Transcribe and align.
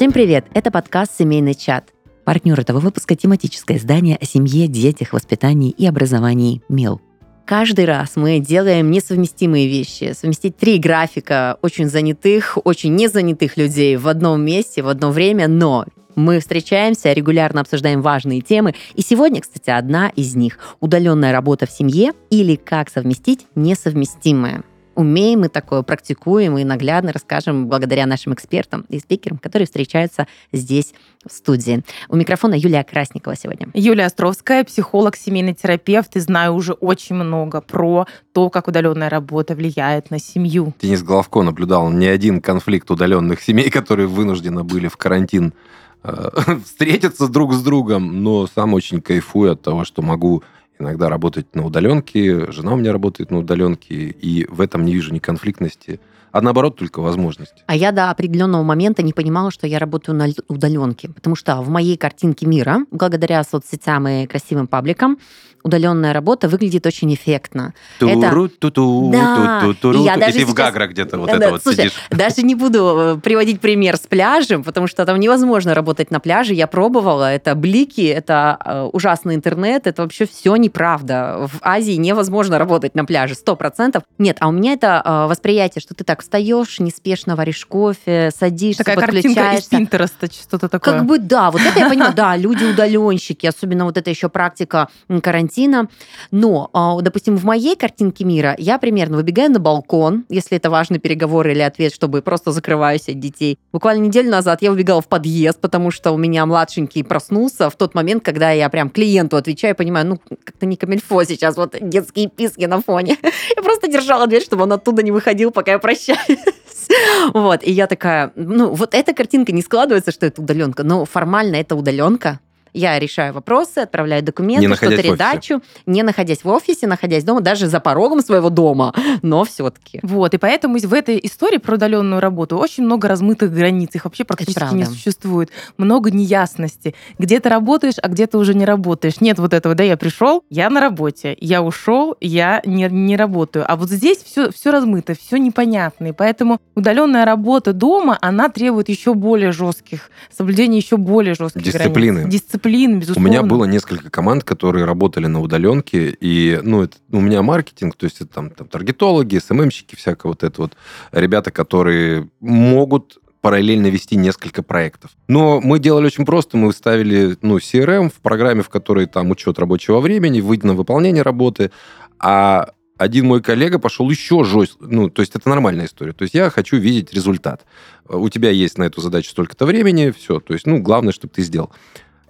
Всем 0.00 0.12
привет! 0.12 0.46
Это 0.54 0.70
подкаст 0.70 1.12
«Семейный 1.18 1.52
чат». 1.52 1.90
Партнер 2.24 2.58
этого 2.58 2.80
выпуска– 2.80 3.14
тематическое 3.16 3.76
издание 3.76 4.16
о 4.16 4.24
семье, 4.24 4.66
детях, 4.66 5.12
воспитании 5.12 5.72
и 5.72 5.86
образовании 5.86 6.62
«Мил». 6.70 7.02
Каждый 7.44 7.84
раз 7.84 8.16
мы 8.16 8.38
делаем 8.38 8.90
несовместимые 8.90 9.68
вещи. 9.68 10.14
Совместить 10.18 10.56
три 10.56 10.78
графика 10.78 11.58
очень 11.60 11.90
занятых, 11.90 12.56
очень 12.64 12.94
незанятых 12.94 13.58
людей 13.58 13.98
в 13.98 14.08
одном 14.08 14.42
месте, 14.42 14.82
в 14.82 14.88
одно 14.88 15.10
время, 15.10 15.48
но 15.48 15.84
мы 16.16 16.40
встречаемся, 16.40 17.12
регулярно 17.12 17.60
обсуждаем 17.60 18.00
важные 18.00 18.40
темы. 18.40 18.74
И 18.94 19.02
сегодня, 19.02 19.42
кстати, 19.42 19.68
одна 19.68 20.08
из 20.08 20.34
них– 20.34 20.58
удаленная 20.80 21.30
работа 21.30 21.66
в 21.66 21.70
семье 21.70 22.12
или 22.30 22.56
как 22.56 22.88
совместить 22.88 23.46
несовместимое 23.54 24.64
умеем 25.00 25.40
мы 25.40 25.48
такое, 25.48 25.82
практикуем 25.82 26.58
и 26.58 26.64
наглядно 26.64 27.12
расскажем 27.12 27.66
благодаря 27.66 28.06
нашим 28.06 28.34
экспертам 28.34 28.84
и 28.88 28.98
спикерам, 28.98 29.38
которые 29.38 29.66
встречаются 29.66 30.26
здесь 30.52 30.94
в 31.26 31.32
студии. 31.32 31.82
У 32.08 32.16
микрофона 32.16 32.54
Юлия 32.54 32.84
Красникова 32.84 33.36
сегодня. 33.36 33.68
Юлия 33.74 34.06
Островская, 34.06 34.64
психолог, 34.64 35.16
семейный 35.16 35.54
терапевт, 35.54 36.16
и 36.16 36.20
знаю 36.20 36.54
уже 36.54 36.72
очень 36.74 37.16
много 37.16 37.60
про 37.60 38.06
то, 38.32 38.50
как 38.50 38.68
удаленная 38.68 39.10
работа 39.10 39.54
влияет 39.54 40.10
на 40.10 40.18
семью. 40.18 40.74
Денис 40.80 41.02
Головко 41.02 41.42
наблюдал 41.42 41.90
не 41.90 42.06
один 42.06 42.40
конфликт 42.40 42.90
удаленных 42.90 43.40
семей, 43.40 43.70
которые 43.80 44.06
вынуждены 44.06 44.64
были 44.64 44.88
в 44.88 44.96
карантин 44.96 45.54
э, 46.02 46.28
встретиться 46.64 47.28
друг 47.28 47.54
с 47.54 47.62
другом, 47.62 48.22
но 48.22 48.46
сам 48.46 48.74
очень 48.74 49.00
кайфую 49.00 49.52
от 49.52 49.62
того, 49.62 49.84
что 49.84 50.02
могу 50.02 50.42
иногда 50.80 51.08
работать 51.08 51.54
на 51.54 51.64
удаленке, 51.64 52.50
жена 52.50 52.72
у 52.72 52.76
меня 52.76 52.92
работает 52.92 53.30
на 53.30 53.38
удаленке, 53.38 53.94
и 53.94 54.46
в 54.48 54.60
этом 54.60 54.84
не 54.84 54.94
вижу 54.94 55.12
ни 55.12 55.18
конфликтности, 55.18 56.00
а 56.32 56.40
наоборот 56.40 56.76
только 56.76 57.00
возможность. 57.00 57.64
А 57.66 57.74
я 57.74 57.92
до 57.92 58.10
определенного 58.10 58.62
момента 58.62 59.02
не 59.02 59.12
понимала, 59.12 59.50
что 59.50 59.66
я 59.66 59.78
работаю 59.78 60.16
на 60.16 60.28
удаленке, 60.48 61.08
потому 61.08 61.36
что 61.36 61.60
в 61.62 61.68
моей 61.68 61.96
картинке 61.96 62.46
мира, 62.46 62.80
благодаря 62.90 63.42
соцсетям 63.44 64.06
и 64.08 64.26
красивым 64.26 64.66
пабликам, 64.66 65.18
удаленная 65.62 66.12
работа 66.12 66.48
выглядит 66.48 66.86
очень 66.86 67.12
эффектно. 67.14 67.74
Туру, 67.98 68.46
это... 68.46 68.48
ту 68.58 68.70
ту 68.70 69.10
да. 69.12 69.60
ту 69.60 69.74
ту 69.74 70.04
я 70.04 70.16
даже 70.16 70.38
и 70.38 70.40
ты 70.40 70.46
в 70.46 70.54
Гагра 70.54 70.86
где-то 70.86 71.18
вот 71.18 71.26
да, 71.26 71.36
это 71.36 71.50
вот 71.50 71.62
слушай, 71.62 71.76
сидишь. 71.76 71.92
Даже 72.10 72.42
не 72.42 72.54
буду 72.54 72.96
э, 72.98 73.20
приводить 73.20 73.60
пример 73.60 73.96
с 73.96 74.00
пляжем, 74.00 74.64
потому 74.64 74.86
что 74.86 75.04
там 75.04 75.18
невозможно 75.20 75.74
работать 75.74 76.10
на 76.10 76.20
пляже. 76.20 76.54
Я 76.54 76.66
пробовала, 76.66 77.32
это 77.32 77.54
блики, 77.54 78.06
это 78.06 78.58
э, 78.64 78.88
ужасный 78.92 79.34
интернет, 79.34 79.86
это 79.86 80.02
вообще 80.02 80.26
все 80.26 80.56
неправда. 80.56 81.48
В 81.52 81.58
Азии 81.62 81.92
невозможно 81.92 82.58
работать 82.58 82.94
на 82.94 83.04
пляже, 83.04 83.34
сто 83.34 83.56
процентов. 83.56 84.02
Нет, 84.18 84.38
а 84.40 84.48
у 84.48 84.52
меня 84.52 84.72
это 84.72 85.02
э, 85.04 85.26
восприятие, 85.28 85.82
что 85.82 85.94
ты 85.94 86.04
так 86.04 86.22
встаешь, 86.22 86.80
неспешно 86.80 87.36
варишь 87.36 87.64
кофе, 87.66 88.30
садишься, 88.36 88.84
Такая 88.84 88.96
картинка 88.96 89.52
из 89.52 89.64
Пинтереста, 89.64 90.26
что-то 90.32 90.68
такое. 90.68 90.94
Как 90.94 91.06
бы, 91.06 91.18
да, 91.18 91.50
вот 91.50 91.60
это 91.60 91.78
я 91.78 91.88
понимаю, 91.88 92.14
да, 92.14 92.36
люди 92.36 92.64
удаленщики, 92.64 93.46
особенно 93.46 93.84
вот 93.84 93.96
это 93.96 94.08
еще 94.10 94.28
практика 94.28 94.88
карантина 95.22 95.49
карантина. 95.50 95.88
Но, 96.30 96.70
а, 96.72 97.00
допустим, 97.00 97.36
в 97.36 97.44
моей 97.44 97.76
картинке 97.76 98.24
мира 98.24 98.54
я 98.58 98.78
примерно 98.78 99.16
выбегаю 99.16 99.50
на 99.50 99.58
балкон, 99.58 100.24
если 100.28 100.56
это 100.56 100.70
важный 100.70 100.98
переговор 100.98 101.48
или 101.48 101.60
ответ, 101.60 101.94
чтобы 101.94 102.22
просто 102.22 102.52
закрываюсь 102.52 103.08
от 103.08 103.18
детей. 103.18 103.58
Буквально 103.72 104.04
неделю 104.04 104.30
назад 104.30 104.62
я 104.62 104.72
убегала 104.72 105.00
в 105.00 105.08
подъезд, 105.08 105.60
потому 105.60 105.90
что 105.90 106.12
у 106.12 106.16
меня 106.16 106.46
младшенький 106.46 107.04
проснулся 107.04 107.70
в 107.70 107.76
тот 107.76 107.94
момент, 107.94 108.24
когда 108.24 108.50
я 108.50 108.68
прям 108.68 108.90
клиенту 108.90 109.36
отвечаю, 109.36 109.74
понимаю, 109.74 110.06
ну, 110.06 110.20
как-то 110.44 110.66
не 110.66 110.76
камельфо 110.76 111.24
сейчас, 111.24 111.56
вот 111.56 111.76
детские 111.80 112.28
писки 112.28 112.66
на 112.66 112.80
фоне. 112.80 113.16
Я 113.56 113.62
просто 113.62 113.88
держала 113.88 114.26
дверь, 114.26 114.42
чтобы 114.42 114.62
он 114.62 114.72
оттуда 114.72 115.02
не 115.02 115.10
выходил, 115.10 115.50
пока 115.50 115.72
я 115.72 115.78
прощаюсь. 115.78 116.18
Вот, 117.34 117.62
и 117.62 117.70
я 117.70 117.86
такая, 117.86 118.32
ну, 118.34 118.70
вот 118.74 118.94
эта 118.94 119.14
картинка 119.14 119.52
не 119.52 119.62
складывается, 119.62 120.10
что 120.10 120.26
это 120.26 120.42
удаленка, 120.42 120.82
но 120.82 121.04
формально 121.04 121.56
это 121.56 121.76
удаленка, 121.76 122.40
я 122.72 122.98
решаю 122.98 123.32
вопросы, 123.32 123.78
отправляю 123.78 124.22
документы, 124.22 124.74
что-то 124.76 125.00
редачу, 125.00 125.62
не 125.86 126.02
находясь 126.02 126.44
в 126.44 126.48
офисе, 126.48 126.86
находясь 126.86 127.24
дома, 127.24 127.40
даже 127.40 127.66
за 127.66 127.80
порогом 127.80 128.20
своего 128.20 128.50
дома, 128.50 128.94
но 129.22 129.44
все-таки. 129.44 130.00
Вот, 130.02 130.34
и 130.34 130.38
поэтому 130.38 130.78
в 130.78 130.94
этой 130.94 131.20
истории 131.22 131.58
про 131.58 131.74
удаленную 131.74 132.20
работу 132.20 132.56
очень 132.56 132.84
много 132.84 133.08
размытых 133.08 133.52
границ, 133.52 133.90
их 133.94 134.04
вообще 134.04 134.24
практически 134.24 134.74
не 134.74 134.84
существует. 134.84 135.50
Много 135.76 136.10
неясности. 136.10 136.94
Где 137.18 137.40
ты 137.40 137.48
работаешь, 137.48 137.94
а 138.00 138.08
где 138.08 138.26
ты 138.26 138.38
уже 138.38 138.54
не 138.54 138.64
работаешь. 138.64 139.20
Нет 139.20 139.38
вот 139.38 139.52
этого, 139.52 139.74
да, 139.74 139.84
я 139.84 139.96
пришел, 139.96 140.44
я 140.50 140.70
на 140.70 140.80
работе, 140.80 141.36
я 141.40 141.62
ушел, 141.62 142.16
я 142.20 142.62
не, 142.64 142.88
не 142.90 143.16
работаю. 143.16 143.64
А 143.70 143.76
вот 143.76 143.90
здесь 143.90 144.18
все, 144.18 144.50
все 144.50 144.70
размыто, 144.70 145.14
все 145.14 145.36
непонятно. 145.36 146.08
И 146.08 146.12
поэтому 146.12 146.60
удаленная 146.74 147.24
работа 147.24 147.72
дома, 147.72 148.16
она 148.20 148.48
требует 148.48 148.88
еще 148.88 149.14
более 149.14 149.52
жестких, 149.52 150.10
соблюдения 150.36 150.78
еще 150.78 150.96
более 150.96 151.34
жестких 151.34 151.62
Дисциплины. 151.62 152.20
границ. 152.20 152.32
Дисциплины 152.32 152.59
дисциплин, 152.60 153.00
безусловно. 153.00 153.28
У 153.28 153.32
меня 153.32 153.42
было 153.42 153.64
несколько 153.64 154.10
команд, 154.10 154.44
которые 154.44 154.84
работали 154.84 155.26
на 155.26 155.40
удаленке, 155.40 156.10
и, 156.20 156.60
ну, 156.62 156.82
это, 156.82 156.98
у 157.10 157.20
меня 157.20 157.42
маркетинг, 157.42 157.96
то 157.96 158.04
есть 158.04 158.20
это 158.20 158.34
там, 158.34 158.50
там 158.50 158.68
таргетологи, 158.68 159.38
СММщики, 159.38 159.96
всякое 159.96 160.28
вот 160.28 160.42
это 160.42 160.62
вот. 160.62 160.76
Ребята, 161.12 161.50
которые 161.50 162.28
могут 162.40 163.18
параллельно 163.40 163.86
вести 163.86 164.16
несколько 164.16 164.62
проектов. 164.62 165.12
Но 165.26 165.60
мы 165.62 165.78
делали 165.78 166.06
очень 166.06 166.26
просто. 166.26 166.58
Мы 166.58 166.72
ставили 166.74 167.38
ну, 167.40 167.56
CRM 167.56 168.10
в 168.10 168.20
программе, 168.20 168.62
в 168.62 168.68
которой 168.68 169.06
там 169.06 169.30
учет 169.30 169.58
рабочего 169.58 170.00
времени, 170.00 170.42
выйдено 170.42 170.74
выполнение 170.74 171.22
работы, 171.22 171.70
а 172.18 172.68
один 172.98 173.26
мой 173.26 173.40
коллега 173.40 173.78
пошел 173.78 174.10
еще 174.10 174.44
жестче. 174.44 174.76
Ну, 174.80 175.08
то 175.08 175.22
есть 175.22 175.34
это 175.34 175.48
нормальная 175.48 175.86
история. 175.86 176.12
То 176.12 176.24
есть 176.24 176.34
я 176.34 176.50
хочу 176.50 176.76
видеть 176.76 177.14
результат. 177.14 177.64
У 178.06 178.28
тебя 178.28 178.50
есть 178.50 178.76
на 178.76 178.82
эту 178.82 179.00
задачу 179.00 179.30
столько-то 179.30 179.64
времени, 179.64 180.10
все. 180.10 180.38
То 180.38 180.52
есть, 180.52 180.66
ну, 180.66 180.80
главное, 180.80 181.14
чтобы 181.14 181.32
ты 181.32 181.40
сделал. 181.40 181.70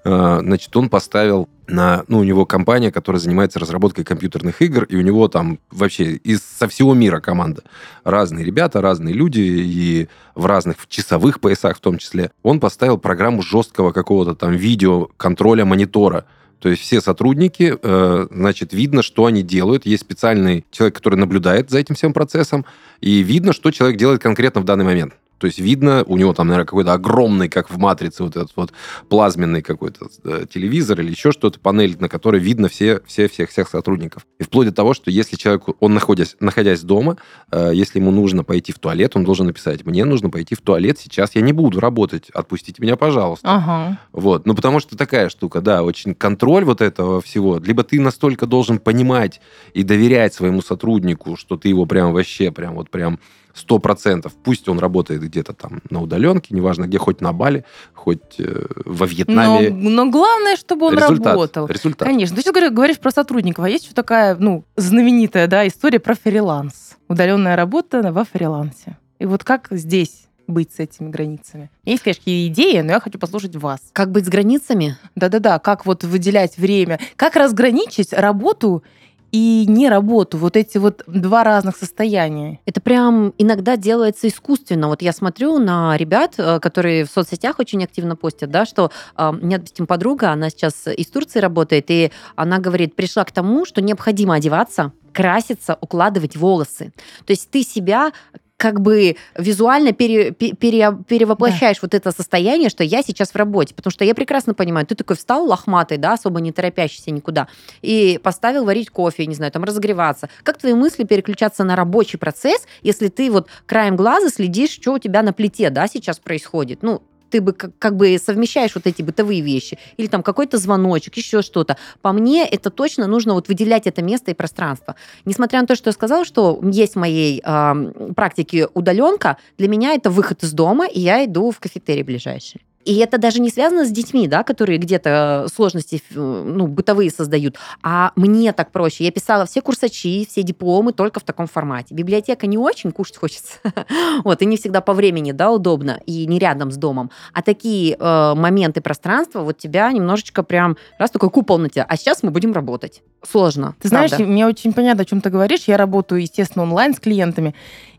А, 0.04 0.40
значит, 0.40 0.74
он 0.76 0.88
поставил 0.88 1.48
на, 1.66 2.04
ну, 2.08 2.18
у 2.18 2.24
него 2.24 2.46
компания, 2.46 2.90
которая 2.90 3.20
занимается 3.20 3.58
разработкой 3.58 4.04
компьютерных 4.04 4.60
игр, 4.62 4.84
и 4.84 4.96
у 4.96 5.02
него 5.02 5.28
там 5.28 5.58
вообще 5.70 6.12
из 6.12 6.42
со 6.42 6.68
всего 6.68 6.94
мира 6.94 7.20
команда. 7.20 7.62
Разные 8.04 8.44
ребята, 8.44 8.80
разные 8.80 9.14
люди, 9.14 9.40
и 9.40 10.08
в 10.34 10.46
разных 10.46 10.78
в 10.78 10.88
часовых 10.88 11.40
поясах 11.40 11.76
в 11.76 11.80
том 11.80 11.98
числе. 11.98 12.30
Он 12.42 12.60
поставил 12.60 12.98
программу 12.98 13.42
жесткого 13.42 13.92
какого-то 13.92 14.34
там 14.34 14.52
видео 14.52 15.08
контроля 15.16 15.64
монитора. 15.64 16.24
То 16.60 16.68
есть 16.68 16.82
все 16.82 17.00
сотрудники, 17.00 17.74
э, 17.80 18.26
значит, 18.30 18.74
видно, 18.74 19.02
что 19.02 19.26
они 19.26 19.42
делают. 19.42 19.86
Есть 19.86 20.02
специальный 20.02 20.66
человек, 20.70 20.96
который 20.96 21.16
наблюдает 21.16 21.70
за 21.70 21.78
этим 21.78 21.94
всем 21.94 22.12
процессом, 22.12 22.66
и 23.00 23.22
видно, 23.22 23.54
что 23.54 23.70
человек 23.70 23.98
делает 23.98 24.20
конкретно 24.20 24.60
в 24.60 24.64
данный 24.64 24.84
момент. 24.84 25.14
То 25.40 25.46
есть 25.46 25.58
видно, 25.58 26.04
у 26.06 26.18
него 26.18 26.34
там, 26.34 26.48
наверное, 26.48 26.66
какой-то 26.66 26.92
огромный, 26.92 27.48
как 27.48 27.70
в 27.70 27.78
«Матрице», 27.78 28.22
вот 28.22 28.36
этот 28.36 28.52
вот 28.56 28.72
плазменный 29.08 29.62
какой-то 29.62 30.08
э, 30.24 30.44
телевизор 30.52 31.00
или 31.00 31.10
еще 31.10 31.32
что-то, 31.32 31.58
панель, 31.58 31.96
на 31.98 32.10
которой 32.10 32.42
видно 32.42 32.68
все, 32.68 33.00
все, 33.06 33.26
всех, 33.26 33.48
всех 33.48 33.70
сотрудников. 33.70 34.26
И 34.38 34.42
вплоть 34.42 34.68
до 34.68 34.74
того, 34.74 34.92
что 34.92 35.10
если 35.10 35.36
человек, 35.36 35.62
он 35.80 35.94
находясь, 35.94 36.36
находясь 36.40 36.82
дома, 36.82 37.16
э, 37.50 37.70
если 37.72 38.00
ему 38.00 38.10
нужно 38.10 38.44
пойти 38.44 38.72
в 38.72 38.78
туалет, 38.78 39.16
он 39.16 39.24
должен 39.24 39.46
написать, 39.46 39.86
мне 39.86 40.04
нужно 40.04 40.28
пойти 40.28 40.54
в 40.54 40.60
туалет, 40.60 40.98
сейчас 40.98 41.34
я 41.34 41.40
не 41.40 41.54
буду 41.54 41.80
работать, 41.80 42.28
отпустите 42.34 42.82
меня, 42.82 42.96
пожалуйста. 42.96 43.48
Ага. 43.48 43.98
Вот. 44.12 44.44
Ну, 44.44 44.54
потому 44.54 44.78
что 44.78 44.94
такая 44.94 45.30
штука, 45.30 45.62
да, 45.62 45.82
очень 45.82 46.14
контроль 46.14 46.64
вот 46.64 46.82
этого 46.82 47.22
всего. 47.22 47.56
Либо 47.56 47.82
ты 47.82 47.98
настолько 47.98 48.44
должен 48.44 48.78
понимать 48.78 49.40
и 49.72 49.84
доверять 49.84 50.34
своему 50.34 50.60
сотруднику, 50.60 51.36
что 51.36 51.56
ты 51.56 51.68
его 51.68 51.86
прям 51.86 52.12
вообще, 52.12 52.52
прям 52.52 52.74
вот 52.74 52.90
прям 52.90 53.18
сто 53.54 53.78
процентов. 53.78 54.32
Пусть 54.42 54.68
он 54.68 54.78
работает 54.78 55.22
где-то 55.22 55.52
там 55.52 55.80
на 55.90 56.02
удаленке, 56.02 56.54
неважно 56.54 56.86
где, 56.86 56.98
хоть 56.98 57.20
на 57.20 57.32
Бали, 57.32 57.64
хоть 57.94 58.38
э, 58.38 58.66
во 58.84 59.06
Вьетнаме. 59.06 59.70
Но, 59.70 59.90
но 59.90 60.10
главное, 60.10 60.56
чтобы 60.56 60.86
он 60.86 60.94
результат, 60.94 61.26
работал. 61.26 61.66
Результат. 61.66 62.08
Конечно. 62.08 62.36
Ты 62.36 62.42
сейчас 62.42 62.52
говоришь, 62.52 62.72
говоришь 62.72 62.98
про 62.98 63.10
сотрудников, 63.10 63.64
а 63.64 63.68
есть 63.68 63.84
еще 63.84 63.94
такая, 63.94 64.36
ну, 64.36 64.64
знаменитая, 64.76 65.46
да, 65.46 65.66
история 65.66 66.00
про 66.00 66.14
фриланс. 66.14 66.96
Удаленная 67.08 67.56
работа 67.56 68.12
во 68.12 68.24
фрилансе. 68.24 68.96
И 69.18 69.26
вот 69.26 69.44
как 69.44 69.68
здесь 69.70 70.28
быть 70.50 70.72
с 70.72 70.78
этими 70.78 71.10
границами? 71.10 71.70
Есть, 71.84 72.02
конечно, 72.02 72.22
идеи, 72.26 72.80
но 72.80 72.92
я 72.92 73.00
хочу 73.00 73.18
послушать 73.18 73.56
вас. 73.56 73.80
Как 73.92 74.10
быть 74.10 74.26
с 74.26 74.28
границами? 74.28 74.96
Да-да-да, 75.14 75.58
как 75.58 75.86
вот 75.86 76.04
выделять 76.04 76.58
время, 76.58 76.98
как 77.16 77.36
разграничить 77.36 78.12
работу 78.12 78.82
и 79.32 79.64
не 79.68 79.88
работу. 79.88 80.38
Вот 80.38 80.56
эти 80.56 80.78
вот 80.78 81.02
два 81.06 81.44
разных 81.44 81.76
состояния. 81.76 82.60
Это 82.66 82.80
прям 82.80 83.32
иногда 83.38 83.76
делается 83.76 84.28
искусственно. 84.28 84.88
Вот 84.88 85.02
я 85.02 85.12
смотрю 85.12 85.58
на 85.58 85.96
ребят, 85.96 86.34
э, 86.38 86.60
которые 86.60 87.04
в 87.04 87.10
соцсетях 87.10 87.58
очень 87.58 87.82
активно 87.84 88.16
постят, 88.16 88.50
да, 88.50 88.64
что 88.64 88.90
э, 89.16 89.28
у 89.28 89.32
меня, 89.32 89.58
допустим, 89.58 89.86
подруга, 89.86 90.30
она 90.30 90.50
сейчас 90.50 90.86
из 90.86 91.06
Турции 91.06 91.40
работает, 91.40 91.86
и 91.88 92.10
она 92.36 92.58
говорит, 92.58 92.96
пришла 92.96 93.24
к 93.24 93.32
тому, 93.32 93.64
что 93.64 93.80
необходимо 93.80 94.34
одеваться, 94.34 94.92
краситься, 95.12 95.76
укладывать 95.80 96.36
волосы. 96.36 96.92
То 97.24 97.32
есть 97.32 97.50
ты 97.50 97.62
себя 97.62 98.12
как 98.60 98.82
бы 98.82 99.16
визуально 99.38 99.92
пере, 99.92 100.32
пере, 100.32 100.94
перевоплощаешь 101.08 101.78
да. 101.78 101.80
вот 101.80 101.94
это 101.94 102.12
состояние, 102.12 102.68
что 102.68 102.84
я 102.84 103.02
сейчас 103.02 103.30
в 103.30 103.36
работе. 103.36 103.74
Потому 103.74 103.90
что 103.90 104.04
я 104.04 104.14
прекрасно 104.14 104.52
понимаю, 104.52 104.86
ты 104.86 104.94
такой 104.94 105.16
встал 105.16 105.46
лохматый, 105.46 105.96
да, 105.96 106.12
особо 106.12 106.42
не 106.42 106.52
торопящийся 106.52 107.10
никуда, 107.10 107.48
и 107.80 108.20
поставил 108.22 108.66
варить 108.66 108.90
кофе, 108.90 109.24
не 109.24 109.34
знаю, 109.34 109.50
там 109.50 109.64
разогреваться. 109.64 110.28
Как 110.42 110.58
твои 110.58 110.74
мысли 110.74 111.04
переключаться 111.04 111.64
на 111.64 111.74
рабочий 111.74 112.18
процесс, 112.18 112.66
если 112.82 113.08
ты 113.08 113.30
вот 113.30 113.48
краем 113.64 113.96
глаза 113.96 114.28
следишь, 114.28 114.72
что 114.72 114.92
у 114.92 114.98
тебя 114.98 115.22
на 115.22 115.32
плите, 115.32 115.70
да, 115.70 115.86
сейчас 115.86 116.18
происходит? 116.18 116.82
Ну, 116.82 117.00
ты 117.30 117.40
бы 117.40 117.52
как, 117.52 117.70
как 117.78 117.96
бы 117.96 118.18
совмещаешь 118.18 118.74
вот 118.74 118.86
эти 118.86 119.02
бытовые 119.02 119.40
вещи, 119.40 119.78
или 119.96 120.06
там 120.06 120.22
какой-то 120.22 120.58
звоночек, 120.58 121.16
еще 121.16 121.42
что-то. 121.42 121.76
По 122.02 122.12
мне, 122.12 122.46
это 122.46 122.70
точно 122.70 123.06
нужно 123.06 123.34
вот 123.34 123.48
выделять 123.48 123.86
это 123.86 124.02
место 124.02 124.30
и 124.30 124.34
пространство. 124.34 124.96
Несмотря 125.24 125.60
на 125.60 125.66
то, 125.66 125.76
что 125.76 125.88
я 125.88 125.92
сказала, 125.92 126.24
что 126.24 126.60
есть 126.62 126.94
в 126.94 126.98
моей 126.98 127.42
э, 127.44 128.12
практике 128.14 128.68
удаленка, 128.74 129.36
для 129.58 129.68
меня 129.68 129.94
это 129.94 130.10
выход 130.10 130.42
из 130.42 130.52
дома, 130.52 130.86
и 130.86 131.00
я 131.00 131.24
иду 131.24 131.50
в 131.50 131.60
кафетерий 131.60 132.02
ближайший. 132.02 132.60
И 132.84 132.96
это 132.96 133.18
даже 133.18 133.40
не 133.40 133.50
связано 133.50 133.84
с 133.84 133.90
детьми, 133.90 134.26
да, 134.26 134.42
которые 134.42 134.78
где-то 134.78 135.46
сложности 135.54 136.02
ну, 136.14 136.66
бытовые 136.66 137.10
создают, 137.10 137.56
а 137.82 138.12
мне 138.16 138.52
так 138.52 138.72
проще. 138.72 139.04
Я 139.04 139.10
писала 139.10 139.44
все 139.44 139.60
курсачи, 139.60 140.26
все 140.26 140.42
дипломы 140.42 140.92
только 140.92 141.20
в 141.20 141.24
таком 141.24 141.46
формате. 141.46 141.94
Библиотека 141.94 142.46
не 142.46 142.56
очень, 142.56 142.90
кушать 142.90 143.18
хочется. 143.18 143.58
вот, 144.24 144.40
и 144.40 144.46
не 144.46 144.56
всегда 144.56 144.80
по 144.80 144.94
времени, 144.94 145.32
да, 145.32 145.50
удобно, 145.50 146.00
и 146.06 146.26
не 146.26 146.38
рядом 146.38 146.70
с 146.70 146.76
домом. 146.76 147.10
А 147.34 147.42
такие 147.42 147.96
э, 147.98 148.34
моменты 148.34 148.80
пространства 148.80 149.42
вот 149.42 149.58
тебя 149.58 149.92
немножечко 149.92 150.42
прям, 150.42 150.78
раз 150.98 151.10
такой 151.10 151.28
купол 151.28 151.58
на 151.58 151.68
тебя, 151.68 151.84
а 151.86 151.96
сейчас 151.96 152.22
мы 152.22 152.30
будем 152.30 152.54
работать. 152.54 153.02
Сложно. 153.22 153.74
Ты 153.80 153.88
знаешь, 153.88 154.18
мне 154.18 154.46
очень 154.46 154.72
понятно, 154.72 155.02
о 155.02 155.06
чем 155.06 155.20
ты 155.20 155.28
говоришь. 155.28 155.64
Я 155.66 155.76
работаю, 155.76 156.22
естественно, 156.22 156.62
онлайн 156.62 156.94
с 156.94 157.00
клиентами, 157.00 157.54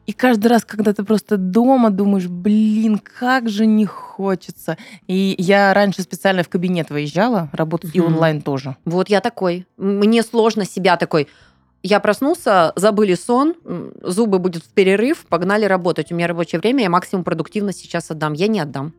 и 0.07 0.13
каждый 0.13 0.47
раз, 0.47 0.65
когда 0.65 0.93
ты 0.93 1.03
просто 1.03 1.37
дома 1.37 1.89
думаешь, 1.89 2.27
блин, 2.27 2.99
как 2.99 3.49
же 3.49 3.65
не 3.65 3.85
хочется. 3.85 4.77
И 5.07 5.35
я 5.37 5.73
раньше 5.73 6.01
специально 6.01 6.43
в 6.43 6.49
кабинет 6.49 6.89
выезжала, 6.89 7.49
работать 7.53 7.91
mm-hmm. 7.91 7.97
и 7.97 8.01
онлайн 8.01 8.41
тоже. 8.41 8.75
Вот 8.83 9.09
я 9.09 9.21
такой. 9.21 9.67
Мне 9.77 10.23
сложно 10.23 10.65
себя 10.65 10.97
такой. 10.97 11.27
Я 11.83 11.99
проснулся, 11.99 12.73
забыли 12.75 13.15
сон, 13.15 13.55
зубы 14.03 14.37
будет 14.37 14.63
в 14.63 14.69
перерыв, 14.69 15.25
погнали 15.27 15.65
работать. 15.65 16.11
У 16.11 16.15
меня 16.15 16.27
рабочее 16.27 16.59
время, 16.59 16.83
я 16.83 16.89
максимум 16.89 17.23
продуктивно 17.23 17.73
сейчас 17.73 18.11
отдам. 18.11 18.33
Я 18.33 18.47
не 18.47 18.59
отдам. 18.59 18.93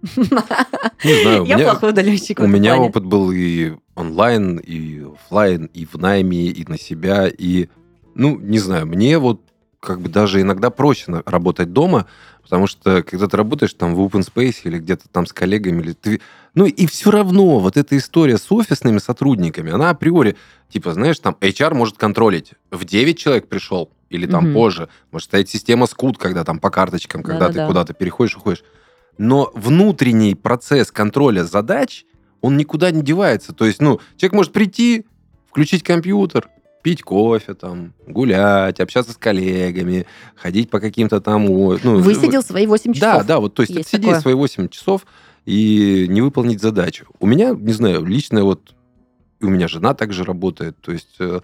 Не 1.05 1.23
знаю. 1.23 1.45
Я 1.47 1.59
плохой 1.59 1.91
удаленщик. 1.91 2.41
У 2.41 2.47
меня 2.47 2.77
опыт 2.77 3.05
был 3.05 3.31
и 3.31 3.75
онлайн, 3.95 4.57
и 4.57 5.03
офлайн, 5.05 5.67
и 5.67 5.85
в 5.85 5.95
найме, 5.97 6.47
и 6.47 6.65
на 6.69 6.79
себя, 6.79 7.29
и 7.29 7.69
ну, 8.15 8.39
не 8.39 8.59
знаю, 8.59 8.87
мне 8.87 9.19
вот 9.19 9.52
как 9.83 10.01
бы 10.01 10.09
даже 10.09 10.41
иногда 10.41 10.71
проще 10.71 11.23
работать 11.27 11.73
дома, 11.73 12.07
потому 12.43 12.69
что 12.69 13.03
когда 13.03 13.27
ты 13.27 13.37
работаешь 13.37 13.75
там 13.75 13.97
в 13.97 14.01
open 14.01 14.25
space 14.25 14.61
или 14.63 14.79
где-то 14.79 15.09
там 15.09 15.27
с 15.27 15.33
коллегами, 15.33 15.83
или 15.83 15.93
ты... 15.93 16.21
ну 16.55 16.67
и 16.67 16.87
все 16.87 17.11
равно 17.11 17.59
вот 17.59 17.77
эта 17.77 17.97
история 17.97 18.39
с 18.39 18.53
офисными 18.53 18.99
сотрудниками, 18.99 19.73
она 19.73 19.91
априори, 19.91 20.37
типа, 20.69 20.95
знаешь, 20.95 21.19
там 21.19 21.37
HR 21.41 21.75
может 21.75 21.99
контролить. 21.99 22.53
В 22.71 22.85
9 22.85 23.19
человек 23.19 23.49
пришел 23.49 23.91
или 24.09 24.27
там 24.27 24.47
угу. 24.47 24.55
позже. 24.55 24.89
Может 25.11 25.27
стоять 25.27 25.49
система 25.49 25.87
скут, 25.87 26.17
когда 26.17 26.45
там 26.45 26.61
по 26.61 26.71
карточкам, 26.71 27.25
когда 27.25 27.49
Да-да-да. 27.49 27.63
ты 27.63 27.67
куда-то 27.67 27.93
переходишь, 27.93 28.37
уходишь. 28.37 28.63
Но 29.19 29.51
внутренний 29.55 30.37
процесс 30.37 30.93
контроля 30.93 31.43
задач, 31.43 32.05
он 32.41 32.57
никуда 32.57 32.93
не 32.93 33.03
девается. 33.03 33.53
То 33.53 33.67
есть, 33.67 33.81
ну, 33.81 34.01
человек 34.17 34.35
может 34.35 34.53
прийти, 34.53 35.07
включить 35.51 35.83
компьютер, 35.83 36.49
пить 36.83 37.03
кофе, 37.03 37.55
там, 37.55 37.95
гулять, 38.07 38.81
общаться 38.81 39.13
с 39.13 39.17
коллегами, 39.17 40.07
ходить 40.35 40.71
по 40.71 40.81
каким-то 40.81 41.21
там... 41.21 41.45
Ну, 41.47 41.99
Высидел 42.01 42.43
свои 42.43 42.67
8 42.67 42.93
часов. 42.93 43.01
Да, 43.01 43.25
да, 43.25 43.41
вот, 43.41 43.55
то 43.55 43.63
есть, 43.63 43.75
есть 43.75 43.89
сидеть 43.89 44.07
такое. 44.07 44.21
свои 44.21 44.35
8 44.35 44.69
часов 44.69 45.07
и 45.45 46.07
не 46.09 46.21
выполнить 46.21 46.61
задачу. 46.61 47.07
У 47.21 47.27
меня, 47.27 47.51
не 47.51 47.73
знаю, 47.73 48.05
лично 48.05 48.45
вот, 48.45 48.75
у 49.41 49.47
меня 49.47 49.69
жена 49.69 49.95
также 49.95 50.25
работает, 50.25 50.77
то 50.81 50.93
есть 50.93 51.17
э, 51.19 51.41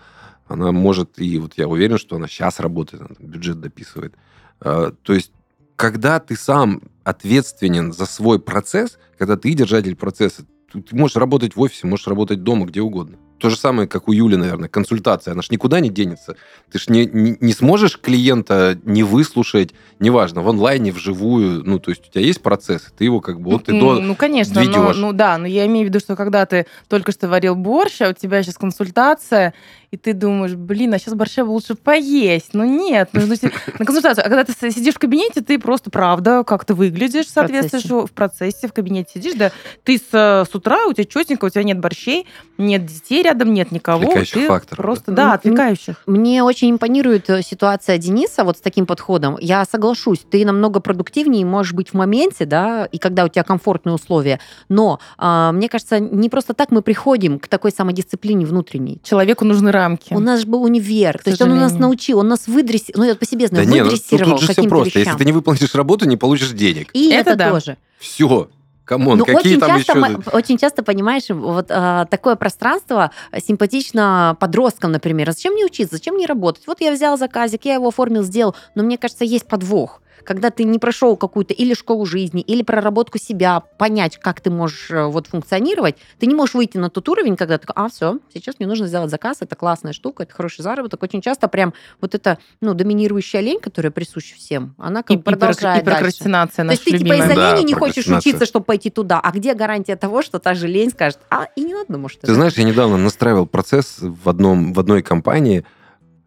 она 0.46 0.72
может, 0.72 1.20
и 1.20 1.38
вот 1.38 1.54
я 1.56 1.68
уверен, 1.68 1.98
что 1.98 2.16
она 2.16 2.26
сейчас 2.26 2.60
работает, 2.60 3.02
она 3.02 3.14
бюджет 3.18 3.60
дописывает. 3.60 4.14
Э, 4.60 4.92
то 5.02 5.14
есть 5.14 5.32
когда 5.78 6.18
ты 6.18 6.36
сам 6.36 6.82
ответственен 7.04 7.92
за 7.92 8.06
свой 8.06 8.40
процесс, 8.40 8.98
когда 9.16 9.36
ты 9.36 9.54
держатель 9.54 9.94
процесса, 9.94 10.44
ты 10.72 10.82
можешь 10.90 11.16
работать 11.16 11.54
в 11.54 11.60
офисе, 11.60 11.86
можешь 11.86 12.08
работать 12.08 12.42
дома, 12.42 12.66
где 12.66 12.80
угодно. 12.80 13.16
То 13.38 13.50
же 13.50 13.56
самое, 13.56 13.88
как 13.88 14.08
у 14.08 14.12
Юли, 14.12 14.36
наверное, 14.36 14.68
консультация. 14.68 15.32
Она 15.32 15.42
ж 15.42 15.50
никуда 15.50 15.80
не 15.80 15.90
денется. 15.90 16.36
Ты 16.72 16.78
ж 16.78 16.88
не, 16.88 17.06
не, 17.06 17.36
не 17.40 17.52
сможешь 17.52 17.98
клиента 17.98 18.78
не 18.84 19.02
выслушать, 19.02 19.74
неважно, 20.00 20.42
в 20.42 20.48
онлайне, 20.48 20.90
вживую. 20.90 21.62
Ну, 21.64 21.78
то 21.78 21.90
есть 21.90 22.08
у 22.08 22.10
тебя 22.10 22.24
есть 22.24 22.42
процесс, 22.42 22.86
ты 22.96 23.04
его 23.04 23.20
как 23.20 23.40
бы 23.40 23.52
вот 23.52 23.64
ты 23.64 23.74
ну, 23.74 23.94
до 23.94 24.00
Ну, 24.00 24.14
конечно, 24.16 24.62
но, 24.62 24.92
ну 24.92 25.12
да, 25.12 25.38
но 25.38 25.46
я 25.46 25.66
имею 25.66 25.86
в 25.86 25.88
виду, 25.88 26.00
что 26.00 26.16
когда 26.16 26.46
ты 26.46 26.66
только 26.88 27.12
что 27.12 27.28
варил 27.28 27.54
борщ, 27.54 28.00
а 28.00 28.10
у 28.10 28.12
тебя 28.12 28.42
сейчас 28.42 28.58
консультация, 28.58 29.54
и 29.90 29.96
ты 29.96 30.12
думаешь, 30.12 30.54
блин, 30.54 30.92
а 30.94 30.98
сейчас 30.98 31.14
борща 31.14 31.44
лучше 31.44 31.74
поесть. 31.74 32.50
Ну 32.52 32.64
нет, 32.64 33.10
нужно 33.14 33.36
на 33.78 33.84
консультацию. 33.84 34.26
А 34.26 34.28
когда 34.28 34.44
ты 34.44 34.52
сидишь 34.70 34.94
в 34.94 34.98
кабинете, 34.98 35.40
ты 35.40 35.58
просто, 35.58 35.90
правда, 35.90 36.44
как 36.44 36.64
ты 36.64 36.74
выглядишь, 36.74 37.28
соответствуешь 37.28 38.08
в 38.08 38.12
процессе, 38.12 38.68
в 38.68 38.72
кабинете 38.72 39.12
сидишь, 39.14 39.34
да, 39.34 39.52
ты 39.84 39.98
с, 39.98 40.10
с 40.12 40.54
утра, 40.54 40.86
у 40.86 40.92
тебя 40.92 41.04
четенько, 41.04 41.46
у 41.46 41.50
тебя 41.50 41.62
нет 41.62 41.78
борщей, 41.78 42.26
нет 42.58 42.84
детей 42.84 43.22
рядом, 43.28 43.52
нет 43.52 43.72
никого. 43.72 44.02
Отвлекающих 44.02 44.34
ты 44.34 44.46
факторов. 44.46 44.82
Просто, 44.82 45.12
да, 45.12 45.26
да 45.26 45.32
отвлекающих. 45.34 45.96
Мне 46.06 46.42
очень 46.42 46.70
импонирует 46.70 47.28
э, 47.30 47.42
ситуация 47.42 47.98
Дениса 47.98 48.44
вот 48.44 48.58
с 48.58 48.60
таким 48.60 48.86
подходом. 48.86 49.36
Я 49.40 49.64
соглашусь, 49.64 50.20
ты 50.30 50.44
намного 50.44 50.80
продуктивнее 50.80 51.44
можешь 51.44 51.72
быть 51.72 51.90
в 51.90 51.94
моменте, 51.94 52.44
да, 52.44 52.86
и 52.86 52.98
когда 52.98 53.24
у 53.24 53.28
тебя 53.28 53.42
комфортные 53.42 53.94
условия. 53.94 54.40
Но 54.68 55.00
э, 55.18 55.50
мне 55.52 55.68
кажется, 55.68 56.00
не 56.00 56.28
просто 56.28 56.54
так 56.54 56.70
мы 56.70 56.82
приходим 56.82 57.38
к 57.38 57.48
такой 57.48 57.70
самодисциплине 57.70 58.46
внутренней. 58.46 59.00
Человеку 59.02 59.44
нужны 59.44 59.70
рамки. 59.70 60.14
У 60.14 60.20
нас 60.20 60.40
же 60.40 60.46
был 60.46 60.62
универ. 60.62 61.18
То 61.22 61.30
есть 61.30 61.42
он 61.42 61.52
у 61.52 61.56
нас 61.56 61.72
научил, 61.74 62.18
он 62.18 62.28
нас 62.28 62.46
выдрессировал. 62.46 63.04
Ну, 63.04 63.10
я 63.10 63.14
по 63.14 63.26
себе 63.26 63.46
знаю, 63.46 63.66
да 63.66 63.84
выдрессировал 63.84 64.32
нет, 64.32 64.40
ну, 64.40 64.46
тут 64.46 64.46
же 64.46 64.52
все 64.52 64.68
просто. 64.68 64.98
Если 64.98 65.16
ты 65.16 65.24
не 65.24 65.32
выполнишь 65.32 65.74
работу, 65.74 66.06
не 66.06 66.16
получишь 66.16 66.50
денег. 66.50 66.90
И 66.92 67.10
это, 67.10 67.30
это 67.30 67.38
да. 67.38 67.50
тоже. 67.50 67.76
Все. 67.98 68.48
Come 68.88 69.05
on, 69.05 69.18
ну, 69.18 69.26
какие 69.26 69.56
очень 69.56 69.60
там 69.60 69.76
часто, 69.76 69.98
еще... 69.98 70.20
Очень 70.32 70.56
часто, 70.56 70.82
понимаешь, 70.82 71.28
вот 71.28 71.66
а, 71.68 72.06
такое 72.06 72.36
пространство 72.36 73.10
симпатично 73.36 74.34
подросткам, 74.40 74.92
например. 74.92 75.30
Зачем 75.30 75.52
мне 75.52 75.66
учиться, 75.66 75.96
зачем 75.96 76.14
мне 76.14 76.24
работать? 76.24 76.66
Вот 76.66 76.80
я 76.80 76.90
взял 76.90 77.18
заказик, 77.18 77.66
я 77.66 77.74
его 77.74 77.88
оформил, 77.88 78.22
сделал, 78.22 78.56
но 78.74 78.82
мне 78.82 78.96
кажется, 78.96 79.24
есть 79.24 79.46
подвох 79.46 80.00
когда 80.28 80.50
ты 80.50 80.64
не 80.64 80.78
прошел 80.78 81.16
какую-то 81.16 81.54
или 81.54 81.72
школу 81.72 82.04
жизни, 82.04 82.42
или 82.42 82.62
проработку 82.62 83.16
себя, 83.16 83.60
понять, 83.60 84.18
как 84.18 84.42
ты 84.42 84.50
можешь 84.50 84.90
э, 84.90 85.06
вот 85.06 85.26
функционировать, 85.26 85.96
ты 86.18 86.26
не 86.26 86.34
можешь 86.34 86.54
выйти 86.54 86.76
на 86.76 86.90
тот 86.90 87.08
уровень, 87.08 87.34
когда 87.34 87.56
ты, 87.56 87.66
а, 87.74 87.88
все, 87.88 88.18
сейчас 88.34 88.56
мне 88.58 88.68
нужно 88.68 88.86
сделать 88.88 89.10
заказ, 89.10 89.38
это 89.40 89.56
классная 89.56 89.94
штука, 89.94 90.24
это 90.24 90.34
хороший 90.34 90.60
заработок. 90.60 91.02
Очень 91.02 91.22
часто 91.22 91.48
прям 91.48 91.72
вот 92.02 92.14
эта, 92.14 92.36
ну, 92.60 92.74
доминирующая 92.74 93.40
лень, 93.40 93.58
которая 93.58 93.90
присуща 93.90 94.36
всем, 94.36 94.74
она 94.76 95.02
как 95.02 95.16
и, 95.16 95.18
продолжает 95.18 95.82
и, 95.82 95.86
прокрастинация 95.86 96.66
дальше. 96.66 96.84
То 96.84 96.90
есть 96.90 96.98
ты 97.00 97.04
типа 97.06 97.24
из-за 97.24 97.34
да, 97.34 97.54
лени 97.54 97.64
не 97.64 97.72
хочешь 97.72 98.06
учиться, 98.06 98.44
чтобы 98.44 98.66
пойти 98.66 98.90
туда, 98.90 99.20
а 99.20 99.32
где 99.32 99.54
гарантия 99.54 99.96
того, 99.96 100.20
что 100.20 100.38
та 100.38 100.52
же 100.52 100.68
лень 100.68 100.90
скажет, 100.90 101.20
а, 101.30 101.46
и 101.56 101.62
не 101.62 101.72
надо, 101.72 101.96
может. 101.96 102.20
Ты 102.20 102.34
знаешь, 102.34 102.52
я 102.52 102.64
недавно 102.64 102.98
настраивал 102.98 103.46
процесс 103.46 103.96
в, 104.00 104.28
одном, 104.28 104.74
в 104.74 104.78
одной 104.78 105.00
компании, 105.00 105.64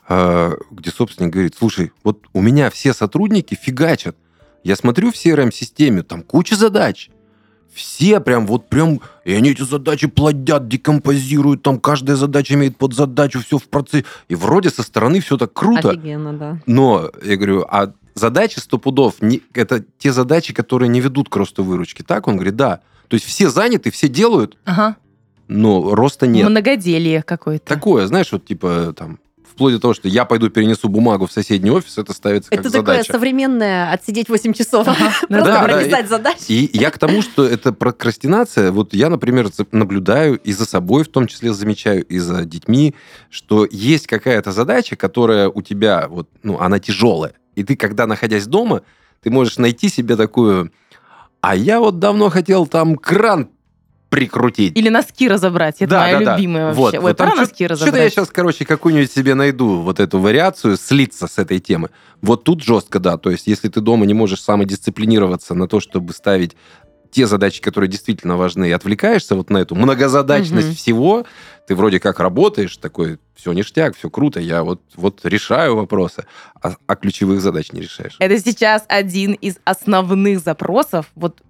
где 0.07 0.91
собственник 0.91 1.31
говорит, 1.31 1.55
слушай, 1.57 1.91
вот 2.03 2.25
у 2.33 2.41
меня 2.41 2.69
все 2.69 2.93
сотрудники 2.93 3.55
фигачат. 3.55 4.17
Я 4.63 4.75
смотрю 4.75 5.11
в 5.11 5.15
CRM-системе, 5.15 6.03
там 6.03 6.23
куча 6.23 6.55
задач. 6.55 7.09
Все 7.73 8.19
прям 8.19 8.45
вот 8.47 8.67
прям, 8.67 8.99
и 9.23 9.33
они 9.33 9.51
эти 9.51 9.61
задачи 9.61 10.07
плодят, 10.07 10.67
декомпозируют, 10.67 11.63
там 11.63 11.79
каждая 11.79 12.17
задача 12.17 12.55
имеет 12.55 12.77
под 12.77 12.93
задачу, 12.93 13.39
все 13.39 13.57
в 13.57 13.63
процессе. 13.69 14.05
И 14.27 14.35
вроде 14.35 14.69
со 14.69 14.83
стороны 14.83 15.21
все 15.21 15.37
так 15.37 15.53
круто. 15.53 15.91
Офигенно, 15.91 16.33
да. 16.33 16.59
Но, 16.65 17.09
я 17.23 17.37
говорю, 17.37 17.65
а 17.69 17.93
задачи 18.13 18.59
сто 18.59 18.77
пудов, 18.77 19.21
не, 19.21 19.41
это 19.53 19.85
те 19.97 20.11
задачи, 20.11 20.53
которые 20.53 20.89
не 20.89 20.99
ведут 20.99 21.29
к 21.29 21.35
росту 21.37 21.63
выручки. 21.63 22.01
Так? 22.01 22.27
Он 22.27 22.35
говорит, 22.35 22.57
да. 22.57 22.81
То 23.07 23.15
есть 23.15 23.25
все 23.25 23.49
заняты, 23.49 23.89
все 23.89 24.09
делают, 24.09 24.57
ага. 24.65 24.97
но 25.47 25.95
роста 25.95 26.27
нет. 26.27 26.49
Многоделие 26.49 27.23
какое-то. 27.23 27.65
Такое, 27.65 28.05
знаешь, 28.07 28.31
вот 28.31 28.45
типа 28.45 28.93
там 28.97 29.19
вплоть 29.51 29.73
до 29.73 29.79
того, 29.79 29.93
что 29.93 30.07
я 30.07 30.25
пойду 30.25 30.49
перенесу 30.49 30.89
бумагу 30.89 31.27
в 31.27 31.31
соседний 31.31 31.69
офис, 31.69 31.97
это 31.97 32.13
ставится 32.13 32.49
как 32.49 32.59
это 32.59 32.69
задача. 32.69 32.91
Это 32.91 33.03
такое 33.03 33.19
современное 33.19 33.91
отсидеть 33.91 34.29
8 34.29 34.53
часов, 34.53 34.85
просто 35.29 35.63
прописать 35.63 36.09
задачи. 36.09 36.43
И 36.47 36.69
я 36.73 36.89
к 36.91 36.97
тому, 36.97 37.21
что 37.21 37.45
это 37.45 37.73
прокрастинация, 37.73 38.71
вот 38.71 38.93
я, 38.93 39.09
например, 39.09 39.49
наблюдаю 39.71 40.39
и 40.39 40.53
за 40.53 40.65
собой 40.65 41.03
в 41.03 41.09
том 41.09 41.27
числе 41.27 41.53
замечаю, 41.53 42.03
и 42.05 42.17
за 42.19 42.45
детьми, 42.45 42.95
что 43.29 43.67
есть 43.69 44.07
какая-то 44.07 44.51
задача, 44.51 44.95
которая 44.95 45.49
у 45.49 45.61
тебя, 45.61 46.07
вот, 46.07 46.29
ну, 46.43 46.59
она 46.59 46.79
тяжелая. 46.79 47.33
И 47.55 47.63
ты, 47.63 47.75
когда, 47.75 48.07
находясь 48.07 48.47
дома, 48.47 48.81
ты 49.21 49.29
можешь 49.29 49.57
найти 49.57 49.89
себе 49.89 50.15
такую... 50.15 50.71
А 51.41 51.55
я 51.55 51.79
вот 51.79 51.99
давно 51.99 52.29
хотел 52.29 52.67
там 52.67 52.95
кран 52.95 53.49
прикрутить. 54.11 54.77
Или 54.77 54.89
носки 54.89 55.29
разобрать. 55.29 55.77
Это 55.79 55.91
да, 55.91 56.01
моя 56.01 56.19
да, 56.19 56.35
любимая 56.35 56.63
да. 56.63 56.67
вообще. 56.67 56.81
Вот, 56.81 56.93
Ой, 56.93 56.99
вот 56.99 57.17
пора 57.17 57.33
носки 57.33 57.65
разобрать. 57.65 57.87
Что-то 57.87 58.03
я 58.03 58.09
сейчас, 58.09 58.29
короче, 58.29 58.65
какую-нибудь 58.65 59.09
себе 59.09 59.35
найду, 59.35 59.79
вот 59.79 60.01
эту 60.01 60.19
вариацию, 60.19 60.75
слиться 60.75 61.27
с 61.27 61.37
этой 61.37 61.59
темы. 61.59 61.91
Вот 62.21 62.43
тут 62.43 62.61
жестко, 62.61 62.99
да. 62.99 63.17
То 63.17 63.31
есть, 63.31 63.47
если 63.47 63.69
ты 63.69 63.79
дома 63.79 64.05
не 64.05 64.13
можешь 64.13 64.41
самодисциплинироваться 64.41 65.53
на 65.53 65.69
то, 65.69 65.79
чтобы 65.79 66.11
ставить 66.11 66.57
те 67.09 67.25
задачи, 67.25 67.61
которые 67.61 67.89
действительно 67.89 68.35
важны, 68.35 68.67
и 68.67 68.71
отвлекаешься 68.71 69.35
вот 69.35 69.49
на 69.49 69.59
эту 69.59 69.75
многозадачность 69.75 70.67
угу. 70.67 70.75
всего, 70.75 71.25
ты 71.65 71.75
вроде 71.75 72.01
как 72.01 72.19
работаешь, 72.19 72.75
такой, 72.75 73.17
все 73.33 73.53
ништяк, 73.53 73.95
все 73.95 74.09
круто, 74.09 74.41
я 74.41 74.63
вот, 74.63 74.81
вот 74.95 75.21
решаю 75.23 75.77
вопросы, 75.77 76.25
а, 76.61 76.75
а 76.85 76.95
ключевых 76.97 77.41
задач 77.41 77.71
не 77.71 77.79
решаешь. 77.79 78.17
Это 78.19 78.37
сейчас 78.39 78.83
один 78.89 79.33
из 79.33 79.55
основных 79.63 80.41
запросов 80.41 81.05
вот 81.15 81.41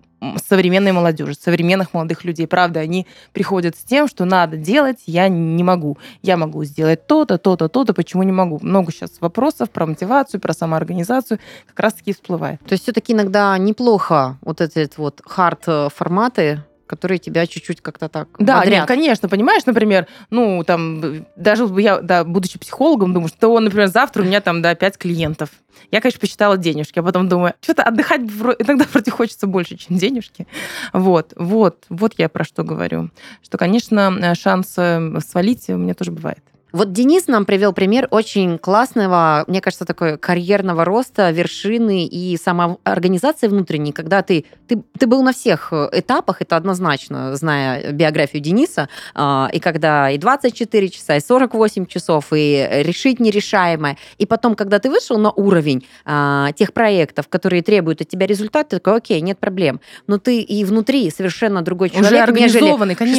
современной 0.48 0.92
молодежи, 0.92 1.34
современных 1.34 1.94
молодых 1.94 2.24
людей. 2.24 2.48
Правда, 2.48 2.80
они 2.80 3.08
приходят 3.34 3.76
с 3.76 3.84
тем, 3.84 4.08
что 4.08 4.26
надо 4.26 4.58
делать, 4.58 5.00
я 5.06 5.28
не 5.28 5.64
могу. 5.64 5.98
Я 6.22 6.38
могу 6.38 6.64
сделать 6.64 7.08
то-то, 7.08 7.38
то-то, 7.38 7.68
то-то, 7.68 7.94
почему 7.94 8.24
не 8.24 8.32
могу? 8.32 8.60
Много 8.62 8.92
сейчас 8.92 9.12
вопросов 9.20 9.70
про 9.70 9.86
мотивацию, 9.86 10.40
про 10.40 10.54
самоорганизацию 10.54 11.40
как 11.68 11.80
раз-таки 11.80 12.14
всплывает. 12.14 12.60
То 12.62 12.74
есть 12.74 12.84
все-таки 12.84 13.14
иногда 13.14 13.58
неплохо 13.58 14.38
вот 14.42 14.62
эти 14.62 14.90
вот 14.98 15.22
хард-форматы 15.26 16.64
которые 16.92 17.20
тебя 17.20 17.48
чуть-чуть 17.48 17.80
как-то 17.80 18.10
так 18.10 18.28
Да, 18.38 18.66
нет, 18.66 18.86
конечно, 18.86 19.30
понимаешь, 19.30 19.66
например, 19.66 20.08
ну, 20.30 20.62
там, 20.66 21.26
даже 21.38 21.64
я, 21.80 22.02
да, 22.02 22.26
будучи 22.26 22.60
психологом, 22.60 23.14
думаю, 23.14 23.30
что, 23.30 23.58
например, 23.62 23.88
завтра 23.88 24.24
у 24.24 24.26
меня 24.26 24.42
там, 24.42 24.62
да, 24.62 24.76
пять 24.76 24.98
клиентов. 24.98 25.52
Я, 25.90 26.02
конечно, 26.02 26.20
посчитала 26.20 26.58
денежки, 26.58 27.00
а 27.00 27.04
потом 27.04 27.30
думаю, 27.30 27.54
что-то 27.62 27.84
отдыхать 27.84 28.20
иногда 28.22 28.86
вроде 28.92 29.10
хочется 29.10 29.48
больше, 29.48 29.78
чем 29.78 29.98
денежки. 29.98 30.48
Вот, 30.92 31.32
вот, 31.38 31.86
вот 31.88 32.14
я 32.18 32.28
про 32.28 32.44
что 32.44 32.64
говорю. 32.64 33.10
Что, 33.42 33.58
конечно, 33.58 34.36
шанс 34.36 34.74
э, 34.76 35.20
свалить 35.26 35.70
у 35.70 35.78
меня 35.78 35.94
тоже 35.94 36.12
бывает. 36.12 36.44
Вот 36.72 36.94
Денис 36.94 37.28
нам 37.28 37.46
привел 37.46 37.74
пример 37.74 38.08
очень 38.12 38.58
классного, 38.58 39.44
мне 39.48 39.62
кажется, 39.62 39.86
такой 39.86 40.18
карьерного 40.18 40.86
роста, 40.86 41.32
вершины 41.32 42.06
и 42.06 42.38
самоорганизации 42.38 43.48
внутренней, 43.48 43.92
когда 43.92 44.22
ты, 44.22 44.46
ты, 44.68 44.82
ты 44.98 45.08
был 45.08 45.22
на 45.22 45.34
всех 45.34 45.74
этапах, 45.74 46.42
это 46.42 46.56
однозначно, 46.56 47.36
зная 47.36 47.92
биографию 47.92 48.42
Дениса, 48.42 48.90
а, 49.14 49.50
и 49.52 49.60
когда 49.60 50.10
и 50.10 50.18
24 50.18 50.90
часа, 50.90 51.18
и 51.18 51.20
48 51.20 51.86
часов, 51.86 52.28
и 52.32 52.68
решить 52.84 53.20
нерешаемое, 53.20 53.98
и 54.18 54.26
потом, 54.26 54.56
когда 54.56 54.80
ты 54.80 54.90
вышел 54.90 55.18
на 55.18 55.32
уровень 55.32 55.86
а, 56.06 56.52
тех 56.54 56.74
проектов, 56.74 57.28
которые 57.28 57.64
требуют 57.64 58.02
от 58.02 58.08
тебя 58.08 58.28
результат, 58.28 58.70
ты 58.70 58.78
такой, 58.78 58.98
окей, 58.98 59.20
нет 59.22 59.40
проблем. 59.40 59.82
Но 60.08 60.18
ты 60.18 60.42
и 60.42 60.64
внутри 60.64 61.10
совершенно 61.12 61.62
другой 61.62 61.90
человек, 61.90 62.30
Уже 62.30 62.40
нежели 62.40 62.72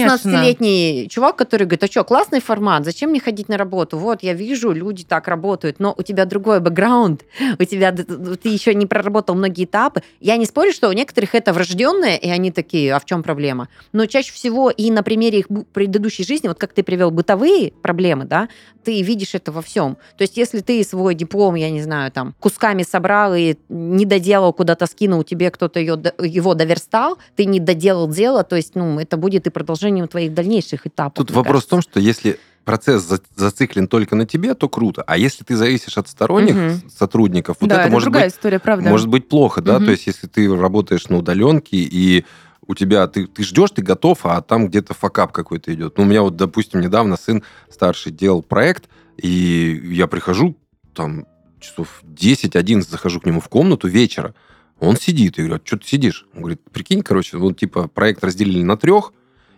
16-летний 0.06 1.08
чувак, 1.10 1.36
который 1.36 1.64
говорит, 1.64 1.84
а 1.84 1.86
что, 1.86 2.04
классный 2.04 2.40
формат, 2.40 2.84
зачем 2.84 3.10
мне 3.10 3.20
ходить 3.20 3.41
ходить 3.42 3.48
на 3.48 3.56
работу. 3.56 3.98
Вот, 3.98 4.22
я 4.22 4.34
вижу, 4.34 4.72
люди 4.72 5.04
так 5.04 5.28
работают, 5.28 5.80
но 5.80 5.94
у 5.96 6.02
тебя 6.02 6.24
другой 6.24 6.60
бэкграунд, 6.60 7.24
у 7.58 7.64
тебя 7.64 7.92
ты 7.92 8.48
еще 8.48 8.74
не 8.74 8.86
проработал 8.86 9.34
многие 9.34 9.64
этапы. 9.64 10.02
Я 10.20 10.36
не 10.36 10.46
спорю, 10.46 10.72
что 10.72 10.88
у 10.88 10.92
некоторых 10.92 11.34
это 11.34 11.52
врожденное, 11.52 12.16
и 12.16 12.30
они 12.30 12.50
такие, 12.50 12.94
а 12.94 12.98
в 12.98 13.04
чем 13.04 13.22
проблема? 13.22 13.68
Но 13.92 14.06
чаще 14.06 14.32
всего 14.32 14.70
и 14.70 14.90
на 14.90 15.02
примере 15.02 15.38
их 15.38 15.46
предыдущей 15.72 16.24
жизни, 16.24 16.48
вот 16.48 16.58
как 16.58 16.72
ты 16.72 16.82
привел 16.82 17.10
бытовые 17.10 17.72
проблемы, 17.82 18.24
да, 18.24 18.48
ты 18.84 19.02
видишь 19.02 19.34
это 19.34 19.52
во 19.52 19.60
всем. 19.60 19.96
То 20.16 20.22
есть 20.22 20.36
если 20.36 20.60
ты 20.60 20.84
свой 20.84 21.14
диплом, 21.14 21.56
я 21.56 21.70
не 21.70 21.82
знаю, 21.82 22.10
там, 22.10 22.34
кусками 22.40 22.84
собрал 22.84 23.34
и 23.34 23.56
не 23.68 24.04
доделал, 24.04 24.52
куда-то 24.52 24.86
скинул, 24.86 25.24
тебе 25.24 25.50
кто-то 25.50 25.80
ее, 25.80 26.00
его 26.18 26.54
доверстал, 26.54 27.18
ты 27.36 27.44
не 27.44 27.60
доделал 27.60 28.08
дело, 28.08 28.42
то 28.44 28.56
есть, 28.56 28.74
ну, 28.74 28.98
это 28.98 29.16
будет 29.16 29.46
и 29.46 29.50
продолжением 29.50 30.08
твоих 30.08 30.34
дальнейших 30.34 30.86
этапов. 30.86 31.26
Тут 31.26 31.30
вопрос 31.30 31.64
кажется. 31.64 31.66
в 31.66 31.70
том, 31.70 31.82
что 31.82 32.00
если 32.00 32.38
процесс 32.64 33.08
зациклен 33.36 33.88
только 33.88 34.16
на 34.16 34.26
тебе, 34.26 34.54
то 34.54 34.68
круто. 34.68 35.02
А 35.06 35.16
если 35.16 35.44
ты 35.44 35.56
зависишь 35.56 35.98
от 35.98 36.08
сторонних 36.08 36.54
угу. 36.54 36.90
сотрудников, 36.90 37.56
вот 37.60 37.68
да, 37.68 37.76
это, 37.76 37.84
это 37.84 37.92
может 37.92 38.12
быть, 38.12 38.26
история, 38.26 38.58
правда. 38.58 38.88
может 38.88 39.08
быть 39.08 39.28
плохо, 39.28 39.60
да. 39.60 39.76
Угу. 39.76 39.86
То 39.86 39.90
есть 39.90 40.06
если 40.06 40.26
ты 40.26 40.54
работаешь 40.54 41.08
на 41.08 41.18
удаленке 41.18 41.76
и 41.76 42.24
у 42.66 42.74
тебя 42.74 43.06
ты, 43.08 43.26
ты 43.26 43.42
ждешь, 43.42 43.70
ты 43.72 43.82
готов, 43.82 44.20
а 44.24 44.40
там 44.40 44.68
где-то 44.68 44.94
факап 44.94 45.32
какой-то 45.32 45.74
идет. 45.74 45.98
Ну, 45.98 46.04
у 46.04 46.06
меня 46.06 46.22
вот, 46.22 46.36
допустим, 46.36 46.80
недавно 46.80 47.16
сын 47.16 47.42
старший 47.70 48.12
делал 48.12 48.42
проект, 48.42 48.88
и 49.16 49.80
я 49.84 50.06
прихожу, 50.06 50.56
там, 50.94 51.26
часов 51.60 52.02
10-11 52.04 52.88
захожу 52.88 53.20
к 53.20 53.26
нему 53.26 53.40
в 53.40 53.48
комнату 53.48 53.88
вечера, 53.88 54.34
он 54.78 54.96
сидит, 54.96 55.38
и 55.38 55.42
говорю, 55.42 55.60
а 55.62 55.66
что 55.66 55.78
ты 55.78 55.86
сидишь? 55.86 56.26
Он 56.34 56.40
говорит, 56.40 56.60
прикинь, 56.72 57.02
короче, 57.02 57.36
вот 57.36 57.58
типа 57.58 57.88
проект 57.88 58.24
разделили 58.24 58.62
на 58.62 58.76
трех, 58.76 59.12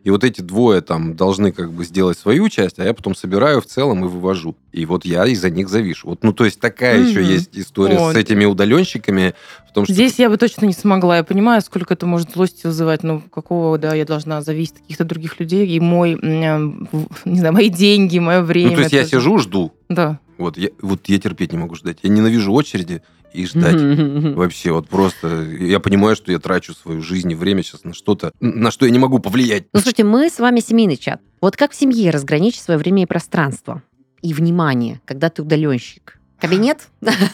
и 0.05 0.11
вот 0.11 0.23
эти 0.23 0.43
двое 0.43 0.83
там 0.83 1.17
должны 1.17 1.51
как 1.51 1.73
бы 1.73 1.83
сделать 1.83 2.19
свою 2.19 2.51
часть, 2.51 2.79
а 2.79 2.85
я 2.85 2.93
потом 2.93 3.15
собираю 3.15 3.63
в 3.63 3.67
целом 3.67 4.05
и 4.05 4.09
вывожу. 4.09 4.55
И 4.71 4.85
вот 4.85 5.07
я 5.07 5.27
из-за 5.27 5.49
них 5.49 5.71
завишу. 5.71 6.09
Вот, 6.09 6.23
ну, 6.23 6.35
то 6.35 6.45
есть 6.45 6.61
такая 6.61 6.99
mm-hmm. 6.99 7.09
еще 7.09 7.25
есть 7.25 7.51
история 7.55 7.99
вот. 7.99 8.13
с 8.13 8.17
этими 8.17 8.45
удаленщиками. 8.45 9.35
В 9.67 9.73
том, 9.73 9.87
что... 9.87 9.95
Здесь 9.95 10.19
я 10.19 10.29
бы 10.29 10.37
точно 10.37 10.67
не 10.67 10.75
смогла. 10.75 11.17
Я 11.17 11.25
понимаю, 11.25 11.63
сколько 11.63 11.95
это 11.95 12.05
может 12.05 12.33
злости 12.33 12.67
вызывать. 12.67 13.03
Ну, 13.03 13.23
какого, 13.23 13.79
да, 13.79 13.95
я 13.95 14.05
должна 14.05 14.43
зависеть 14.43 14.75
от 14.75 14.81
каких-то 14.83 15.05
других 15.05 15.41
людей. 15.41 15.67
И 15.67 15.81
мой, 15.81 16.19
не 16.21 17.39
знаю, 17.39 17.55
мои 17.55 17.71
деньги, 17.71 18.19
мое 18.19 18.43
время. 18.43 18.71
Ну, 18.71 18.77
то 18.77 18.83
есть 18.83 18.93
я 18.93 19.07
сижу, 19.07 19.39
жду. 19.39 19.73
Да. 19.89 20.21
Вот 20.37 20.59
я, 20.59 20.69
вот 20.83 21.09
я 21.09 21.19
терпеть 21.19 21.53
не 21.53 21.59
могу 21.59 21.77
ждать. 21.77 21.99
Я 22.03 22.11
ненавижу 22.11 22.53
очереди 22.53 23.01
и 23.35 23.47
ждать. 23.47 23.77
Вообще, 24.37 24.73
вот 24.73 24.89
просто 24.89 25.43
я 25.43 25.81
понимаю, 25.81 26.17
что 26.17 26.33
я 26.33 26.39
трачу 26.39 26.73
свою 26.73 27.03
жизнь 27.03 27.31
и 27.33 27.35
время 27.35 27.63
сейчас 27.63 27.85
на 27.85 27.93
что-то, 27.93 28.33
на 28.41 28.71
что 28.71 28.87
я 28.87 28.93
не 28.93 28.99
могу 28.99 29.19
повлиять. 29.19 29.65
Ну, 29.73 29.81
слушайте, 29.81 30.05
мы 30.05 30.31
с 30.31 30.39
вами 30.39 30.61
семейный 30.61 30.97
чат. 30.97 31.21
Вот 31.41 31.57
как 31.57 31.73
в 31.73 31.75
семье 31.75 32.11
разграничить 32.11 32.63
свое 32.63 32.79
время 32.79 33.03
и 33.03 33.07
пространство? 33.07 33.83
И 34.23 34.33
внимание, 34.33 35.01
когда 35.05 35.29
ты 35.29 35.43
удаленщик? 35.43 36.19
Кабинет? 36.41 36.89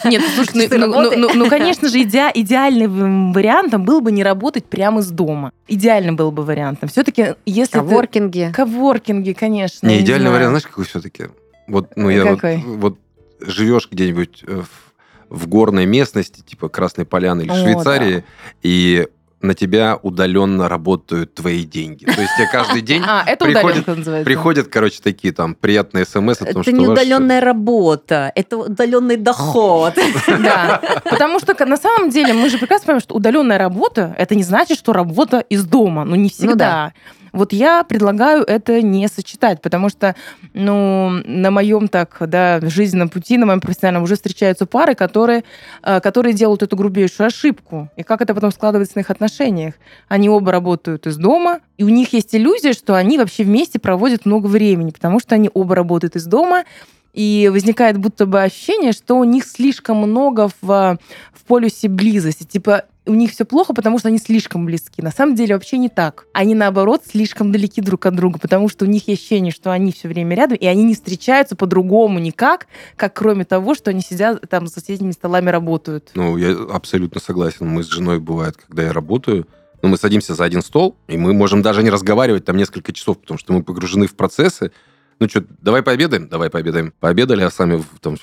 Нет, 0.04 0.22
слушай, 0.34 0.68
ну, 0.78 0.86
ну, 0.86 1.16
ну, 1.16 1.34
ну, 1.34 1.48
конечно 1.48 1.88
же, 1.88 2.02
иде, 2.02 2.30
идеальным 2.34 3.32
вариантом 3.32 3.84
было 3.84 4.00
бы 4.00 4.12
не 4.12 4.22
работать 4.22 4.64
прямо 4.64 5.00
из 5.00 5.10
дома. 5.10 5.52
Идеальным 5.68 6.16
был 6.16 6.30
бы 6.30 6.44
вариантом. 6.44 6.88
Все-таки, 6.88 7.34
если 7.44 7.78
Коворкинги. 7.78 8.46
Ты... 8.48 8.52
Коворкинги, 8.52 9.32
конечно. 9.32 9.86
Не, 9.86 10.00
идеальный 10.00 10.28
не 10.28 10.32
вариант, 10.32 10.50
знаешь, 10.50 10.66
какой 10.66 10.84
все-таки? 10.84 11.24
Вот, 11.66 11.90
ну, 11.96 12.08
я 12.08 12.24
вот, 12.24 12.40
вот 12.64 12.98
живешь 13.40 13.88
где-нибудь 13.90 14.44
в 14.46 14.89
в 15.30 15.46
горной 15.46 15.86
местности, 15.86 16.42
типа 16.42 16.68
Красной 16.68 17.06
Поляны 17.06 17.42
или 17.42 17.50
О, 17.50 17.54
Швейцарии, 17.54 18.16
да. 18.16 18.24
и 18.62 19.06
на 19.42 19.54
тебя 19.54 19.98
удаленно 20.02 20.68
работают 20.68 21.34
твои 21.34 21.64
деньги. 21.64 22.04
То 22.04 22.20
есть 22.20 22.34
тебе 22.36 22.48
каждый 22.52 22.82
день 22.82 23.02
а, 23.06 23.24
это 23.26 23.46
приходят, 23.46 24.24
приходят, 24.24 24.68
короче, 24.68 25.00
такие 25.02 25.32
там 25.32 25.54
приятные 25.54 26.04
смс 26.04 26.42
о 26.42 26.44
том, 26.44 26.48
это 26.48 26.62
что... 26.62 26.70
Это 26.70 26.72
не 26.72 26.86
удаленная 26.86 27.40
работа, 27.40 28.30
это 28.34 28.58
удаленный 28.58 29.16
доход. 29.16 29.94
Да, 30.40 30.80
потому 31.04 31.38
что 31.38 31.54
на 31.66 31.76
самом 31.76 32.10
деле 32.10 32.32
мы 32.32 32.48
же 32.48 32.58
прекрасно 32.58 32.86
понимаем, 32.86 33.00
что 33.02 33.14
удаленная 33.14 33.58
работа, 33.58 34.14
это 34.18 34.34
не 34.34 34.42
значит, 34.42 34.78
что 34.78 34.92
работа 34.92 35.40
из 35.40 35.64
дома, 35.64 36.04
ну 36.04 36.14
не 36.16 36.28
всегда. 36.28 36.92
Вот 37.32 37.52
я 37.52 37.84
предлагаю 37.84 38.42
это 38.42 38.82
не 38.82 39.08
сочетать, 39.08 39.60
потому 39.60 39.88
что, 39.88 40.14
ну, 40.52 41.10
на 41.24 41.50
моем 41.50 41.88
так, 41.88 42.16
да, 42.20 42.60
жизненном 42.62 43.08
пути, 43.08 43.38
на 43.38 43.46
моем 43.46 43.60
профессиональном 43.60 44.04
уже 44.04 44.16
встречаются 44.16 44.66
пары, 44.66 44.94
которые, 44.94 45.44
э, 45.82 46.00
которые 46.00 46.34
делают 46.34 46.62
эту 46.62 46.76
грубейшую 46.76 47.26
ошибку. 47.26 47.88
И 47.96 48.02
как 48.02 48.20
это 48.22 48.34
потом 48.34 48.50
складывается 48.50 48.96
на 48.96 49.00
их 49.00 49.10
отношениях? 49.10 49.74
Они 50.08 50.28
оба 50.28 50.52
работают 50.52 51.06
из 51.06 51.16
дома, 51.16 51.60
и 51.78 51.84
у 51.84 51.88
них 51.88 52.12
есть 52.12 52.34
иллюзия, 52.34 52.72
что 52.72 52.94
они 52.94 53.18
вообще 53.18 53.44
вместе 53.44 53.78
проводят 53.78 54.26
много 54.26 54.46
времени, 54.46 54.90
потому 54.90 55.20
что 55.20 55.34
они 55.34 55.50
оба 55.52 55.74
работают 55.74 56.16
из 56.16 56.26
дома, 56.26 56.64
и 57.12 57.50
возникает 57.52 57.98
будто 57.98 58.26
бы 58.26 58.42
ощущение, 58.42 58.92
что 58.92 59.18
у 59.18 59.24
них 59.24 59.44
слишком 59.44 59.96
много 59.96 60.48
в, 60.60 60.98
в 61.32 61.44
полюсе 61.46 61.88
близости. 61.88 62.44
Типа, 62.44 62.84
у 63.10 63.14
них 63.14 63.32
все 63.32 63.44
плохо, 63.44 63.74
потому 63.74 63.98
что 63.98 64.06
они 64.06 64.18
слишком 64.18 64.64
близки. 64.64 65.02
На 65.02 65.10
самом 65.10 65.34
деле 65.34 65.54
вообще 65.54 65.78
не 65.78 65.88
так. 65.88 66.26
Они, 66.32 66.54
наоборот, 66.54 67.02
слишком 67.04 67.50
далеки 67.50 67.80
друг 67.80 68.06
от 68.06 68.14
друга, 68.14 68.38
потому 68.38 68.68
что 68.68 68.84
у 68.84 68.88
них 68.88 69.08
есть 69.08 69.22
ощущение, 69.22 69.50
что 69.52 69.72
они 69.72 69.90
все 69.90 70.06
время 70.06 70.36
рядом, 70.36 70.56
и 70.56 70.66
они 70.66 70.84
не 70.84 70.94
встречаются 70.94 71.56
по-другому 71.56 72.20
никак, 72.20 72.68
как 72.94 73.14
кроме 73.14 73.44
того, 73.44 73.74
что 73.74 73.90
они 73.90 74.00
сидят 74.00 74.48
там 74.48 74.68
за 74.68 74.74
соседними 74.74 75.10
столами 75.10 75.50
работают. 75.50 76.10
Ну, 76.14 76.36
я 76.36 76.52
абсолютно 76.70 77.20
согласен. 77.20 77.66
Мы 77.66 77.82
с 77.82 77.88
женой, 77.88 78.20
бывает, 78.20 78.56
когда 78.56 78.84
я 78.84 78.92
работаю, 78.92 79.48
ну, 79.82 79.88
мы 79.88 79.96
садимся 79.96 80.34
за 80.34 80.44
один 80.44 80.62
стол, 80.62 80.96
и 81.08 81.16
мы 81.16 81.32
можем 81.32 81.62
даже 81.62 81.82
не 81.82 81.90
разговаривать 81.90 82.44
там 82.44 82.56
несколько 82.56 82.92
часов, 82.92 83.18
потому 83.18 83.38
что 83.38 83.52
мы 83.52 83.64
погружены 83.64 84.06
в 84.06 84.14
процессы, 84.14 84.70
ну 85.18 85.28
что, 85.28 85.44
давай 85.60 85.82
пообедаем? 85.82 86.28
Давай 86.28 86.48
пообедаем. 86.48 86.94
Пообедали, 87.00 87.42
а 87.42 87.50
сами 87.50 87.82
там, 88.00 88.16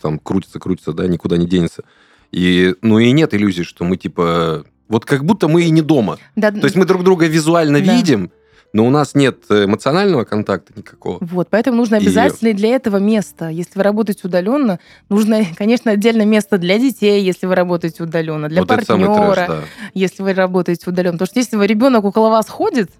там 0.00 0.18
крутится, 0.18 0.58
крутится, 0.58 0.92
да, 0.92 1.06
никуда 1.06 1.36
не 1.36 1.46
денется. 1.46 1.84
И, 2.32 2.74
ну 2.82 2.98
и 2.98 3.10
нет 3.12 3.34
иллюзий, 3.34 3.64
что 3.64 3.84
мы 3.84 3.96
типа... 3.96 4.64
Вот 4.88 5.04
как 5.04 5.24
будто 5.24 5.48
мы 5.48 5.64
и 5.64 5.70
не 5.70 5.82
дома. 5.82 6.18
Да. 6.34 6.50
То 6.50 6.64
есть 6.64 6.74
мы 6.74 6.86
друг 6.86 7.04
друга 7.04 7.26
визуально 7.26 7.80
да. 7.80 7.94
видим, 7.94 8.30
но 8.72 8.86
у 8.86 8.90
нас 8.90 9.14
нет 9.14 9.44
эмоционального 9.50 10.24
контакта 10.24 10.72
никакого. 10.76 11.18
Вот, 11.20 11.48
поэтому 11.50 11.76
нужно 11.76 11.98
обязательно 11.98 12.48
и... 12.48 12.52
для 12.52 12.70
этого 12.70 12.98
место. 12.98 13.48
Если 13.48 13.76
вы 13.76 13.82
работаете 13.82 14.22
удаленно, 14.24 14.78
нужно, 15.08 15.42
конечно, 15.56 15.92
отдельно 15.92 16.24
место 16.24 16.58
для 16.58 16.78
детей, 16.78 17.22
если 17.22 17.46
вы 17.46 17.54
работаете 17.54 18.02
удаленно, 18.02 18.48
для 18.48 18.62
вот 18.62 18.68
партнера, 18.68 19.34
трэш, 19.34 19.48
да. 19.48 19.60
если 19.94 20.22
вы 20.22 20.34
работаете 20.34 20.88
удаленно. 20.88 21.18
Потому 21.18 21.26
что 21.26 21.38
если 21.38 21.56
вы 21.56 21.66
ребенок 21.66 22.04
около 22.04 22.30
вас 22.30 22.48
ходит, 22.48 22.90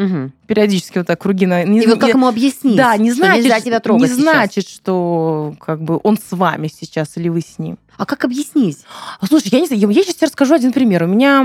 Угу. 0.00 0.30
Периодически 0.46 0.98
вот 0.98 1.06
так 1.06 1.20
круги 1.20 1.44
на... 1.44 1.62
Не, 1.62 1.82
и 1.82 1.86
вот 1.86 2.00
как 2.00 2.08
ему 2.08 2.26
объяснить? 2.26 2.76
Да, 2.76 2.96
не 2.96 3.12
значит, 3.12 3.44
нельзя 3.44 3.60
тебя 3.60 3.80
трогать 3.80 4.08
не 4.08 4.16
сейчас. 4.16 4.22
значит, 4.22 4.66
что 4.66 5.54
как 5.60 5.82
бы 5.82 6.00
он 6.02 6.16
с 6.16 6.32
вами 6.32 6.68
сейчас 6.68 7.18
или 7.18 7.28
вы 7.28 7.42
с 7.42 7.58
ним. 7.58 7.76
А 7.98 8.06
как 8.06 8.24
объяснить? 8.24 8.78
А, 9.20 9.26
слушай, 9.26 9.48
я 9.52 9.60
не 9.60 9.66
знаю, 9.66 9.90
я 9.90 10.02
сейчас 10.02 10.14
тебе 10.14 10.28
расскажу 10.28 10.54
один 10.54 10.72
пример. 10.72 11.02
У 11.02 11.06
меня 11.06 11.42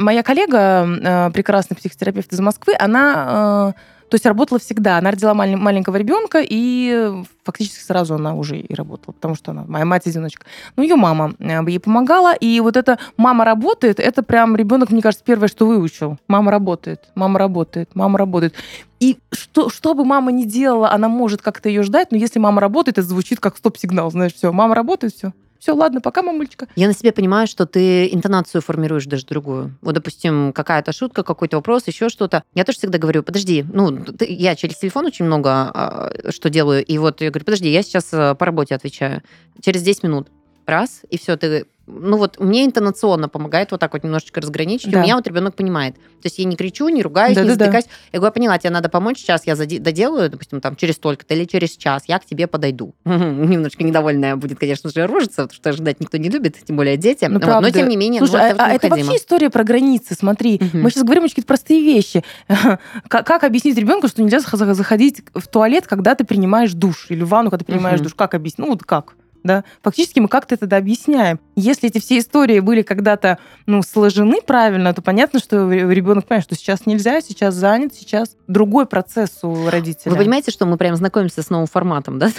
моя 0.00 0.22
коллега, 0.22 0.86
э, 0.86 1.30
прекрасный 1.32 1.76
психотерапевт 1.76 2.32
из 2.32 2.38
Москвы, 2.38 2.76
она 2.78 3.74
э, 3.76 3.80
То 4.08 4.14
есть 4.14 4.26
работала 4.26 4.58
всегда. 4.58 4.98
Она 4.98 5.10
родила 5.10 5.34
малень- 5.34 5.56
маленького 5.56 5.96
ребенка, 5.96 6.40
и 6.42 7.22
фактически 7.44 7.82
сразу 7.82 8.14
она 8.14 8.34
уже 8.34 8.58
и 8.58 8.74
работала, 8.74 9.12
потому 9.12 9.34
что 9.34 9.52
она 9.52 9.64
моя 9.66 9.84
мать-одиночка. 9.84 10.46
Ну, 10.76 10.82
ее 10.82 10.96
мама 10.96 11.34
э, 11.38 11.60
ей 11.66 11.80
помогала, 11.80 12.34
и 12.34 12.60
вот 12.60 12.76
это 12.76 12.98
«мама 13.16 13.44
работает», 13.44 14.00
это 14.00 14.22
прям 14.22 14.56
ребенок, 14.56 14.90
мне 14.90 15.02
кажется, 15.02 15.24
первое, 15.24 15.48
что 15.48 15.66
выучил. 15.66 16.18
Мама 16.28 16.50
работает, 16.50 17.00
мама 17.14 17.38
работает, 17.38 17.90
мама 17.94 18.18
работает. 18.18 18.54
И 19.00 19.18
что, 19.32 19.68
что 19.70 19.94
бы 19.94 20.04
мама 20.04 20.32
ни 20.32 20.44
делала, 20.44 20.90
она 20.90 21.08
может 21.08 21.40
как-то 21.42 21.68
ее 21.68 21.82
ждать, 21.82 22.10
но 22.10 22.16
если 22.16 22.38
мама 22.38 22.60
работает, 22.60 22.98
это 22.98 23.06
звучит 23.06 23.40
как 23.40 23.56
стоп-сигнал, 23.56 24.10
знаешь, 24.10 24.34
все, 24.34 24.52
мама 24.52 24.74
работает, 24.74 25.14
все, 25.14 25.32
все, 25.58 25.74
ладно, 25.74 26.00
пока, 26.00 26.22
мамулечка. 26.22 26.68
Я 26.76 26.86
на 26.86 26.94
себе 26.94 27.12
понимаю, 27.12 27.46
что 27.46 27.66
ты 27.66 28.08
интонацию 28.08 28.62
формируешь 28.62 29.06
даже 29.06 29.26
другую. 29.26 29.76
Вот, 29.80 29.94
допустим, 29.94 30.52
какая-то 30.52 30.92
шутка, 30.92 31.22
какой-то 31.22 31.56
вопрос, 31.56 31.86
еще 31.86 32.08
что-то. 32.08 32.44
Я 32.54 32.64
тоже 32.64 32.78
всегда 32.78 32.98
говорю, 32.98 33.22
подожди, 33.22 33.64
ну, 33.72 34.04
ты, 34.04 34.26
я 34.28 34.54
через 34.56 34.76
телефон 34.76 35.06
очень 35.06 35.24
много 35.24 35.50
а, 35.50 36.12
что 36.30 36.50
делаю, 36.50 36.84
и 36.84 36.98
вот 36.98 37.20
я 37.20 37.30
говорю, 37.30 37.44
подожди, 37.44 37.70
я 37.70 37.82
сейчас 37.82 38.12
э, 38.12 38.34
по 38.34 38.46
работе 38.46 38.74
отвечаю. 38.74 39.22
Через 39.60 39.82
10 39.82 40.04
минут. 40.04 40.28
Раз, 40.66 41.00
и 41.08 41.18
все, 41.18 41.36
ты 41.36 41.66
ну 41.88 42.16
вот 42.16 42.38
мне 42.38 42.66
интонационно 42.66 43.28
помогает 43.28 43.70
вот 43.70 43.80
так 43.80 43.92
вот 43.92 44.04
немножечко 44.04 44.40
разграничить. 44.40 44.90
Да. 44.90 45.00
У 45.00 45.02
меня 45.02 45.16
вот 45.16 45.26
ребенок 45.26 45.54
понимает. 45.54 45.94
То 45.94 46.26
есть 46.26 46.38
я 46.38 46.44
не 46.44 46.56
кричу, 46.56 46.88
не 46.88 47.02
ругаюсь, 47.02 47.34
да, 47.34 47.42
не 47.42 47.48
да, 47.48 47.54
затыкаюсь. 47.54 47.84
Да. 47.84 47.90
Я 48.12 48.18
говорю, 48.18 48.34
поняла, 48.34 48.58
тебе 48.58 48.70
надо 48.70 48.88
помочь, 48.88 49.18
сейчас 49.18 49.46
я 49.46 49.56
доделаю, 49.56 50.30
допустим, 50.30 50.60
там 50.60 50.76
через 50.76 50.94
столько-то 50.96 51.34
или 51.34 51.44
через 51.44 51.76
час, 51.76 52.04
я 52.06 52.18
к 52.18 52.24
тебе 52.24 52.46
подойду. 52.46 52.94
Немножечко 53.04 53.84
недовольная 53.84 54.36
будет, 54.36 54.58
конечно 54.58 54.90
же, 54.90 55.06
ружиться, 55.06 55.42
потому 55.42 55.54
что 55.56 55.70
ожидать 55.70 56.00
никто 56.00 56.18
не 56.18 56.28
любит, 56.28 56.56
тем 56.64 56.76
более 56.76 56.96
дети. 56.96 57.24
Ну, 57.24 57.40
вот, 57.40 57.60
но 57.60 57.70
тем 57.70 57.88
не 57.88 57.96
менее, 57.96 58.20
Слушай, 58.20 58.52
ну, 58.52 58.56
а, 58.58 58.66
а 58.66 58.72
это 58.72 58.88
вообще 58.88 59.16
история 59.16 59.50
про 59.50 59.64
границы, 59.64 60.14
смотри. 60.14 60.60
Мы 60.72 60.90
сейчас 60.90 61.04
говорим 61.04 61.24
очень 61.24 61.32
какие-то 61.32 61.48
простые 61.48 61.82
вещи. 61.82 62.24
как, 63.08 63.26
как 63.26 63.44
объяснить 63.44 63.76
ребенку, 63.76 64.08
что 64.08 64.22
нельзя 64.22 64.40
заходить 64.40 65.22
в 65.34 65.46
туалет, 65.48 65.86
когда 65.86 66.14
ты 66.14 66.24
принимаешь 66.24 66.72
душ, 66.72 67.06
или 67.08 67.22
в 67.22 67.28
ванну, 67.28 67.50
когда 67.50 67.64
ты 67.64 67.72
принимаешь 67.72 68.00
душ? 68.00 68.14
Как 68.14 68.34
объяснить? 68.34 68.58
Ну 68.58 68.72
вот 68.72 68.82
как? 68.82 69.14
Да, 69.42 69.64
фактически 69.82 70.20
мы 70.20 70.28
как-то 70.28 70.54
это 70.54 70.76
объясняем. 70.76 71.40
Если 71.56 71.88
эти 71.88 71.98
все 71.98 72.18
истории 72.18 72.60
были 72.60 72.82
когда-то, 72.82 73.38
ну, 73.66 73.82
сложены 73.82 74.40
правильно, 74.44 74.92
то 74.94 75.02
понятно, 75.02 75.40
что 75.40 75.70
ребенок 75.70 76.26
понимает, 76.26 76.44
что 76.44 76.54
сейчас 76.54 76.86
нельзя, 76.86 77.20
сейчас 77.20 77.54
занят, 77.54 77.94
сейчас 77.94 78.36
другой 78.46 78.86
процесс 78.86 79.38
у 79.42 79.68
родителя. 79.68 80.12
Вы 80.12 80.18
понимаете, 80.18 80.50
что 80.50 80.66
мы 80.66 80.76
прям 80.76 80.96
знакомимся 80.96 81.42
с 81.42 81.50
новым 81.50 81.66
форматом, 81.66 82.18
да, 82.18 82.30